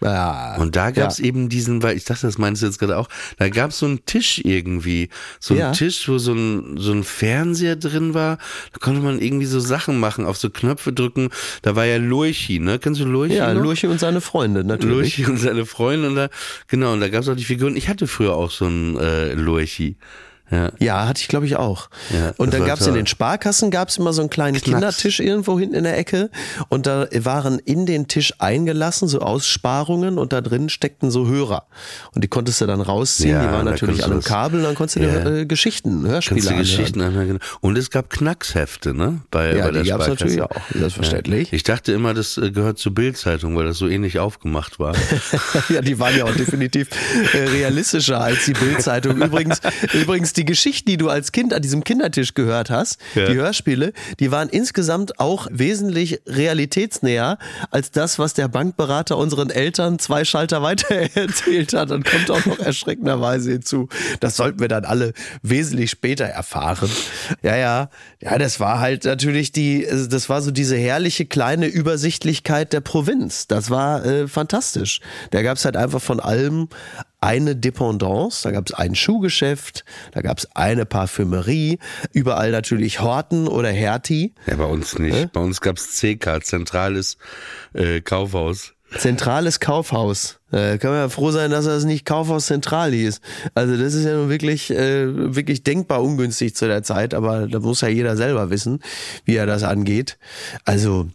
Ja. 0.00 0.56
Und 0.56 0.76
da 0.76 0.90
gab's 0.90 1.18
ja. 1.18 1.24
eben 1.24 1.48
diesen, 1.48 1.82
weil 1.82 1.96
ich 1.96 2.04
dachte, 2.04 2.26
das 2.26 2.38
meinst 2.38 2.62
du 2.62 2.66
jetzt 2.66 2.78
gerade 2.78 2.98
auch, 2.98 3.08
da 3.38 3.48
gab's 3.48 3.78
so 3.78 3.86
einen 3.86 4.04
Tisch 4.04 4.40
irgendwie. 4.44 5.08
So 5.40 5.54
einen 5.54 5.60
Ja. 5.60 5.72
Tisch, 5.72 6.08
wo 6.08 6.18
so 6.18 6.32
ein, 6.32 6.76
so 6.76 6.92
ein 6.92 7.02
Fernseher 7.04 7.76
drin 7.76 8.14
war. 8.14 8.38
Da 8.72 8.78
konnte 8.80 9.00
man 9.00 9.20
irgendwie 9.20 9.46
so 9.46 9.60
Sachen 9.60 9.98
machen, 9.98 10.26
auf 10.26 10.36
so 10.36 10.50
Knöpfe 10.50 10.92
drücken. 10.92 11.30
Da 11.62 11.76
war 11.76 11.86
ja 11.86 11.96
Lurchi, 11.96 12.58
ne? 12.58 12.78
Kennst 12.78 13.00
du 13.00 13.04
Lurchi? 13.04 13.36
Ja, 13.36 13.52
noch? 13.54 13.62
Lurchi 13.62 13.86
und 13.86 14.00
seine 14.00 14.20
Freunde, 14.20 14.64
natürlich. 14.64 15.18
Lurchi 15.18 15.30
und 15.30 15.38
seine 15.38 15.66
Freunde. 15.66 16.08
Und 16.08 16.16
da, 16.16 16.28
genau, 16.68 16.92
und 16.92 17.00
da 17.00 17.08
gab's 17.08 17.28
auch 17.28 17.36
die 17.36 17.44
Figuren. 17.44 17.76
Ich 17.76 17.88
hatte 17.88 18.06
früher 18.06 18.34
auch 18.34 18.50
so 18.50 18.66
einen 18.66 18.96
äh, 18.96 19.32
Lurchi. 19.32 19.96
Ja. 20.50 20.70
Ja, 20.78 21.08
hatte 21.08 21.20
ich 21.20 21.28
glaube 21.28 21.46
ich 21.46 21.56
auch. 21.56 21.88
Ja, 22.12 22.32
und 22.36 22.52
dann 22.54 22.60
war 22.60 22.68
gab's 22.68 22.86
in 22.86 22.94
den 22.94 23.06
Sparkassen 23.06 23.70
gab's 23.70 23.96
immer 23.98 24.12
so 24.12 24.22
einen 24.22 24.30
kleinen 24.30 24.54
Knacks. 24.54 24.64
Kindertisch 24.70 25.20
irgendwo 25.20 25.58
hinten 25.58 25.74
in 25.74 25.84
der 25.84 25.98
Ecke 25.98 26.30
und 26.68 26.86
da 26.86 27.06
waren 27.12 27.58
in 27.58 27.86
den 27.86 28.08
Tisch 28.08 28.34
eingelassen 28.38 29.08
so 29.08 29.20
Aussparungen 29.20 30.18
und 30.18 30.32
da 30.32 30.40
drin 30.40 30.68
steckten 30.68 31.10
so 31.10 31.26
Hörer 31.26 31.64
und 32.14 32.22
die 32.22 32.28
konntest 32.28 32.60
du 32.60 32.66
dann 32.66 32.80
rausziehen. 32.80 33.30
Ja, 33.30 33.46
die 33.46 33.52
waren 33.52 33.64
natürlich 33.64 34.04
an 34.04 34.12
einem 34.12 34.22
Kabel 34.22 34.60
und 34.60 34.66
dann 34.66 34.74
konntest 34.74 34.96
du 34.96 35.00
dir 35.00 35.26
äh, 35.26 35.46
Geschichten, 35.46 36.06
Hörspiele 36.06 36.40
anhören. 36.42 36.58
Geschichten 36.58 37.00
anhören. 37.00 37.26
genau. 37.26 37.40
Und 37.60 37.76
es 37.76 37.90
gab 37.90 38.10
Knackshefte, 38.10 38.94
ne? 38.94 39.22
Bei, 39.30 39.56
Ja, 39.56 39.64
bei 39.66 39.70
der 39.72 39.82
die 39.82 39.88
gab's 39.88 40.04
Sparkasse. 40.04 40.24
natürlich 40.24 40.42
auch, 40.42 40.70
selbstverständlich. 40.72 41.52
Ich 41.52 41.62
dachte 41.64 41.92
immer, 41.92 42.14
das 42.14 42.36
äh, 42.36 42.50
gehört 42.50 42.78
zur 42.78 42.94
Bildzeitung, 42.94 43.56
weil 43.56 43.64
das 43.64 43.78
so 43.78 43.88
ähnlich 43.88 44.18
aufgemacht 44.18 44.78
war. 44.78 44.94
ja, 45.68 45.80
die 45.80 45.98
waren 45.98 46.16
ja 46.16 46.24
auch 46.24 46.34
definitiv 46.34 46.88
äh, 47.32 47.38
realistischer 47.48 48.20
als 48.20 48.44
die 48.44 48.52
Bildzeitung. 48.52 49.16
Übrigens, 49.22 49.60
übrigens 49.92 50.32
die 50.36 50.44
Geschichten, 50.44 50.88
die 50.90 50.96
du 50.96 51.08
als 51.08 51.32
Kind 51.32 51.52
an 51.54 51.62
diesem 51.62 51.84
Kindertisch 51.84 52.34
gehört 52.34 52.70
hast, 52.70 52.98
Ja. 53.14 53.26
die 53.26 53.34
Hörspiele, 53.34 53.92
die 54.20 54.30
waren 54.30 54.48
insgesamt 54.48 55.18
auch 55.20 55.48
wesentlich 55.50 56.20
realitätsnäher 56.26 57.38
als 57.70 57.90
das, 57.90 58.18
was 58.18 58.34
der 58.34 58.48
Bankberater 58.48 59.16
unseren 59.16 59.50
Eltern 59.50 59.98
zwei 59.98 60.24
Schalter 60.24 60.62
weiter 60.62 60.94
erzählt 61.14 61.72
hat. 61.72 61.90
Und 61.90 62.04
kommt 62.04 62.30
auch 62.30 62.44
noch 62.46 62.58
erschreckenderweise 62.58 63.52
hinzu. 63.52 63.88
Das 64.20 64.36
sollten 64.36 64.60
wir 64.60 64.68
dann 64.68 64.84
alle 64.84 65.12
wesentlich 65.42 65.90
später 65.90 66.24
erfahren. 66.24 66.90
Ja, 67.42 67.56
ja, 67.56 67.90
ja, 68.20 68.38
das 68.38 68.60
war 68.60 68.80
halt 68.80 69.04
natürlich 69.04 69.52
die, 69.52 69.86
also 69.88 70.06
das 70.08 70.28
war 70.28 70.42
so 70.42 70.50
diese 70.50 70.76
herrliche 70.76 71.26
kleine 71.26 71.66
Übersichtlichkeit 71.66 72.72
der 72.72 72.80
Provinz. 72.80 73.46
Das 73.46 73.70
war 73.70 74.04
äh, 74.04 74.28
fantastisch. 74.28 75.00
Da 75.30 75.42
gab's 75.42 75.64
halt 75.64 75.76
einfach 75.76 76.00
von 76.02 76.20
allem 76.20 76.68
eine 77.26 77.56
Dependance, 77.56 78.44
da 78.44 78.52
gab's 78.52 78.72
ein 78.72 78.94
Schuhgeschäft, 78.94 79.84
da 80.12 80.20
gab's 80.20 80.46
eine 80.54 80.86
Parfümerie, 80.86 81.80
überall 82.12 82.52
natürlich 82.52 83.00
Horten 83.00 83.48
oder 83.48 83.68
Hertie. 83.68 84.32
Ja, 84.46 84.54
bei 84.54 84.64
uns 84.64 84.96
nicht. 85.00 85.32
Bei 85.32 85.40
uns 85.40 85.60
gab's 85.60 86.00
CK, 86.00 86.44
zentrales 86.44 87.18
äh, 87.74 88.00
Kaufhaus. 88.00 88.74
Zentrales 88.96 89.58
Kaufhaus. 89.58 90.38
Äh, 90.52 90.78
kann 90.78 90.92
man 90.92 91.00
ja 91.00 91.08
froh 91.08 91.32
sein, 91.32 91.50
dass 91.50 91.64
das 91.64 91.84
nicht 91.84 92.04
Kaufhaus 92.04 92.46
Zentral 92.46 92.92
hieß. 92.92 93.20
Also 93.56 93.76
das 93.76 93.94
ist 93.94 94.04
ja 94.04 94.14
nun 94.14 94.28
wirklich, 94.28 94.70
äh, 94.70 95.34
wirklich 95.34 95.64
denkbar 95.64 96.04
ungünstig 96.04 96.54
zu 96.54 96.68
der 96.68 96.84
Zeit, 96.84 97.12
aber 97.12 97.48
da 97.48 97.58
muss 97.58 97.80
ja 97.80 97.88
jeder 97.88 98.16
selber 98.16 98.50
wissen, 98.50 98.78
wie 99.24 99.34
er 99.34 99.46
das 99.46 99.64
angeht. 99.64 100.16
Also 100.64 101.08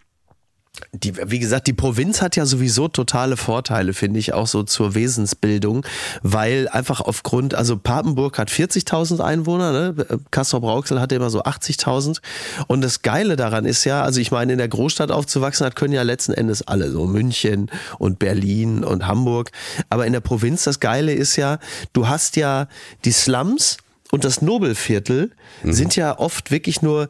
die, 0.94 1.14
wie 1.30 1.40
gesagt, 1.40 1.68
die 1.68 1.74
Provinz 1.74 2.22
hat 2.22 2.36
ja 2.36 2.46
sowieso 2.46 2.88
totale 2.88 3.38
Vorteile, 3.38 3.94
finde 3.94 4.20
ich, 4.20 4.34
auch 4.34 4.48
so 4.48 4.64
zur 4.64 4.96
Wesensbildung, 4.96 5.86
weil 6.22 6.68
einfach 6.68 7.02
aufgrund, 7.02 7.54
also 7.56 7.78
Papenburg 7.78 8.38
hat 8.38 8.50
40.000 8.50 9.20
Einwohner, 9.20 9.72
ne? 9.72 10.06
Kassel-Brauxel 10.32 11.00
hatte 11.00 11.16
immer 11.16 11.30
so 11.30 11.44
80.000 11.44 12.20
und 12.68 12.82
das 12.82 13.02
Geile 13.02 13.36
daran 13.36 13.66
ist 13.66 13.86
ja, 13.86 14.04
also 14.04 14.20
ich 14.20 14.32
meine, 14.32 14.52
in 14.54 14.58
der 14.58 14.68
Großstadt 14.68 15.12
aufzuwachsen 15.12 15.66
hat, 15.66 15.76
können 15.76 15.94
ja 15.94 16.04
letzten 16.04 16.34
Endes 16.34 16.68
alle, 16.68 16.92
so 16.92 17.06
München 17.06 17.70
und 17.98 18.20
Berlin 18.20 18.84
und 18.84 19.08
Hamburg, 19.08 19.52
aber 19.90 20.06
in 20.06 20.14
der 20.14 20.22
Provinz, 20.22 20.64
das 20.64 20.80
Geile 20.80 21.14
ist 21.14 21.36
ja, 21.36 21.60
du 21.94 22.08
hast 22.08 22.36
ja 22.36 22.68
die 23.06 23.12
Slums 23.12 23.78
und 24.12 24.26
das 24.26 24.42
Nobelviertel 24.42 25.32
sind 25.64 25.96
ja 25.96 26.18
oft 26.18 26.52
wirklich 26.52 26.82
nur 26.82 27.08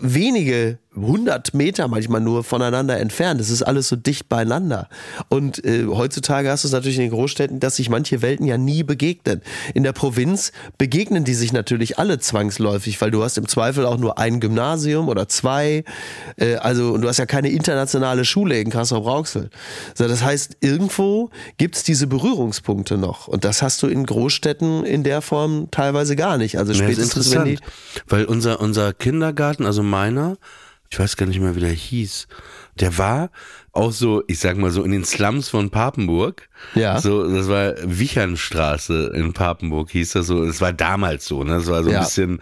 wenige 0.00 0.78
hundert 0.96 1.54
Meter 1.54 1.88
manchmal 1.88 2.20
nur 2.20 2.44
voneinander 2.44 2.98
entfernt. 2.98 3.40
Das 3.40 3.50
ist 3.50 3.62
alles 3.62 3.88
so 3.88 3.96
dicht 3.96 4.28
beieinander. 4.28 4.88
Und 5.28 5.64
äh, 5.64 5.86
heutzutage 5.86 6.50
hast 6.50 6.64
du 6.64 6.68
es 6.68 6.72
natürlich 6.72 6.96
in 6.96 7.02
den 7.02 7.10
Großstädten, 7.10 7.60
dass 7.60 7.76
sich 7.76 7.88
manche 7.88 8.22
Welten 8.22 8.46
ja 8.46 8.58
nie 8.58 8.82
begegnen. 8.82 9.42
In 9.74 9.82
der 9.82 9.92
Provinz 9.92 10.52
begegnen 10.78 11.24
die 11.24 11.34
sich 11.34 11.52
natürlich 11.52 11.98
alle 11.98 12.18
zwangsläufig, 12.18 13.00
weil 13.00 13.10
du 13.10 13.22
hast 13.22 13.38
im 13.38 13.48
Zweifel 13.48 13.86
auch 13.86 13.98
nur 13.98 14.18
ein 14.18 14.40
Gymnasium 14.40 15.08
oder 15.08 15.28
zwei. 15.28 15.84
Äh, 16.36 16.56
also 16.56 16.92
und 16.92 17.02
du 17.02 17.08
hast 17.08 17.18
ja 17.18 17.26
keine 17.26 17.48
internationale 17.48 18.24
Schule 18.24 18.60
in 18.60 18.70
Kassel-Brauxel. 18.70 19.50
So, 19.94 20.08
das 20.08 20.22
heißt, 20.22 20.58
irgendwo 20.60 21.30
gibt's 21.58 21.82
diese 21.82 22.06
Berührungspunkte 22.06 22.98
noch. 22.98 23.28
Und 23.28 23.44
das 23.44 23.62
hast 23.62 23.82
du 23.82 23.86
in 23.86 24.06
Großstädten 24.06 24.84
in 24.84 25.04
der 25.04 25.22
Form 25.22 25.68
teilweise 25.70 26.16
gar 26.16 26.38
nicht. 26.38 26.58
Also 26.58 26.72
Ja, 26.72 26.78
spätestens 26.78 27.34
wenn 27.34 27.44
die 27.44 27.50
interessant, 27.52 28.04
weil 28.08 28.24
unser, 28.24 28.60
unser 28.60 28.92
Kindergarten, 28.92 29.66
also 29.66 29.82
meiner, 29.82 30.36
ich 30.94 31.00
weiß 31.00 31.16
gar 31.16 31.26
nicht 31.26 31.40
mehr, 31.40 31.56
wie 31.56 31.60
der 31.60 31.70
hieß. 31.70 32.28
Der 32.78 32.96
war 32.98 33.30
auch 33.72 33.90
so, 33.90 34.22
ich 34.28 34.38
sag 34.38 34.56
mal 34.56 34.70
so 34.70 34.84
in 34.84 34.92
den 34.92 35.04
Slums 35.04 35.48
von 35.48 35.70
Papenburg. 35.70 36.48
Ja. 36.76 37.00
So, 37.00 37.28
das 37.28 37.48
war 37.48 37.74
Wichernstraße 37.82 39.12
in 39.16 39.32
Papenburg, 39.32 39.90
hieß 39.90 40.12
das 40.12 40.28
so. 40.28 40.44
Es 40.44 40.60
war 40.60 40.72
damals 40.72 41.26
so, 41.26 41.42
ne? 41.42 41.54
Das 41.56 41.66
war 41.66 41.82
so 41.82 41.88
ein 41.90 41.94
Ja. 41.94 42.00
bisschen. 42.02 42.40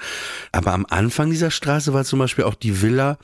Aber 0.52 0.72
am 0.74 0.84
Anfang 0.90 1.30
dieser 1.30 1.50
Straße 1.50 1.94
war 1.94 2.04
zum 2.04 2.18
Beispiel 2.18 2.44
auch 2.44 2.54
die 2.54 2.82
Villa 2.82 3.16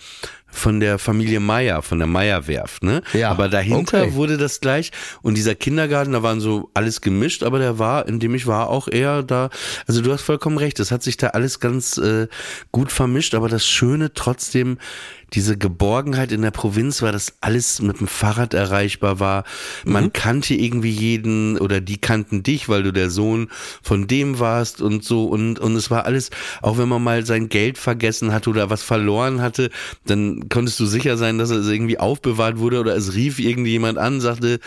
von 0.51 0.81
der 0.81 0.99
Familie 0.99 1.41
Meier, 1.41 1.83
von 1.83 1.99
der 1.99 2.07
Meierwerft, 2.09 2.83
ne? 2.83 3.03
Ja, 3.13 3.31
Aber 3.31 3.49
dahinter 3.49 4.03
okay. 4.03 4.15
wurde 4.15 4.37
das 4.39 4.61
gleich. 4.61 4.91
Und 5.23 5.37
dieser 5.37 5.55
Kindergarten, 5.55 6.13
da 6.13 6.23
waren 6.23 6.41
so 6.41 6.71
alles 6.75 7.01
gemischt, 7.01 7.43
aber 7.43 7.59
der 7.59 7.79
war, 7.79 8.09
in 8.09 8.19
dem 8.19 8.35
ich 8.35 8.47
war, 8.47 8.69
auch 8.71 8.89
eher 8.89 9.23
da. 9.23 9.51
Also 9.87 10.01
du 10.01 10.13
hast 10.13 10.23
vollkommen 10.23 10.59
recht, 10.59 10.79
das 10.79 10.91
hat 10.91 11.03
sich 11.03 11.17
da 11.17 11.29
alles 11.29 11.61
ganz 11.61 11.99
äh, 11.99 12.29
gut 12.73 12.91
vermischt, 12.93 13.35
aber 13.35 13.49
das 13.49 13.67
Schöne 13.67 14.15
trotzdem, 14.15 14.79
diese 15.35 15.59
Geborgenheit 15.59 16.33
in 16.33 16.41
der 16.41 16.51
Provinz 16.53 17.03
war, 17.03 17.13
dass 17.13 17.35
alles 17.43 17.83
mit 17.83 18.01
dem 18.01 18.07
Fahrrad 18.09 18.55
erreichbar 18.55 19.21
war. 19.21 19.45
Man 19.85 20.05
Mhm. 20.05 20.13
kannte 20.15 20.55
irgendwie 20.55 20.91
jeden 20.91 21.59
oder 21.59 21.83
die 21.83 21.99
kannten 21.99 22.43
dich, 22.43 22.71
weil 22.71 22.83
du 22.83 22.93
der 22.95 23.11
Sohn 23.11 23.51
von 23.83 24.07
dem 24.07 24.39
warst 24.39 24.81
und 24.81 25.05
so 25.05 25.27
und, 25.27 25.59
und 25.59 25.77
es 25.77 25.91
war 25.91 26.07
alles, 26.07 26.31
auch 26.63 26.79
wenn 26.79 26.89
man 26.89 27.05
mal 27.05 27.27
sein 27.27 27.51
Geld 27.51 27.77
vergessen 27.77 28.33
hatte 28.33 28.49
oder 28.49 28.71
was 28.71 28.83
verloren 28.83 29.43
hatte, 29.43 29.69
dann 30.07 30.38
konntest 30.49 30.79
du 30.81 30.87
sicher 30.87 31.17
sein, 31.17 31.39
dass 31.39 31.51
es 31.51 31.67
irgendwie 31.69 31.99
aufbewahrt 31.99 32.59
wurde 32.59 32.81
oder 32.81 32.97
es 32.97 33.15
rief 33.15 33.39
irgendjemand 33.39 33.99
an, 33.99 34.21
sagte, 34.21 34.61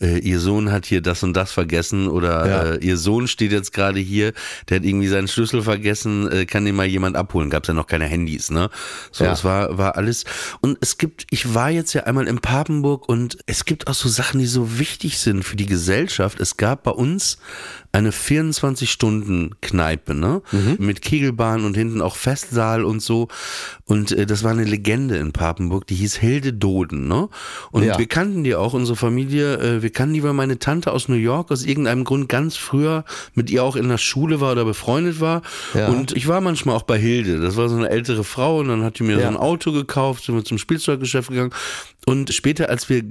äh, 0.00 0.18
ihr 0.18 0.40
Sohn 0.40 0.70
hat 0.70 0.86
hier 0.86 1.00
das 1.00 1.22
und 1.22 1.34
das 1.34 1.52
vergessen 1.52 2.08
oder 2.08 2.46
Ja. 2.46 2.62
äh, 2.74 2.78
ihr 2.84 2.96
Sohn 2.96 3.28
steht 3.28 3.52
jetzt 3.52 3.72
gerade 3.72 3.98
hier, 4.00 4.32
der 4.68 4.78
hat 4.78 4.84
irgendwie 4.84 5.08
seinen 5.08 5.28
Schlüssel 5.28 5.62
vergessen, 5.62 6.30
äh, 6.30 6.46
kann 6.46 6.64
den 6.64 6.74
mal 6.76 6.86
jemand 6.86 7.16
abholen. 7.16 7.50
Gab's 7.50 7.68
ja 7.68 7.74
noch 7.74 7.86
keine 7.86 8.06
Handys, 8.06 8.50
ne? 8.50 8.70
So, 9.12 9.24
Ja. 9.24 9.32
es 9.32 9.44
war, 9.44 9.78
war 9.78 9.96
alles. 9.96 10.24
Und 10.60 10.78
es 10.80 10.98
gibt, 10.98 11.26
ich 11.30 11.54
war 11.54 11.70
jetzt 11.70 11.92
ja 11.92 12.04
einmal 12.04 12.26
in 12.28 12.38
Papenburg 12.38 13.08
und 13.08 13.38
es 13.46 13.64
gibt 13.64 13.88
auch 13.88 13.94
so 13.94 14.08
Sachen, 14.08 14.38
die 14.40 14.46
so 14.46 14.78
wichtig 14.78 15.18
sind 15.18 15.42
für 15.44 15.56
die 15.56 15.66
Gesellschaft. 15.66 16.40
Es 16.40 16.56
gab 16.56 16.82
bei 16.84 16.90
uns 16.92 17.38
eine 17.96 18.10
24-Stunden-Kneipe, 18.12 20.14
ne? 20.14 20.42
Mit 20.78 21.02
Kegelbahn 21.02 21.64
und 21.64 21.76
hinten 21.76 22.00
auch 22.02 22.16
Festsaal 22.16 22.84
und 22.84 23.00
so. 23.00 23.28
Und 23.84 24.12
äh, 24.12 24.26
das 24.26 24.44
war 24.44 24.50
eine 24.50 24.64
Legende 24.64 25.16
in 25.16 25.32
Papenburg, 25.32 25.86
die 25.86 25.94
hieß 25.94 26.16
Hilde 26.16 26.52
Doden, 26.52 27.08
ne? 27.08 27.28
Und 27.70 27.84
Ja. 27.84 27.98
wir 27.98 28.06
kannten 28.06 28.44
die 28.44 28.54
auch, 28.54 28.74
unsere 28.74 28.96
Familie, 28.96 29.56
äh, 29.58 29.82
wir 29.82 29.90
kannten 29.90 30.14
die, 30.14 30.22
weil 30.22 30.32
meine 30.34 30.58
Tante 30.58 30.92
aus 30.92 31.08
New 31.08 31.14
York 31.14 31.50
aus 31.50 31.64
irgendeinem 31.64 32.04
Grund 32.04 32.28
ganz 32.28 32.56
früher 32.56 33.04
mit 33.34 33.50
ihr 33.50 33.62
auch 33.64 33.76
in 33.76 33.88
der 33.88 33.98
Schule 33.98 34.40
war 34.40 34.52
oder 34.52 34.64
befreundet 34.64 35.20
war. 35.20 35.42
Ja. 35.74 35.88
Und 35.88 36.12
ich 36.16 36.28
war 36.28 36.40
manchmal 36.40 36.76
auch 36.76 36.82
bei 36.82 36.98
Hilde. 36.98 37.40
Das 37.40 37.56
war 37.56 37.68
so 37.68 37.76
eine 37.76 37.88
ältere 37.88 38.24
Frau 38.24 38.58
und 38.58 38.68
dann 38.68 38.82
hat 38.82 38.98
die 38.98 39.04
mir 39.04 39.16
so 39.16 39.22
Ja. 39.22 39.28
ein 39.28 39.36
Auto 39.36 39.72
gekauft, 39.72 40.24
sind 40.24 40.34
wir 40.34 40.44
zum 40.44 40.58
Spielzeuggeschäft 40.58 41.30
gegangen. 41.30 41.52
Und 42.08 42.32
später, 42.32 42.68
als 42.68 42.88
wir 42.88 43.02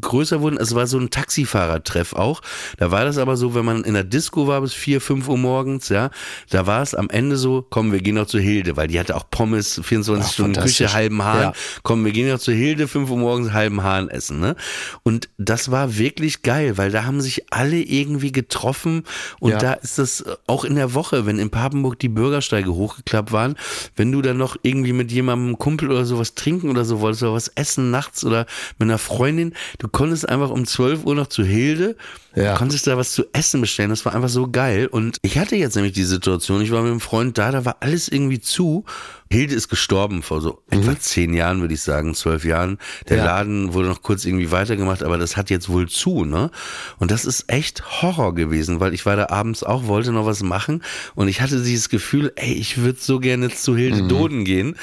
größer 0.00 0.40
wurden, 0.40 0.58
es 0.58 0.72
war 0.72 0.86
so 0.86 0.96
ein 0.96 1.10
Taxifahrertreff 1.10 2.12
auch. 2.12 2.40
Da 2.76 2.92
war 2.92 3.04
das 3.04 3.18
aber 3.18 3.36
so, 3.36 3.56
wenn 3.56 3.64
man 3.64 3.82
in 3.82 3.94
der 3.94 4.04
Disco 4.04 4.46
war 4.46 4.60
bis 4.60 4.72
vier, 4.72 5.00
fünf 5.00 5.28
Uhr 5.28 5.36
morgens, 5.36 5.88
ja, 5.88 6.10
da 6.50 6.64
war 6.66 6.80
es 6.82 6.94
am 6.94 7.10
Ende 7.10 7.36
so, 7.36 7.66
komm, 7.68 7.90
wir 7.90 8.00
gehen 8.00 8.14
noch 8.14 8.26
zu 8.28 8.38
Hilde, 8.38 8.76
weil 8.76 8.86
die 8.86 9.00
hatte 9.00 9.16
auch 9.16 9.28
Pommes, 9.28 9.80
24 9.82 10.24
Ach, 10.24 10.32
Stunden. 10.32 10.60
Küche, 10.62 10.92
halben 10.92 11.24
Hahn. 11.24 11.40
Ja. 11.40 11.52
Komm, 11.82 12.04
wir 12.04 12.12
gehen 12.12 12.28
noch 12.28 12.38
zu 12.38 12.52
Hilde, 12.52 12.86
fünf 12.86 13.10
Uhr 13.10 13.18
morgens 13.18 13.52
halben 13.52 13.82
Hahn 13.82 14.08
essen, 14.08 14.38
ne? 14.38 14.54
Und 15.02 15.28
das 15.36 15.72
war 15.72 15.98
wirklich 15.98 16.42
geil, 16.42 16.78
weil 16.78 16.92
da 16.92 17.04
haben 17.04 17.20
sich 17.20 17.52
alle 17.52 17.78
irgendwie 17.82 18.30
getroffen 18.30 19.02
und 19.40 19.50
Ja. 19.50 19.58
da 19.58 19.72
ist 19.72 19.98
das 19.98 20.24
auch 20.46 20.64
in 20.64 20.76
der 20.76 20.94
Woche, 20.94 21.26
wenn 21.26 21.40
in 21.40 21.50
Papenburg 21.50 21.98
die 21.98 22.08
Bürgersteige 22.08 22.72
hochgeklappt 22.72 23.32
waren, 23.32 23.56
wenn 23.96 24.12
du 24.12 24.22
dann 24.22 24.36
noch 24.36 24.56
irgendwie 24.62 24.92
mit 24.92 25.10
jemandem 25.10 25.58
Kumpel 25.58 25.90
oder 25.90 26.04
sowas 26.04 26.36
trinken 26.36 26.70
oder 26.70 26.84
so 26.84 27.00
wolltest 27.00 27.24
oder 27.24 27.32
was 27.34 27.48
essen 27.56 27.90
nachts 27.90 28.27
oder 28.28 28.46
mit 28.78 28.86
einer 28.88 28.98
Freundin, 28.98 29.54
du 29.78 29.88
konntest 29.88 30.28
einfach 30.28 30.50
um 30.50 30.64
12 30.64 31.04
Uhr 31.04 31.14
noch 31.16 31.26
zu 31.26 31.42
Hilde, 31.42 31.96
Ja. 32.36 32.52
du 32.52 32.58
konntest 32.58 32.86
da 32.86 32.96
was 32.96 33.12
zu 33.12 33.24
essen 33.32 33.60
bestellen, 33.60 33.90
das 33.90 34.04
war 34.04 34.14
einfach 34.14 34.28
so 34.28 34.48
geil 34.48 34.86
und 34.86 35.16
ich 35.22 35.38
hatte 35.38 35.56
jetzt 35.56 35.74
nämlich 35.74 35.92
die 35.94 36.04
Situation, 36.04 36.60
ich 36.62 36.70
war 36.70 36.82
mit 36.82 36.90
einem 36.92 37.00
Freund 37.00 37.36
da, 37.36 37.50
da 37.50 37.64
war 37.64 37.78
alles 37.80 38.08
irgendwie 38.08 38.40
zu, 38.40 38.84
Hilde 39.30 39.54
ist 39.54 39.68
gestorben 39.68 40.22
vor 40.22 40.40
so 40.40 40.62
etwa 40.70 40.98
zehn 40.98 41.34
Jahren, 41.34 41.60
würde 41.60 41.74
ich 41.74 41.82
sagen, 41.82 42.14
zwölf 42.14 42.46
Jahren. 42.46 42.78
Der 43.10 43.18
Mhm. 43.18 43.22
Ja. 43.24 43.26
Laden 43.26 43.74
wurde 43.74 43.88
noch 43.88 44.00
kurz 44.00 44.24
irgendwie 44.24 44.50
weitergemacht, 44.50 45.02
aber 45.02 45.18
das 45.18 45.36
hat 45.36 45.50
jetzt 45.50 45.68
wohl 45.68 45.86
zu, 45.86 46.24
ne? 46.24 46.50
Und 46.98 47.10
das 47.10 47.26
ist 47.26 47.44
echt 47.52 47.82
Horror 48.00 48.34
gewesen, 48.34 48.80
weil 48.80 48.94
ich 48.94 49.04
war 49.04 49.16
da 49.16 49.28
abends 49.28 49.62
auch, 49.64 49.86
wollte 49.86 50.12
noch 50.12 50.24
was 50.24 50.42
machen 50.42 50.82
und 51.14 51.28
ich 51.28 51.42
hatte 51.42 51.62
dieses 51.62 51.90
Gefühl, 51.90 52.32
ey, 52.36 52.54
ich 52.54 52.78
würde 52.78 52.98
so 53.02 53.20
gerne 53.20 53.46
jetzt 53.48 53.62
zu 53.64 53.76
Hilde 53.76 54.04
Mhm. 54.04 54.08
Doden 54.08 54.44
gehen. 54.46 54.76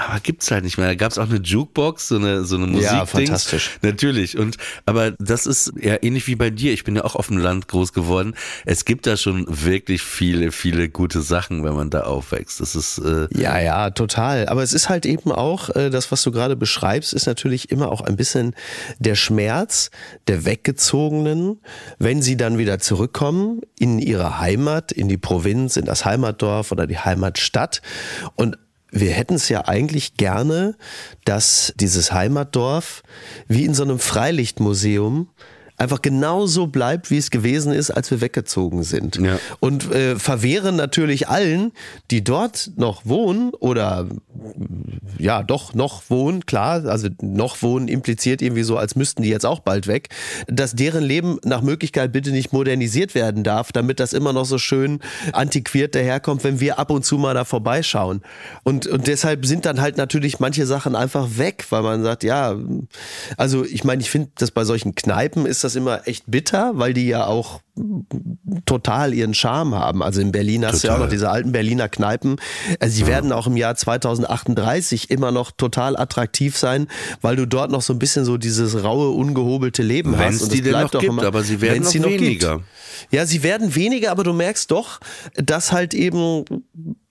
Aber 0.00 0.20
gibt's 0.20 0.48
halt 0.52 0.62
nicht 0.62 0.78
mehr. 0.78 0.86
Da 0.86 0.94
gab's 0.94 1.18
auch 1.18 1.28
eine 1.28 1.40
Jukebox, 1.40 2.06
so 2.08 2.16
eine 2.16 2.44
so 2.44 2.54
eine 2.54 2.66
Ja, 2.80 3.00
Musikdings. 3.00 3.10
fantastisch. 3.10 3.70
Natürlich. 3.82 4.38
Und 4.38 4.56
aber 4.86 5.10
das 5.18 5.44
ist 5.46 5.72
ja 5.80 5.96
ähnlich 6.02 6.28
wie 6.28 6.36
bei 6.36 6.50
dir. 6.50 6.72
Ich 6.72 6.84
bin 6.84 6.94
ja 6.94 7.02
auch 7.04 7.16
auf 7.16 7.26
dem 7.26 7.38
Land 7.38 7.66
groß 7.66 7.92
geworden. 7.92 8.34
Es 8.64 8.84
gibt 8.84 9.08
da 9.08 9.16
schon 9.16 9.44
wirklich 9.48 10.02
viele, 10.02 10.52
viele 10.52 10.88
gute 10.88 11.20
Sachen, 11.20 11.64
wenn 11.64 11.74
man 11.74 11.90
da 11.90 12.02
aufwächst. 12.02 12.60
Das 12.60 12.76
ist 12.76 12.98
äh, 12.98 13.26
Ja, 13.36 13.58
ja, 13.58 13.90
total. 13.90 14.48
Aber 14.48 14.62
es 14.62 14.72
ist 14.72 14.88
halt 14.88 15.04
eben 15.04 15.32
auch, 15.32 15.70
äh, 15.70 15.90
das, 15.90 16.12
was 16.12 16.22
du 16.22 16.30
gerade 16.30 16.54
beschreibst, 16.54 17.12
ist 17.12 17.26
natürlich 17.26 17.72
immer 17.72 17.90
auch 17.90 18.00
ein 18.02 18.14
bisschen 18.14 18.54
der 19.00 19.16
Schmerz 19.16 19.90
der 20.28 20.44
Weggezogenen, 20.44 21.60
wenn 21.98 22.22
sie 22.22 22.36
dann 22.36 22.56
wieder 22.56 22.78
zurückkommen 22.78 23.62
in 23.78 23.98
ihre 23.98 24.38
Heimat, 24.38 24.92
in 24.92 25.08
die 25.08 25.18
Provinz, 25.18 25.76
in 25.76 25.86
das 25.86 26.04
Heimatdorf 26.04 26.70
oder 26.70 26.86
die 26.86 26.98
Heimatstadt. 26.98 27.82
Und 28.36 28.58
wir 28.90 29.12
hätten 29.12 29.34
es 29.34 29.48
ja 29.48 29.66
eigentlich 29.66 30.14
gerne, 30.14 30.76
dass 31.24 31.72
dieses 31.76 32.12
Heimatdorf 32.12 33.02
wie 33.46 33.64
in 33.64 33.74
so 33.74 33.82
einem 33.82 33.98
Freilichtmuseum 33.98 35.28
einfach 35.78 36.02
genauso 36.02 36.66
bleibt, 36.66 37.10
wie 37.10 37.18
es 37.18 37.30
gewesen 37.30 37.72
ist, 37.72 37.90
als 37.90 38.10
wir 38.10 38.20
weggezogen 38.20 38.82
sind. 38.82 39.16
Ja. 39.16 39.38
Und 39.60 39.90
äh, 39.92 40.16
verwehren 40.16 40.76
natürlich 40.76 41.28
allen, 41.28 41.72
die 42.10 42.24
dort 42.24 42.72
noch 42.76 43.06
wohnen 43.06 43.50
oder 43.54 44.08
ja 45.18 45.42
doch 45.42 45.74
noch 45.74 46.02
wohnen, 46.10 46.46
klar, 46.46 46.84
also 46.86 47.08
noch 47.22 47.62
wohnen 47.62 47.86
impliziert 47.88 48.42
irgendwie 48.42 48.64
so, 48.64 48.76
als 48.76 48.96
müssten 48.96 49.22
die 49.22 49.28
jetzt 49.28 49.46
auch 49.46 49.60
bald 49.60 49.86
weg, 49.86 50.08
dass 50.48 50.74
deren 50.74 51.04
Leben 51.04 51.38
nach 51.44 51.62
Möglichkeit 51.62 52.12
bitte 52.12 52.30
nicht 52.30 52.52
modernisiert 52.52 53.14
werden 53.14 53.44
darf, 53.44 53.70
damit 53.70 54.00
das 54.00 54.12
immer 54.12 54.32
noch 54.32 54.44
so 54.44 54.58
schön 54.58 54.98
antiquiert 55.32 55.94
daherkommt, 55.94 56.42
wenn 56.42 56.58
wir 56.60 56.78
ab 56.78 56.90
und 56.90 57.04
zu 57.04 57.18
mal 57.18 57.34
da 57.34 57.44
vorbeischauen. 57.44 58.22
Und, 58.64 58.88
und 58.88 59.06
deshalb 59.06 59.46
sind 59.46 59.64
dann 59.64 59.80
halt 59.80 59.96
natürlich 59.96 60.40
manche 60.40 60.66
Sachen 60.66 60.96
einfach 60.96 61.28
weg, 61.36 61.66
weil 61.70 61.82
man 61.82 62.02
sagt, 62.02 62.24
ja, 62.24 62.56
also 63.36 63.64
ich 63.64 63.84
meine, 63.84 64.02
ich 64.02 64.10
finde, 64.10 64.30
dass 64.36 64.50
bei 64.50 64.64
solchen 64.64 64.96
Kneipen 64.96 65.46
ist 65.46 65.62
das 65.64 65.67
immer 65.76 66.06
echt 66.06 66.24
bitter, 66.26 66.72
weil 66.74 66.92
die 66.94 67.06
ja 67.08 67.26
auch 67.26 67.60
total 68.66 69.14
ihren 69.14 69.34
Charme 69.34 69.74
haben. 69.74 70.02
Also 70.02 70.20
in 70.20 70.32
Berlin 70.32 70.66
hast 70.66 70.82
du 70.82 70.88
ja 70.88 70.92
auch 70.94 70.96
Total. 70.96 71.06
noch 71.06 71.12
diese 71.12 71.30
alten 71.30 71.52
Berliner 71.52 71.88
Kneipen. 71.88 72.36
Also 72.80 72.96
sie 72.96 73.06
werden 73.06 73.32
auch 73.32 73.46
im 73.46 73.56
Jahr 73.56 73.74
2038 73.76 75.10
immer 75.10 75.30
noch 75.30 75.50
total 75.52 75.96
attraktiv 75.96 76.56
sein, 76.56 76.88
weil 77.20 77.36
du 77.36 77.46
dort 77.46 77.70
noch 77.70 77.82
so 77.82 77.92
ein 77.92 77.98
bisschen 77.98 78.24
so 78.24 78.36
dieses 78.36 78.82
raue, 78.82 79.10
ungehobelte 79.10 79.82
Leben 79.82 80.16
hast. 80.16 80.24
Wenn's 80.24 80.42
Und 80.42 80.52
die 80.52 80.60
das 80.62 80.70
bleibt 80.70 80.94
noch 80.94 81.00
gibt, 81.00 81.12
immer- 81.12 81.22
aber 81.24 81.42
sie 81.42 81.60
werden 81.60 81.82
noch 81.84 81.90
die 81.92 82.02
weniger. 82.04 82.54
Gibt. 82.56 82.66
Ja, 83.12 83.26
sie 83.26 83.42
werden 83.44 83.74
weniger, 83.74 84.10
aber 84.10 84.24
du 84.24 84.32
merkst 84.32 84.70
doch, 84.72 84.98
dass 85.36 85.70
halt 85.72 85.94
eben, 85.94 86.44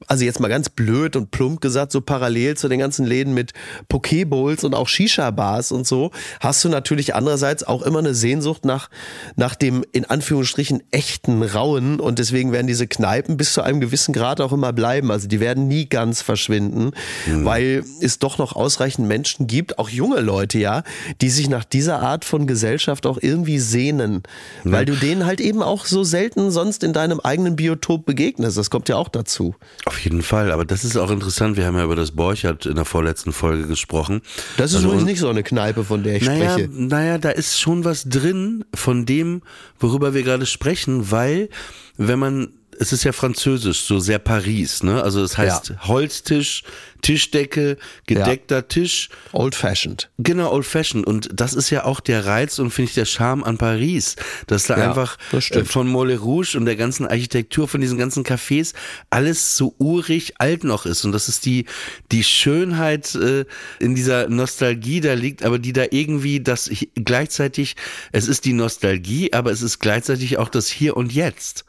also 0.07 0.23
jetzt 0.23 0.39
mal 0.39 0.47
ganz 0.47 0.69
blöd 0.69 1.15
und 1.15 1.31
plump 1.31 1.61
gesagt, 1.61 1.91
so 1.91 2.01
parallel 2.01 2.57
zu 2.57 2.69
den 2.69 2.79
ganzen 2.79 3.05
Läden 3.05 3.33
mit 3.33 3.53
Pokebowls 3.89 4.63
und 4.63 4.73
auch 4.73 4.87
Shisha-Bars 4.87 5.71
und 5.71 5.85
so, 5.85 6.11
hast 6.39 6.63
du 6.63 6.69
natürlich 6.69 7.13
andererseits 7.13 7.63
auch 7.63 7.81
immer 7.81 7.99
eine 7.99 8.13
Sehnsucht 8.13 8.65
nach, 8.65 8.89
nach 9.35 9.55
dem 9.55 9.85
in 9.91 10.05
Anführungsstrichen 10.05 10.81
echten 10.91 11.43
Rauen 11.43 11.99
und 11.99 12.19
deswegen 12.19 12.51
werden 12.51 12.67
diese 12.67 12.87
Kneipen 12.87 13.37
bis 13.37 13.53
zu 13.53 13.61
einem 13.61 13.81
gewissen 13.81 14.13
Grad 14.13 14.39
auch 14.39 14.53
immer 14.53 14.73
bleiben. 14.73 15.11
Also 15.11 15.27
die 15.27 15.39
werden 15.39 15.67
nie 15.67 15.87
ganz 15.87 16.21
verschwinden, 16.21 16.91
weil 17.25 17.83
es 18.01 18.19
doch 18.19 18.37
noch 18.37 18.55
ausreichend 18.55 19.07
Menschen 19.07 19.47
gibt, 19.47 19.77
auch 19.77 19.89
junge 19.89 20.21
Leute 20.21 20.57
ja, 20.57 20.83
die 21.21 21.29
sich 21.29 21.49
nach 21.49 21.65
dieser 21.65 21.99
Art 21.99 22.23
von 22.23 22.47
Gesellschaft 22.47 23.05
auch 23.05 23.17
irgendwie 23.21 23.59
sehnen, 23.59 24.23
weil 24.63 24.85
du 24.85 24.95
denen 24.95 25.25
halt 25.25 25.41
eben 25.41 25.61
auch 25.61 25.85
so 25.85 26.03
selten 26.03 26.51
sonst 26.51 26.83
in 26.83 26.93
deinem 26.93 27.19
eigenen 27.19 27.55
Biotop 27.57 28.05
begegnest. 28.05 28.57
Das 28.57 28.69
kommt 28.69 28.87
ja 28.87 28.95
auch 28.95 29.09
dazu. 29.09 29.55
Auf 29.85 29.96
jeden 29.99 30.21
Fall, 30.21 30.51
aber 30.51 30.65
das 30.65 30.83
ist 30.83 30.97
auch 30.97 31.11
interessant. 31.11 31.57
Wir 31.57 31.65
haben 31.65 31.75
ja 31.77 31.83
über 31.83 31.95
das 31.95 32.11
Borchardt 32.11 32.65
in 32.65 32.75
der 32.75 32.85
vorletzten 32.85 33.31
Folge 33.33 33.67
gesprochen. 33.67 34.21
Das 34.57 34.71
ist 34.71 34.77
Also, 34.77 34.87
übrigens 34.89 35.05
nicht 35.05 35.19
so 35.19 35.29
eine 35.29 35.43
Kneipe, 35.43 35.83
von 35.83 36.03
der 36.03 36.15
ich 36.17 36.23
naja, 36.25 36.51
spreche. 36.53 36.69
naja, 36.71 37.17
da 37.17 37.29
ist 37.29 37.59
schon 37.59 37.83
was 37.85 38.03
drin 38.05 38.65
von 38.73 39.05
dem, 39.05 39.41
worüber 39.79 40.13
wir 40.13 40.23
gerade 40.23 40.45
sprechen, 40.45 41.11
weil 41.11 41.49
wenn 41.97 42.19
man 42.19 42.49
es 42.79 42.93
ist 42.93 43.03
ja 43.03 43.11
französisch, 43.11 43.81
so 43.81 43.99
sehr 43.99 44.19
Paris, 44.19 44.83
ne? 44.83 45.01
Also 45.01 45.23
es 45.23 45.37
heißt 45.37 45.73
Holztisch, 45.87 46.63
Tischdecke, 47.01 47.77
gedeckter 48.07 48.67
Tisch. 48.67 49.09
Old 49.31 49.55
fashioned. 49.55 50.09
Genau, 50.17 50.51
old 50.51 50.65
fashioned. 50.65 51.05
Und 51.05 51.29
das 51.33 51.53
ist 51.53 51.69
ja 51.69 51.85
auch 51.85 51.99
der 51.99 52.25
Reiz 52.25 52.57
und 52.59 52.71
finde 52.71 52.89
ich 52.89 52.95
der 52.95 53.05
Charme 53.05 53.43
an 53.43 53.57
Paris. 53.57 54.15
Dass 54.47 54.63
da 54.65 54.77
Ja, 54.77 54.89
einfach 54.89 55.17
das 55.31 55.49
äh, 55.51 55.63
von 55.63 55.87
Moulin 55.87 56.17
Rouge 56.17 56.55
und 56.57 56.65
der 56.65 56.75
ganzen 56.75 57.07
Architektur, 57.07 57.67
von 57.67 57.81
diesen 57.81 57.97
ganzen 57.97 58.23
Cafés, 58.23 58.73
alles 59.09 59.57
so 59.57 59.75
urig 59.77 60.33
alt 60.39 60.63
noch 60.63 60.85
ist. 60.85 61.05
Und 61.05 61.11
das 61.11 61.29
ist 61.29 61.45
die, 61.45 61.65
die 62.11 62.23
Schönheit 62.23 63.13
äh, 63.15 63.45
in 63.79 63.95
dieser 63.95 64.27
Nostalgie 64.27 65.01
da 65.01 65.13
liegt, 65.13 65.43
aber 65.43 65.59
die 65.59 65.73
da 65.73 65.85
irgendwie 65.91 66.39
das 66.41 66.67
hi- 66.69 66.89
gleichzeitig, 66.95 67.75
es 68.11 68.27
ist 68.27 68.45
die 68.45 68.53
Nostalgie, 68.53 69.33
aber 69.33 69.51
es 69.51 69.61
ist 69.61 69.79
gleichzeitig 69.79 70.37
auch 70.37 70.49
das 70.49 70.67
Hier 70.67 70.97
und 70.97 71.13
Jetzt. 71.13 71.63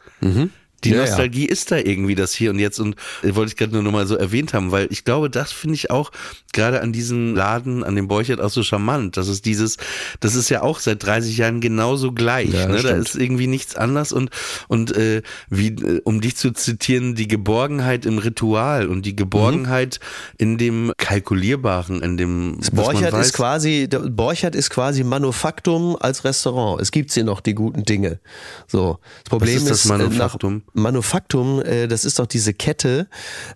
Die 0.85 0.91
Ja, 0.91 0.97
ja. 0.97 1.03
Nostalgie 1.03 1.47
ist 1.47 1.71
da 1.73 1.77
irgendwie 1.77 2.15
das 2.15 2.33
Hier 2.33 2.51
und 2.51 2.59
Jetzt 2.59 2.79
und 2.79 2.95
äh, 3.23 3.35
wollte 3.35 3.51
ich 3.51 3.57
gerade 3.57 3.73
nur 3.73 3.83
noch 3.83 3.93
mal 3.93 4.07
so 4.07 4.17
erwähnt 4.17 4.55
haben, 4.55 4.71
weil 4.71 4.87
ich 4.91 5.05
glaube, 5.05 5.29
das 5.31 5.51
finde 5.53 5.75
ich 5.75 5.91
auch 5.91 6.11
gerade 6.53 6.81
an 6.81 6.93
diesem 6.93 7.35
Laden, 7.35 7.83
an 7.85 7.97
dem 7.97 8.07
Borchert 8.09 8.41
auch 8.41 8.51
so 8.51 8.63
charmant. 8.63 9.17
Das 9.17 9.29
ist 9.29 9.45
dieses, 9.45 9.77
das 10.21 10.35
ist 10.35 10.49
ja 10.51 10.63
auch 10.63 10.79
seit 10.79 11.05
30 11.05 11.37
Jahren 11.37 11.61
genauso 11.61 12.13
gleich. 12.13 12.51
Ja, 12.53 12.67
ne? 12.69 12.83
Da 12.83 12.91
ist 12.91 13.17
irgendwie 13.17 13.47
nichts 13.47 13.75
anders 13.77 14.13
und 14.13 14.31
und 14.69 14.95
äh, 14.97 15.23
wie 15.51 15.69
äh, 15.69 16.01
um 16.05 16.21
dich 16.21 16.37
zu 16.37 16.53
zitieren, 16.53 17.15
die 17.15 17.29
Geborgenheit 17.29 18.07
im 18.07 18.19
Ritual 18.19 18.87
und 18.89 19.05
die 19.05 19.17
Geborgenheit 19.17 20.01
in 20.39 20.59
dem 20.59 20.93
kalkulierbaren, 20.97 22.01
in 22.03 22.17
dem 22.17 22.57
was 22.59 22.73
man 22.73 22.85
Borchert 22.85 23.15
ist 23.15 23.33
quasi, 23.33 23.89
Borchert 24.11 24.55
ist 24.55 24.71
quasi 24.71 25.05
Manufaktum 25.05 25.97
als 25.99 26.25
Restaurant. 26.25 26.81
Es 26.81 26.91
gibt 26.91 27.13
hier 27.13 27.25
noch 27.25 27.41
die 27.41 27.55
guten 27.55 27.85
Dinge. 27.85 28.21
So. 28.67 28.99
Das 29.25 29.31
Problem 29.31 29.57
ist 29.57 29.69
das 29.71 29.87
äh, 29.91 29.97
nach- 30.09 30.37
Manufaktum? 30.73 31.63
Äh, 31.63 31.89
das 31.89 32.05
ist 32.05 32.19
doch 32.19 32.27
diese 32.27 32.55
Kette, 32.55 33.09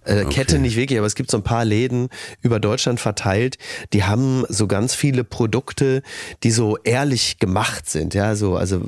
äh, 0.04 0.24
Kette 0.24 0.58
nicht 0.58 0.76
wirklich, 0.76 0.98
aber 0.98 1.06
es 1.06 1.14
gibt 1.14 1.30
so 1.30 1.36
ein 1.38 1.42
paar 1.42 1.64
Läden 1.64 2.08
über 2.40 2.60
Deutschland 2.60 3.00
verteilt, 3.00 3.58
die 3.92 4.04
haben 4.04 4.44
so 4.48 4.66
ganz 4.66 4.94
viele 4.94 5.24
Produkte, 5.24 6.02
die 6.42 6.50
so 6.50 6.76
ehrlich 6.84 7.38
gemacht 7.38 7.88
sind, 7.88 8.14
ja, 8.14 8.34
so, 8.36 8.56
also, 8.56 8.80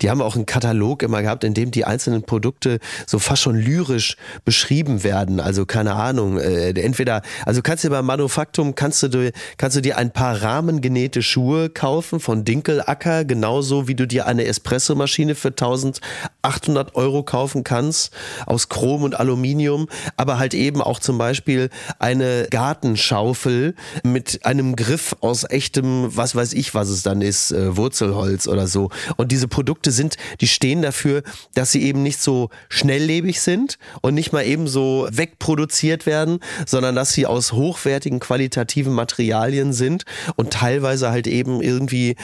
die 0.00 0.10
haben 0.10 0.20
auch 0.22 0.36
einen 0.36 0.46
Katalog 0.46 1.02
immer 1.02 1.22
gehabt, 1.22 1.44
in 1.44 1.54
dem 1.54 1.70
die 1.70 1.84
einzelnen 1.84 2.22
Produkte 2.22 2.78
so 3.06 3.18
fast 3.18 3.42
schon 3.42 3.56
lyrisch 3.56 4.16
beschrieben 4.44 5.04
werden, 5.04 5.40
also 5.40 5.66
keine 5.66 5.94
Ahnung, 5.94 6.38
äh, 6.38 6.70
entweder, 6.70 7.22
also 7.44 7.62
kannst 7.62 7.84
du 7.84 7.88
dir 7.88 7.94
beim 7.96 8.06
Manufaktum, 8.06 8.74
kannst 8.74 9.02
du, 9.02 9.08
dir- 9.08 9.32
kannst 9.58 9.76
du 9.76 9.80
dir 9.80 9.96
ein 9.98 10.10
paar 10.12 10.42
rahmengenähte 10.42 11.22
Schuhe 11.22 11.70
kaufen 11.70 12.20
von 12.20 12.44
Dinkelacker, 12.44 13.24
genauso 13.24 13.88
wie 13.88 13.94
du 13.94 14.06
dir 14.06 14.26
eine 14.26 14.44
Espressomaschine 14.46 15.34
für 15.34 15.48
1800 15.48 16.94
Euro 16.94 17.22
kaufen 17.22 17.64
kannst, 17.66 18.12
aus 18.46 18.70
Chrom 18.70 19.02
und 19.02 19.18
Aluminium, 19.18 19.88
aber 20.16 20.38
halt 20.38 20.54
eben 20.54 20.80
auch 20.80 21.00
zum 21.00 21.18
Beispiel 21.18 21.68
eine 21.98 22.46
Gartenschaufel 22.50 23.74
mit 24.02 24.46
einem 24.46 24.76
Griff 24.76 25.16
aus 25.20 25.44
echtem, 25.44 26.16
was 26.16 26.34
weiß 26.34 26.54
ich, 26.54 26.74
was 26.74 26.88
es 26.88 27.02
dann 27.02 27.20
ist, 27.20 27.50
äh, 27.50 27.76
Wurzelholz 27.76 28.46
oder 28.46 28.66
so. 28.66 28.90
Und 29.16 29.32
diese 29.32 29.48
Produkte 29.48 29.90
sind, 29.90 30.16
die 30.40 30.48
stehen 30.48 30.80
dafür, 30.80 31.22
dass 31.54 31.72
sie 31.72 31.82
eben 31.82 32.02
nicht 32.02 32.20
so 32.20 32.50
schnelllebig 32.68 33.40
sind 33.40 33.78
und 34.00 34.14
nicht 34.14 34.32
mal 34.32 34.46
eben 34.46 34.68
so 34.68 35.08
wegproduziert 35.10 36.06
werden, 36.06 36.38
sondern 36.66 36.94
dass 36.94 37.12
sie 37.12 37.26
aus 37.26 37.52
hochwertigen, 37.52 38.20
qualitativen 38.20 38.92
Materialien 38.92 39.72
sind 39.72 40.04
und 40.36 40.52
teilweise 40.52 41.10
halt 41.10 41.26
eben 41.26 41.60
irgendwie 41.60 42.16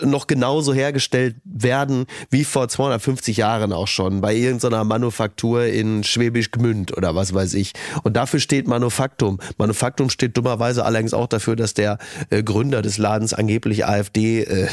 noch 0.00 0.26
genauso 0.26 0.72
hergestellt 0.72 1.36
werden 1.44 2.06
wie 2.30 2.44
vor 2.44 2.68
250 2.68 3.36
Jahren 3.36 3.72
auch 3.72 3.88
schon 3.88 4.20
bei 4.20 4.34
irgendeiner 4.34 4.75
Manufaktur 4.84 5.64
in 5.64 6.04
Schwäbisch 6.04 6.50
Gmünd 6.50 6.96
oder 6.96 7.14
was 7.14 7.34
weiß 7.34 7.54
ich. 7.54 7.72
Und 8.02 8.16
dafür 8.16 8.40
steht 8.40 8.68
Manufaktum. 8.68 9.38
Manufaktum 9.58 10.10
steht 10.10 10.36
dummerweise 10.36 10.84
allerdings 10.84 11.14
auch 11.14 11.26
dafür, 11.26 11.56
dass 11.56 11.74
der 11.74 11.98
äh, 12.30 12.42
Gründer 12.42 12.82
des 12.82 12.98
Ladens 12.98 13.34
angeblich 13.34 13.86
AfD 13.86 14.42
äh, 14.42 14.68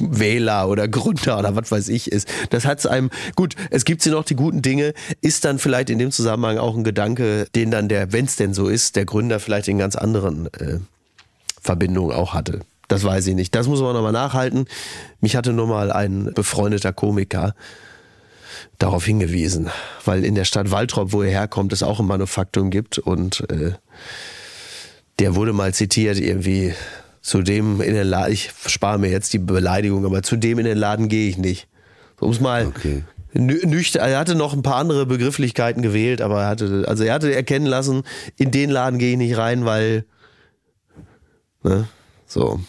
oder 0.66 0.88
Gründer 0.88 1.38
oder 1.38 1.56
was 1.56 1.70
weiß 1.70 1.88
ich 1.88 2.10
ist. 2.10 2.28
Das 2.50 2.64
hat's 2.64 2.86
einem 2.86 3.10
gut, 3.36 3.54
es 3.70 3.84
gibt 3.84 4.02
sie 4.02 4.10
noch 4.10 4.24
die 4.24 4.36
guten 4.36 4.62
Dinge, 4.62 4.94
ist 5.20 5.44
dann 5.44 5.58
vielleicht 5.58 5.90
in 5.90 5.98
dem 5.98 6.10
Zusammenhang 6.10 6.58
auch 6.58 6.76
ein 6.76 6.84
Gedanke, 6.84 7.46
den 7.54 7.70
dann 7.70 7.88
der, 7.88 8.12
wenn 8.12 8.24
es 8.24 8.36
denn 8.36 8.54
so 8.54 8.68
ist, 8.68 8.96
der 8.96 9.04
Gründer 9.04 9.40
vielleicht 9.40 9.68
in 9.68 9.78
ganz 9.78 9.96
anderen 9.96 10.46
äh, 10.54 10.78
Verbindungen 11.60 12.14
auch 12.14 12.34
hatte. 12.34 12.60
Das 12.88 13.04
weiß 13.04 13.26
ich 13.28 13.34
nicht. 13.34 13.54
Das 13.54 13.66
muss 13.66 13.80
man 13.80 13.94
nochmal 13.94 14.12
nachhalten. 14.12 14.66
Mich 15.20 15.36
hatte 15.36 15.52
nur 15.52 15.66
mal 15.66 15.90
ein 15.90 16.32
befreundeter 16.34 16.92
Komiker 16.92 17.54
darauf 18.78 19.04
hingewiesen, 19.04 19.70
weil 20.04 20.24
in 20.24 20.34
der 20.34 20.44
Stadt 20.44 20.70
Waltrop, 20.70 21.12
wo 21.12 21.22
er 21.22 21.30
herkommt, 21.30 21.72
es 21.72 21.82
auch 21.82 22.00
ein 22.00 22.06
Manufaktum 22.06 22.70
gibt 22.70 22.98
und 22.98 23.48
äh, 23.50 23.72
der 25.18 25.34
wurde 25.34 25.52
mal 25.52 25.72
zitiert 25.72 26.18
irgendwie 26.18 26.74
zu 27.22 27.42
dem 27.42 27.80
in 27.80 27.94
den 27.94 28.06
Laden, 28.06 28.32
ich 28.32 28.50
spare 28.66 28.98
mir 28.98 29.10
jetzt 29.10 29.32
die 29.32 29.38
Beleidigung, 29.38 30.04
aber 30.04 30.22
zu 30.22 30.36
dem 30.36 30.58
in 30.58 30.64
den 30.64 30.76
Laden 30.78 31.08
gehe 31.08 31.28
ich 31.28 31.38
nicht. 31.38 31.68
Um 32.20 32.30
es 32.30 32.40
mal 32.40 32.66
Okay. 32.66 33.02
nü- 33.34 33.66
nüchtern, 33.66 34.08
er 34.08 34.18
hatte 34.18 34.34
noch 34.34 34.52
ein 34.52 34.62
paar 34.62 34.76
andere 34.76 35.06
Begrifflichkeiten 35.06 35.82
gewählt, 35.82 36.20
aber 36.20 36.42
er 36.42 36.48
hatte, 36.48 36.84
also 36.86 37.04
er 37.04 37.14
hatte 37.14 37.34
erkennen 37.34 37.66
lassen, 37.66 38.02
in 38.36 38.50
den 38.50 38.70
Laden 38.70 38.98
gehe 38.98 39.12
ich 39.12 39.18
nicht 39.18 39.36
rein, 39.36 39.64
weil, 39.64 40.04
ne, 41.62 41.88
so. 42.26 42.60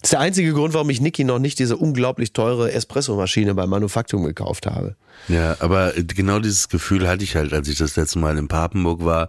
Das 0.00 0.08
ist 0.08 0.12
der 0.12 0.20
einzige 0.20 0.52
Grund, 0.54 0.72
warum 0.74 0.88
ich 0.90 1.00
Niki 1.00 1.24
noch 1.24 1.38
nicht 1.38 1.58
diese 1.58 1.76
unglaublich 1.76 2.32
teure 2.32 2.72
Espressomaschine 2.72 3.54
beim 3.54 3.68
Manufaktum 3.68 4.24
gekauft 4.24 4.66
habe. 4.66 4.96
Ja, 5.28 5.56
aber 5.60 5.92
genau 5.92 6.38
dieses 6.38 6.68
Gefühl 6.70 7.06
hatte 7.06 7.22
ich 7.24 7.36
halt, 7.36 7.52
als 7.52 7.68
ich 7.68 7.76
das 7.78 7.96
letzte 7.96 8.18
Mal 8.18 8.38
in 8.38 8.48
Papenburg 8.48 9.04
war. 9.04 9.28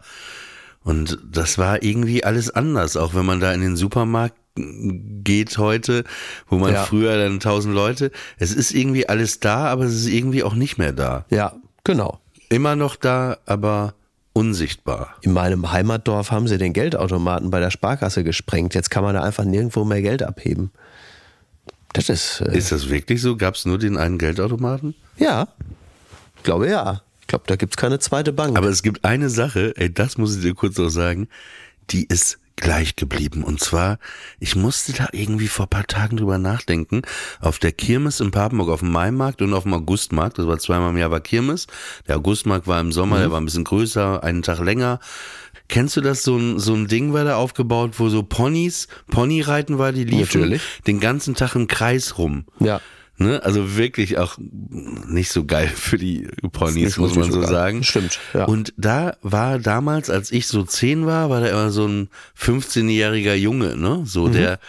Und 0.83 1.19
das 1.29 1.57
war 1.57 1.83
irgendwie 1.83 2.23
alles 2.23 2.49
anders, 2.49 2.95
auch 2.97 3.13
wenn 3.13 3.25
man 3.25 3.39
da 3.39 3.51
in 3.53 3.61
den 3.61 3.75
Supermarkt 3.75 4.35
geht 4.55 5.57
heute, 5.57 6.03
wo 6.47 6.57
man 6.57 6.73
Ja. 6.73 6.83
früher 6.85 7.17
dann 7.17 7.39
tausend 7.39 7.73
Leute, 7.75 8.11
es 8.37 8.53
ist 8.53 8.73
irgendwie 8.73 9.07
alles 9.07 9.39
da, 9.39 9.65
aber 9.67 9.83
es 9.85 9.93
ist 9.93 10.07
irgendwie 10.07 10.43
auch 10.43 10.55
nicht 10.55 10.77
mehr 10.77 10.91
da. 10.91 11.25
Ja, 11.29 11.53
genau. 11.83 12.19
Immer 12.49 12.75
noch 12.75 12.95
da, 12.95 13.37
aber 13.45 13.93
unsichtbar. 14.33 15.15
In 15.21 15.33
meinem 15.33 15.71
Heimatdorf 15.71 16.31
haben 16.31 16.47
sie 16.47 16.57
den 16.57 16.73
Geldautomaten 16.73 17.49
bei 17.49 17.59
der 17.59 17.71
Sparkasse 17.71 18.23
gesprengt. 18.23 18.73
Jetzt 18.75 18.89
kann 18.89 19.03
man 19.03 19.13
da 19.15 19.23
einfach 19.23 19.43
nirgendwo 19.43 19.83
mehr 19.83 20.01
Geld 20.01 20.23
abheben. 20.23 20.71
Das 21.93 22.09
ist, 22.09 22.41
äh, 22.41 22.57
Ist 22.57 22.71
das 22.71 22.89
wirklich 22.89 23.21
so? 23.21 23.35
Gab 23.35 23.55
es 23.55 23.65
nur 23.65 23.77
den 23.77 23.97
einen 23.97 24.17
Geldautomaten? 24.17 24.95
ja, 25.17 25.47
ich 26.37 26.43
glaube 26.43 26.69
ja. 26.69 27.01
Ich 27.21 27.27
glaube, 27.27 27.43
da 27.47 27.55
gibt's 27.55 27.77
keine 27.77 27.99
zweite 27.99 28.33
Bank. 28.33 28.57
Aber 28.57 28.67
es 28.67 28.83
gibt 28.83 29.05
eine 29.05 29.29
Sache, 29.29 29.73
ey, 29.77 29.93
das 29.93 30.17
muss 30.17 30.35
ich 30.35 30.41
dir 30.41 30.53
kurz 30.53 30.77
noch 30.77 30.89
sagen, 30.89 31.29
die 31.89 32.05
ist 32.05 32.39
gleich 32.55 32.95
geblieben. 32.95 33.43
Und 33.43 33.59
zwar, 33.59 33.97
ich 34.39 34.55
musste 34.55 34.93
da 34.93 35.07
irgendwie 35.11 35.47
vor 35.47 35.65
ein 35.65 35.69
paar 35.69 35.87
Tagen 35.87 36.17
drüber 36.17 36.37
nachdenken. 36.37 37.01
Auf 37.39 37.59
der 37.59 37.71
Kirmes 37.71 38.19
in 38.19 38.31
Papenburg, 38.31 38.69
auf 38.69 38.81
dem 38.81 38.91
Maimarkt 38.91 39.41
und 39.41 39.53
auf 39.53 39.63
dem 39.63 39.73
Augustmarkt, 39.73 40.37
das 40.37 40.47
war 40.47 40.59
zweimal 40.59 40.91
im 40.91 40.97
Jahr 40.97 41.11
war 41.11 41.21
Kirmes. 41.21 41.67
Der 42.07 42.17
Augustmarkt 42.17 42.67
war 42.67 42.79
im 42.79 42.91
Sommer, 42.91 43.17
Mhm. 43.17 43.21
der 43.21 43.31
war 43.31 43.41
ein 43.41 43.45
bisschen 43.45 43.63
größer, 43.63 44.23
einen 44.23 44.41
Tag 44.43 44.59
länger. 44.59 44.99
Kennst 45.67 45.95
du 45.95 46.01
das, 46.01 46.23
so 46.23 46.35
ein, 46.37 46.59
so 46.59 46.73
ein 46.73 46.87
Ding 46.87 47.13
war 47.13 47.23
da 47.23 47.37
aufgebaut, 47.37 47.93
wo 47.97 48.09
so 48.09 48.23
Ponys, 48.23 48.87
Ponyreiten 49.09 49.77
war, 49.77 49.93
die 49.93 50.03
liefen 50.03 50.41
Natürlich. 50.41 50.61
den 50.85 50.99
ganzen 50.99 51.33
Tag 51.35 51.55
im 51.55 51.67
Kreis 51.67 52.17
rum. 52.17 52.45
ja. 52.59 52.81
Ne? 53.21 53.43
Also 53.43 53.75
wirklich 53.77 54.17
auch 54.17 54.37
nicht 54.39 55.31
so 55.31 55.45
geil 55.45 55.67
für 55.67 55.97
die 55.97 56.27
Ponys, 56.51 56.97
muss 56.97 57.15
man 57.15 57.31
so 57.31 57.41
geil. 57.41 57.49
sagen. 57.49 57.83
Stimmt, 57.83 58.19
ja. 58.33 58.45
Und 58.45 58.73
da 58.77 59.15
war 59.21 59.59
damals, 59.59 60.09
als 60.09 60.31
ich 60.31 60.47
so 60.47 60.63
zehn 60.63 61.05
war, 61.05 61.29
war 61.29 61.41
da 61.41 61.47
immer 61.47 61.69
so 61.69 61.85
ein 61.87 62.09
15-jähriger 62.37 63.33
Junge, 63.35 63.75
ne? 63.77 64.01
So 64.05 64.27
Mhm. 64.27 64.31
der, 64.33 64.59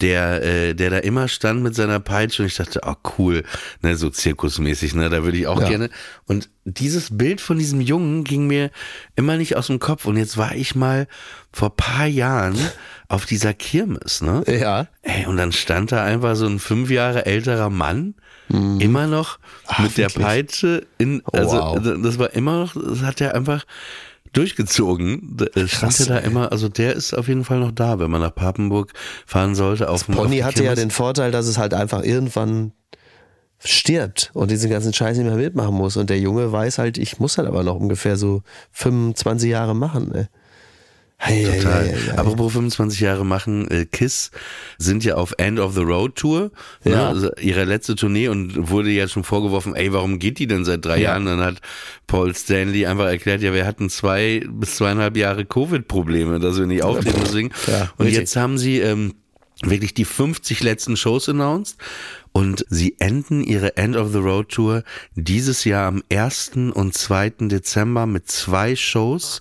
der, 0.00 0.42
äh, 0.42 0.74
der 0.74 0.90
da 0.90 0.98
immer 0.98 1.28
stand 1.28 1.62
mit 1.62 1.74
seiner 1.74 2.00
Peitsche 2.00 2.42
und 2.42 2.48
ich 2.48 2.56
dachte, 2.56 2.80
oh 2.84 2.94
cool, 3.16 3.44
ne, 3.80 3.96
so 3.96 4.10
zirkusmäßig, 4.10 4.94
ne, 4.94 5.08
da 5.08 5.22
würde 5.22 5.38
ich 5.38 5.46
auch 5.46 5.60
Ja. 5.60 5.68
gerne. 5.68 5.88
Und 6.26 6.50
dieses 6.64 7.16
Bild 7.16 7.40
von 7.40 7.58
diesem 7.58 7.80
Jungen 7.80 8.24
ging 8.24 8.46
mir 8.48 8.70
immer 9.16 9.36
nicht 9.36 9.56
aus 9.56 9.68
dem 9.68 9.78
Kopf. 9.78 10.04
Und 10.06 10.16
jetzt 10.16 10.36
war 10.36 10.54
ich 10.54 10.74
mal 10.74 11.06
vor 11.52 11.76
paar 11.76 12.06
Jahren 12.06 12.56
auf 13.08 13.26
dieser 13.26 13.52
Kirmes, 13.54 14.22
ne? 14.22 14.42
Ja. 14.46 14.86
Ey, 15.02 15.26
und 15.26 15.36
dann 15.36 15.52
stand 15.52 15.92
da 15.92 16.02
einfach 16.04 16.36
so 16.36 16.46
ein 16.46 16.58
fünf 16.58 16.90
Jahre 16.90 17.26
älterer 17.26 17.70
Mann, 17.70 18.14
immer 18.48 19.06
noch 19.06 19.38
mit 19.82 19.96
der 19.96 20.06
Mhm. 20.06 20.10
wirklich? 20.10 20.24
Peitsche 20.24 20.86
in, 20.98 21.22
Oh, 21.26 21.30
also 21.36 21.56
wow. 21.56 21.78
das 22.02 22.18
war 22.18 22.32
immer 22.34 22.58
noch, 22.60 22.74
das 22.74 23.00
hat 23.02 23.20
er 23.20 23.34
einfach 23.34 23.64
durchgezogen. 24.32 25.36
Äh, 25.54 25.66
stand 25.68 25.70
Krass, 25.70 26.00
er 26.00 26.06
da 26.06 26.18
immer, 26.18 26.52
also 26.52 26.68
der 26.68 26.94
ist 26.94 27.14
auf 27.14 27.28
jeden 27.28 27.44
Fall 27.44 27.60
noch 27.60 27.72
da, 27.72 27.98
wenn 27.98 28.10
man 28.10 28.20
nach 28.20 28.34
Papenburg 28.34 28.92
fahren 29.26 29.54
sollte. 29.54 29.88
Auf 29.88 30.08
auf 30.08 30.14
Pony 30.16 30.36
die 30.36 30.44
hatte 30.44 30.58
ja 30.58 30.70
Kirmes. 30.74 30.80
den 30.80 30.90
Vorteil, 30.90 31.30
dass 31.30 31.46
es 31.46 31.56
halt 31.58 31.72
einfach 31.74 32.02
irgendwann 32.02 32.72
stirbt 33.58 34.30
und 34.34 34.50
diesen 34.50 34.68
ganzen 34.70 34.92
Scheiß 34.92 35.16
nicht 35.16 35.26
mehr 35.26 35.36
mitmachen 35.36 35.74
muss. 35.74 35.96
Und 35.96 36.10
der 36.10 36.18
Junge 36.18 36.52
weiß 36.52 36.78
halt, 36.78 36.98
ich 36.98 37.18
muss 37.18 37.38
halt 37.38 37.48
aber 37.48 37.62
noch 37.62 37.76
ungefähr 37.76 38.16
so 38.16 38.42
25 38.72 39.48
Jahre 39.50 39.74
machen. 39.74 40.10
Ne? 40.12 40.28
Hei, 41.26 41.42
Total. 41.44 41.86
hei, 41.88 41.94
hei. 42.10 42.18
Apropos 42.18 42.52
25 42.52 43.00
Jahre 43.00 43.24
machen, 43.24 43.66
äh, 43.70 43.86
Kiss 43.86 44.30
sind 44.76 45.04
ja 45.04 45.14
auf 45.14 45.32
End 45.38 45.58
of 45.58 45.74
the 45.74 45.80
Road 45.80 46.16
Tour, 46.16 46.50
ne? 46.84 46.92
Ja. 46.92 47.08
also 47.08 47.34
ihre 47.36 47.64
letzte 47.64 47.94
Tournee 47.94 48.28
und 48.28 48.68
wurde 48.68 48.90
ja 48.90 49.08
schon 49.08 49.24
vorgeworfen, 49.24 49.74
ey, 49.74 49.90
warum 49.92 50.18
geht 50.18 50.38
die 50.38 50.46
denn 50.46 50.64
seit 50.66 50.84
drei 50.84 50.96
Ja. 50.98 51.12
Jahren? 51.12 51.24
Dann 51.24 51.40
hat 51.40 51.62
Paul 52.06 52.34
Stanley 52.34 52.84
einfach 52.86 53.06
erklärt, 53.06 53.40
ja, 53.40 53.54
wir 53.54 53.64
hatten 53.66 53.88
zwei 53.88 54.44
bis 54.50 54.76
zweieinhalb 54.76 55.16
Jahre 55.16 55.46
Covid-Probleme, 55.46 56.40
dass 56.40 56.58
wir 56.58 56.66
nicht 56.66 56.82
auftreten, 56.82 57.20
deswegen. 57.24 57.50
Ja, 57.68 57.90
und 57.96 58.04
richtig. 58.06 58.20
jetzt 58.20 58.36
haben 58.36 58.58
sie 58.58 58.80
ähm, 58.80 59.14
wirklich 59.62 59.94
die 59.94 60.04
50 60.04 60.62
letzten 60.62 60.96
Shows 60.96 61.28
announced 61.30 61.78
und 62.32 62.66
sie 62.68 62.96
enden 62.98 63.42
ihre 63.42 63.78
End 63.78 63.96
of 63.96 64.12
the 64.12 64.18
Road 64.18 64.50
Tour 64.50 64.82
dieses 65.14 65.64
Jahr 65.64 65.86
am 65.88 66.02
1. 66.12 66.50
und 66.74 66.92
2. 66.92 67.30
Dezember 67.48 68.04
mit 68.04 68.28
zwei 68.30 68.76
Shows 68.76 69.40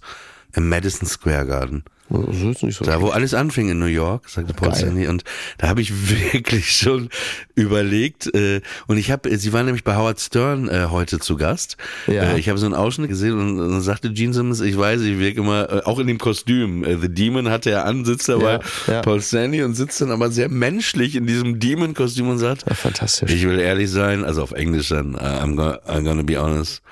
im 0.53 0.69
Madison 0.69 1.07
Square 1.07 1.45
Garden. 1.47 1.83
Das 2.09 2.35
ist 2.35 2.61
nicht 2.63 2.77
so 2.77 2.85
Da, 2.85 3.01
wo 3.01 3.07
alles 3.09 3.33
anfing 3.33 3.69
in 3.69 3.79
New 3.79 3.85
York, 3.85 4.29
sagte 4.29 4.53
Paul. 4.53 4.75
Stanley. 4.75 5.07
Und 5.07 5.23
da 5.57 5.67
habe 5.69 5.81
ich 5.81 5.91
wirklich 6.33 6.69
schon 6.75 7.09
überlegt. 7.55 8.33
Äh, 8.35 8.61
und 8.87 8.97
ich 8.97 9.09
habe, 9.09 9.35
sie 9.37 9.51
waren 9.53 9.65
nämlich 9.65 9.83
bei 9.83 9.95
Howard 9.95 10.19
Stern 10.19 10.67
äh, 10.69 10.87
heute 10.91 11.19
zu 11.19 11.37
Gast. 11.37 11.77
Ja. 12.07 12.23
Äh, 12.33 12.39
ich 12.39 12.49
habe 12.49 12.59
so 12.59 12.65
einen 12.67 12.75
Ausschnitt 12.75 13.09
gesehen 13.09 13.39
und, 13.39 13.57
dann 13.57 13.81
sagte 13.81 14.11
Gene 14.11 14.33
Simmons, 14.33 14.59
ich 14.61 14.77
weiß, 14.77 15.01
ich 15.01 15.17
wirke 15.17 15.39
immer, 15.39 15.71
äh, 15.71 15.81
auch 15.85 15.97
in 15.97 16.05
dem 16.07 16.19
Kostüm. 16.19 16.83
Äh, 16.83 16.97
The 16.99 17.09
Demon 17.09 17.49
hatte 17.49 17.71
er 17.71 17.85
an, 17.85 18.05
sitzt 18.05 18.29
da 18.29 18.37
bei 18.37 18.59
Ja, 18.87 18.93
ja. 18.93 19.01
Paul 19.01 19.21
Stanley 19.21 19.63
und 19.63 19.73
sitzt 19.73 19.99
dann 20.01 20.11
aber 20.11 20.29
sehr 20.29 20.49
menschlich 20.49 21.15
in 21.15 21.25
diesem 21.25 21.59
Demon-Kostüm 21.59 22.29
und 22.29 22.37
sagt, 22.37 22.65
Ja, 22.67 22.75
fantastisch. 22.75 23.31
ich 23.31 23.43
will 23.47 23.59
ehrlich 23.59 23.89
sein, 23.89 24.23
also 24.23 24.43
auf 24.43 24.51
Englisch 24.51 24.89
dann, 24.89 25.15
uh, 25.15 25.19
I'm, 25.19 25.55
go 25.55 25.75
I'm 25.91 26.03
gonna 26.03 26.23
be 26.23 26.39
honest, 26.39 26.83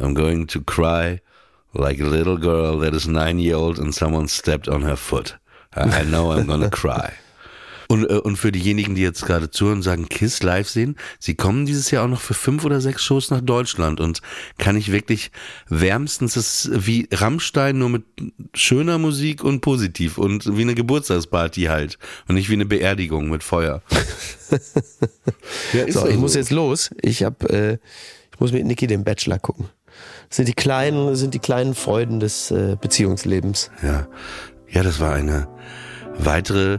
I'm 0.00 0.14
going 0.14 0.46
to 0.48 0.60
cry 0.62 1.20
like 1.76 2.00
a 2.00 2.06
little 2.06 2.38
girl 2.38 2.78
that 2.80 2.94
is 2.94 3.06
nine 3.06 3.38
year 3.38 3.56
old 3.56 3.78
and 3.78 3.94
someone 3.94 4.28
stepped 4.28 4.68
on 4.68 4.82
her 4.82 4.96
foot. 4.96 5.36
I, 5.74 6.04
know 6.04 6.30
I'm 6.32 6.46
gonna 6.46 6.70
cry. 6.82 7.12
Und, 7.88 8.10
äh, 8.10 8.14
und 8.14 8.36
für 8.36 8.52
diejenigen, 8.52 8.94
die 8.94 9.02
jetzt 9.02 9.24
gerade 9.24 9.50
zuhören 9.50 9.78
und 9.78 9.82
sagen, 9.82 10.08
Kiss 10.08 10.42
live 10.42 10.68
sehen, 10.68 10.96
sie 11.18 11.34
kommen 11.34 11.66
dieses 11.66 11.90
Jahr 11.90 12.04
auch 12.04 12.08
noch 12.08 12.20
für 12.20 12.34
fünf 12.34 12.64
oder 12.64 12.80
sechs 12.80 13.04
Shows 13.04 13.30
nach 13.30 13.40
Deutschland 13.40 14.00
und 14.00 14.22
kann 14.58 14.76
ich 14.76 14.90
wirklich 14.90 15.30
wärmstens, 15.68 16.34
das 16.34 16.64
ist 16.64 16.86
wie 16.86 17.08
Rammstein, 17.12 17.78
nur 17.78 17.90
mit 17.90 18.04
schöner 18.54 18.98
Musik 18.98 19.44
und 19.44 19.60
positiv 19.60 20.18
und 20.18 20.56
wie 20.56 20.62
eine 20.62 20.74
Geburtstagsparty 20.74 21.64
halt 21.64 21.98
und 22.28 22.34
nicht 22.34 22.48
wie 22.48 22.54
eine 22.54 22.66
Beerdigung 22.66 23.28
mit 23.28 23.44
Feuer. 23.44 23.82
ja, 25.72 25.92
So, 25.92 26.08
ich 26.08 26.16
muss 26.16 26.34
jetzt 26.34 26.50
los. 26.50 26.90
Ich 27.00 27.22
hab, 27.22 27.44
äh, 27.50 27.74
ich 28.32 28.40
muss 28.40 28.52
mit 28.52 28.64
Niki 28.64 28.86
den 28.86 29.04
Bachelor 29.04 29.38
gucken. 29.38 29.68
Sind 30.30 30.48
die 30.48 30.54
kleinen, 30.54 31.16
sind 31.16 31.34
die 31.34 31.38
kleinen 31.38 31.74
Freuden 31.74 32.20
des 32.20 32.50
äh, 32.50 32.76
Beziehungslebens. 32.80 33.70
Ja. 33.82 34.06
ja, 34.68 34.82
das 34.82 35.00
war 35.00 35.12
eine 35.12 35.48
weitere 36.18 36.78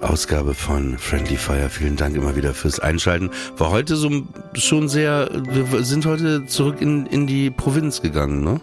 Ausgabe 0.00 0.54
von 0.54 0.96
Friendly 0.98 1.36
Fire. 1.36 1.68
Vielen 1.70 1.96
Dank 1.96 2.16
immer 2.16 2.36
wieder 2.36 2.54
fürs 2.54 2.78
Einschalten. 2.78 3.30
War 3.56 3.70
heute 3.70 3.96
so 3.96 4.10
schon 4.54 4.88
sehr, 4.88 5.28
wir 5.32 5.84
sind 5.84 6.06
heute 6.06 6.46
zurück 6.46 6.80
in, 6.80 7.06
in 7.06 7.26
die 7.26 7.50
Provinz 7.50 8.00
gegangen, 8.00 8.44
ne? 8.44 8.60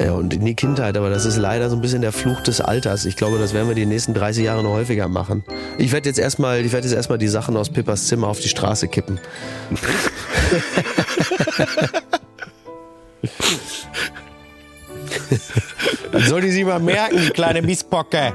Ja, 0.00 0.12
und 0.12 0.32
in 0.32 0.44
die 0.44 0.54
Kindheit, 0.54 0.96
aber 0.96 1.10
das 1.10 1.24
ist 1.24 1.38
leider 1.38 1.70
so 1.70 1.76
ein 1.76 1.82
bisschen 1.82 2.02
der 2.02 2.12
Fluch 2.12 2.40
des 2.40 2.60
Alters. 2.60 3.04
Ich 3.04 3.16
glaube, 3.16 3.38
das 3.38 3.52
werden 3.52 3.68
wir 3.68 3.74
die 3.74 3.86
nächsten 3.86 4.14
30 4.14 4.44
Jahre 4.44 4.62
noch 4.62 4.72
häufiger 4.72 5.08
machen. 5.08 5.44
Ich 5.78 5.92
werde 5.92 6.08
jetzt 6.08 6.18
erstmal, 6.18 6.64
ich 6.64 6.72
werde 6.72 6.86
jetzt 6.86 6.96
erstmal 6.96 7.18
die 7.18 7.28
Sachen 7.28 7.56
aus 7.56 7.70
Pippas 7.70 8.06
Zimmer 8.06 8.28
auf 8.28 8.40
die 8.40 8.48
Straße 8.48 8.88
kippen. 8.88 9.18
Soll 16.12 16.40
die 16.40 16.50
sich 16.50 16.64
mal 16.64 16.80
merken, 16.80 17.16
die 17.16 17.30
kleine 17.30 17.62
Misspocke. 17.62 18.32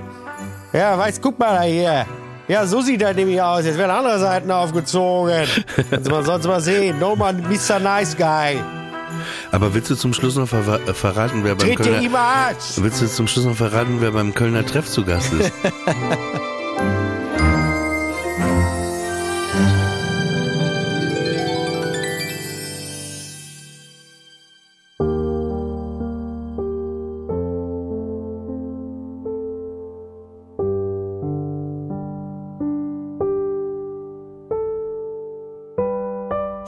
Ja, 0.73 0.97
weißt, 0.97 1.21
guck 1.21 1.37
mal 1.37 1.55
da 1.55 1.63
hier. 1.63 2.05
Ja, 2.47 2.65
so 2.65 2.81
sieht 2.81 3.01
das 3.01 3.15
nämlich 3.15 3.41
aus. 3.41 3.65
Jetzt 3.65 3.77
werden 3.77 3.91
andere 3.91 4.19
Seiten 4.19 4.51
aufgezogen. 4.51 5.47
Kannst 5.89 6.09
mal 6.09 6.23
sonst 6.23 6.47
mal 6.47 6.61
sehen. 6.61 6.99
No 6.99 7.15
man, 7.15 7.41
Mr. 7.41 7.79
Nice 7.79 8.15
Guy. 8.17 8.59
Aber 9.51 9.73
willst 9.73 9.89
du 9.89 9.95
zum 9.95 10.13
Schluss 10.13 10.35
noch 10.35 10.47
ver 10.47 10.79
äh, 10.87 10.93
verraten, 10.93 11.43
wer 11.43 11.55
beim 11.55 11.67
Tritt 11.67 11.77
Kölner, 11.77 12.55
willst 12.77 13.01
du 13.01 13.07
zum 13.07 13.27
Schluss 13.27 13.45
noch 13.45 13.55
verraten, 13.55 13.97
wer 13.99 14.11
beim 14.11 14.33
Kölner 14.33 14.65
Treff 14.65 14.89
zu 14.89 15.03
Gast 15.03 15.33
ist? 15.33 15.51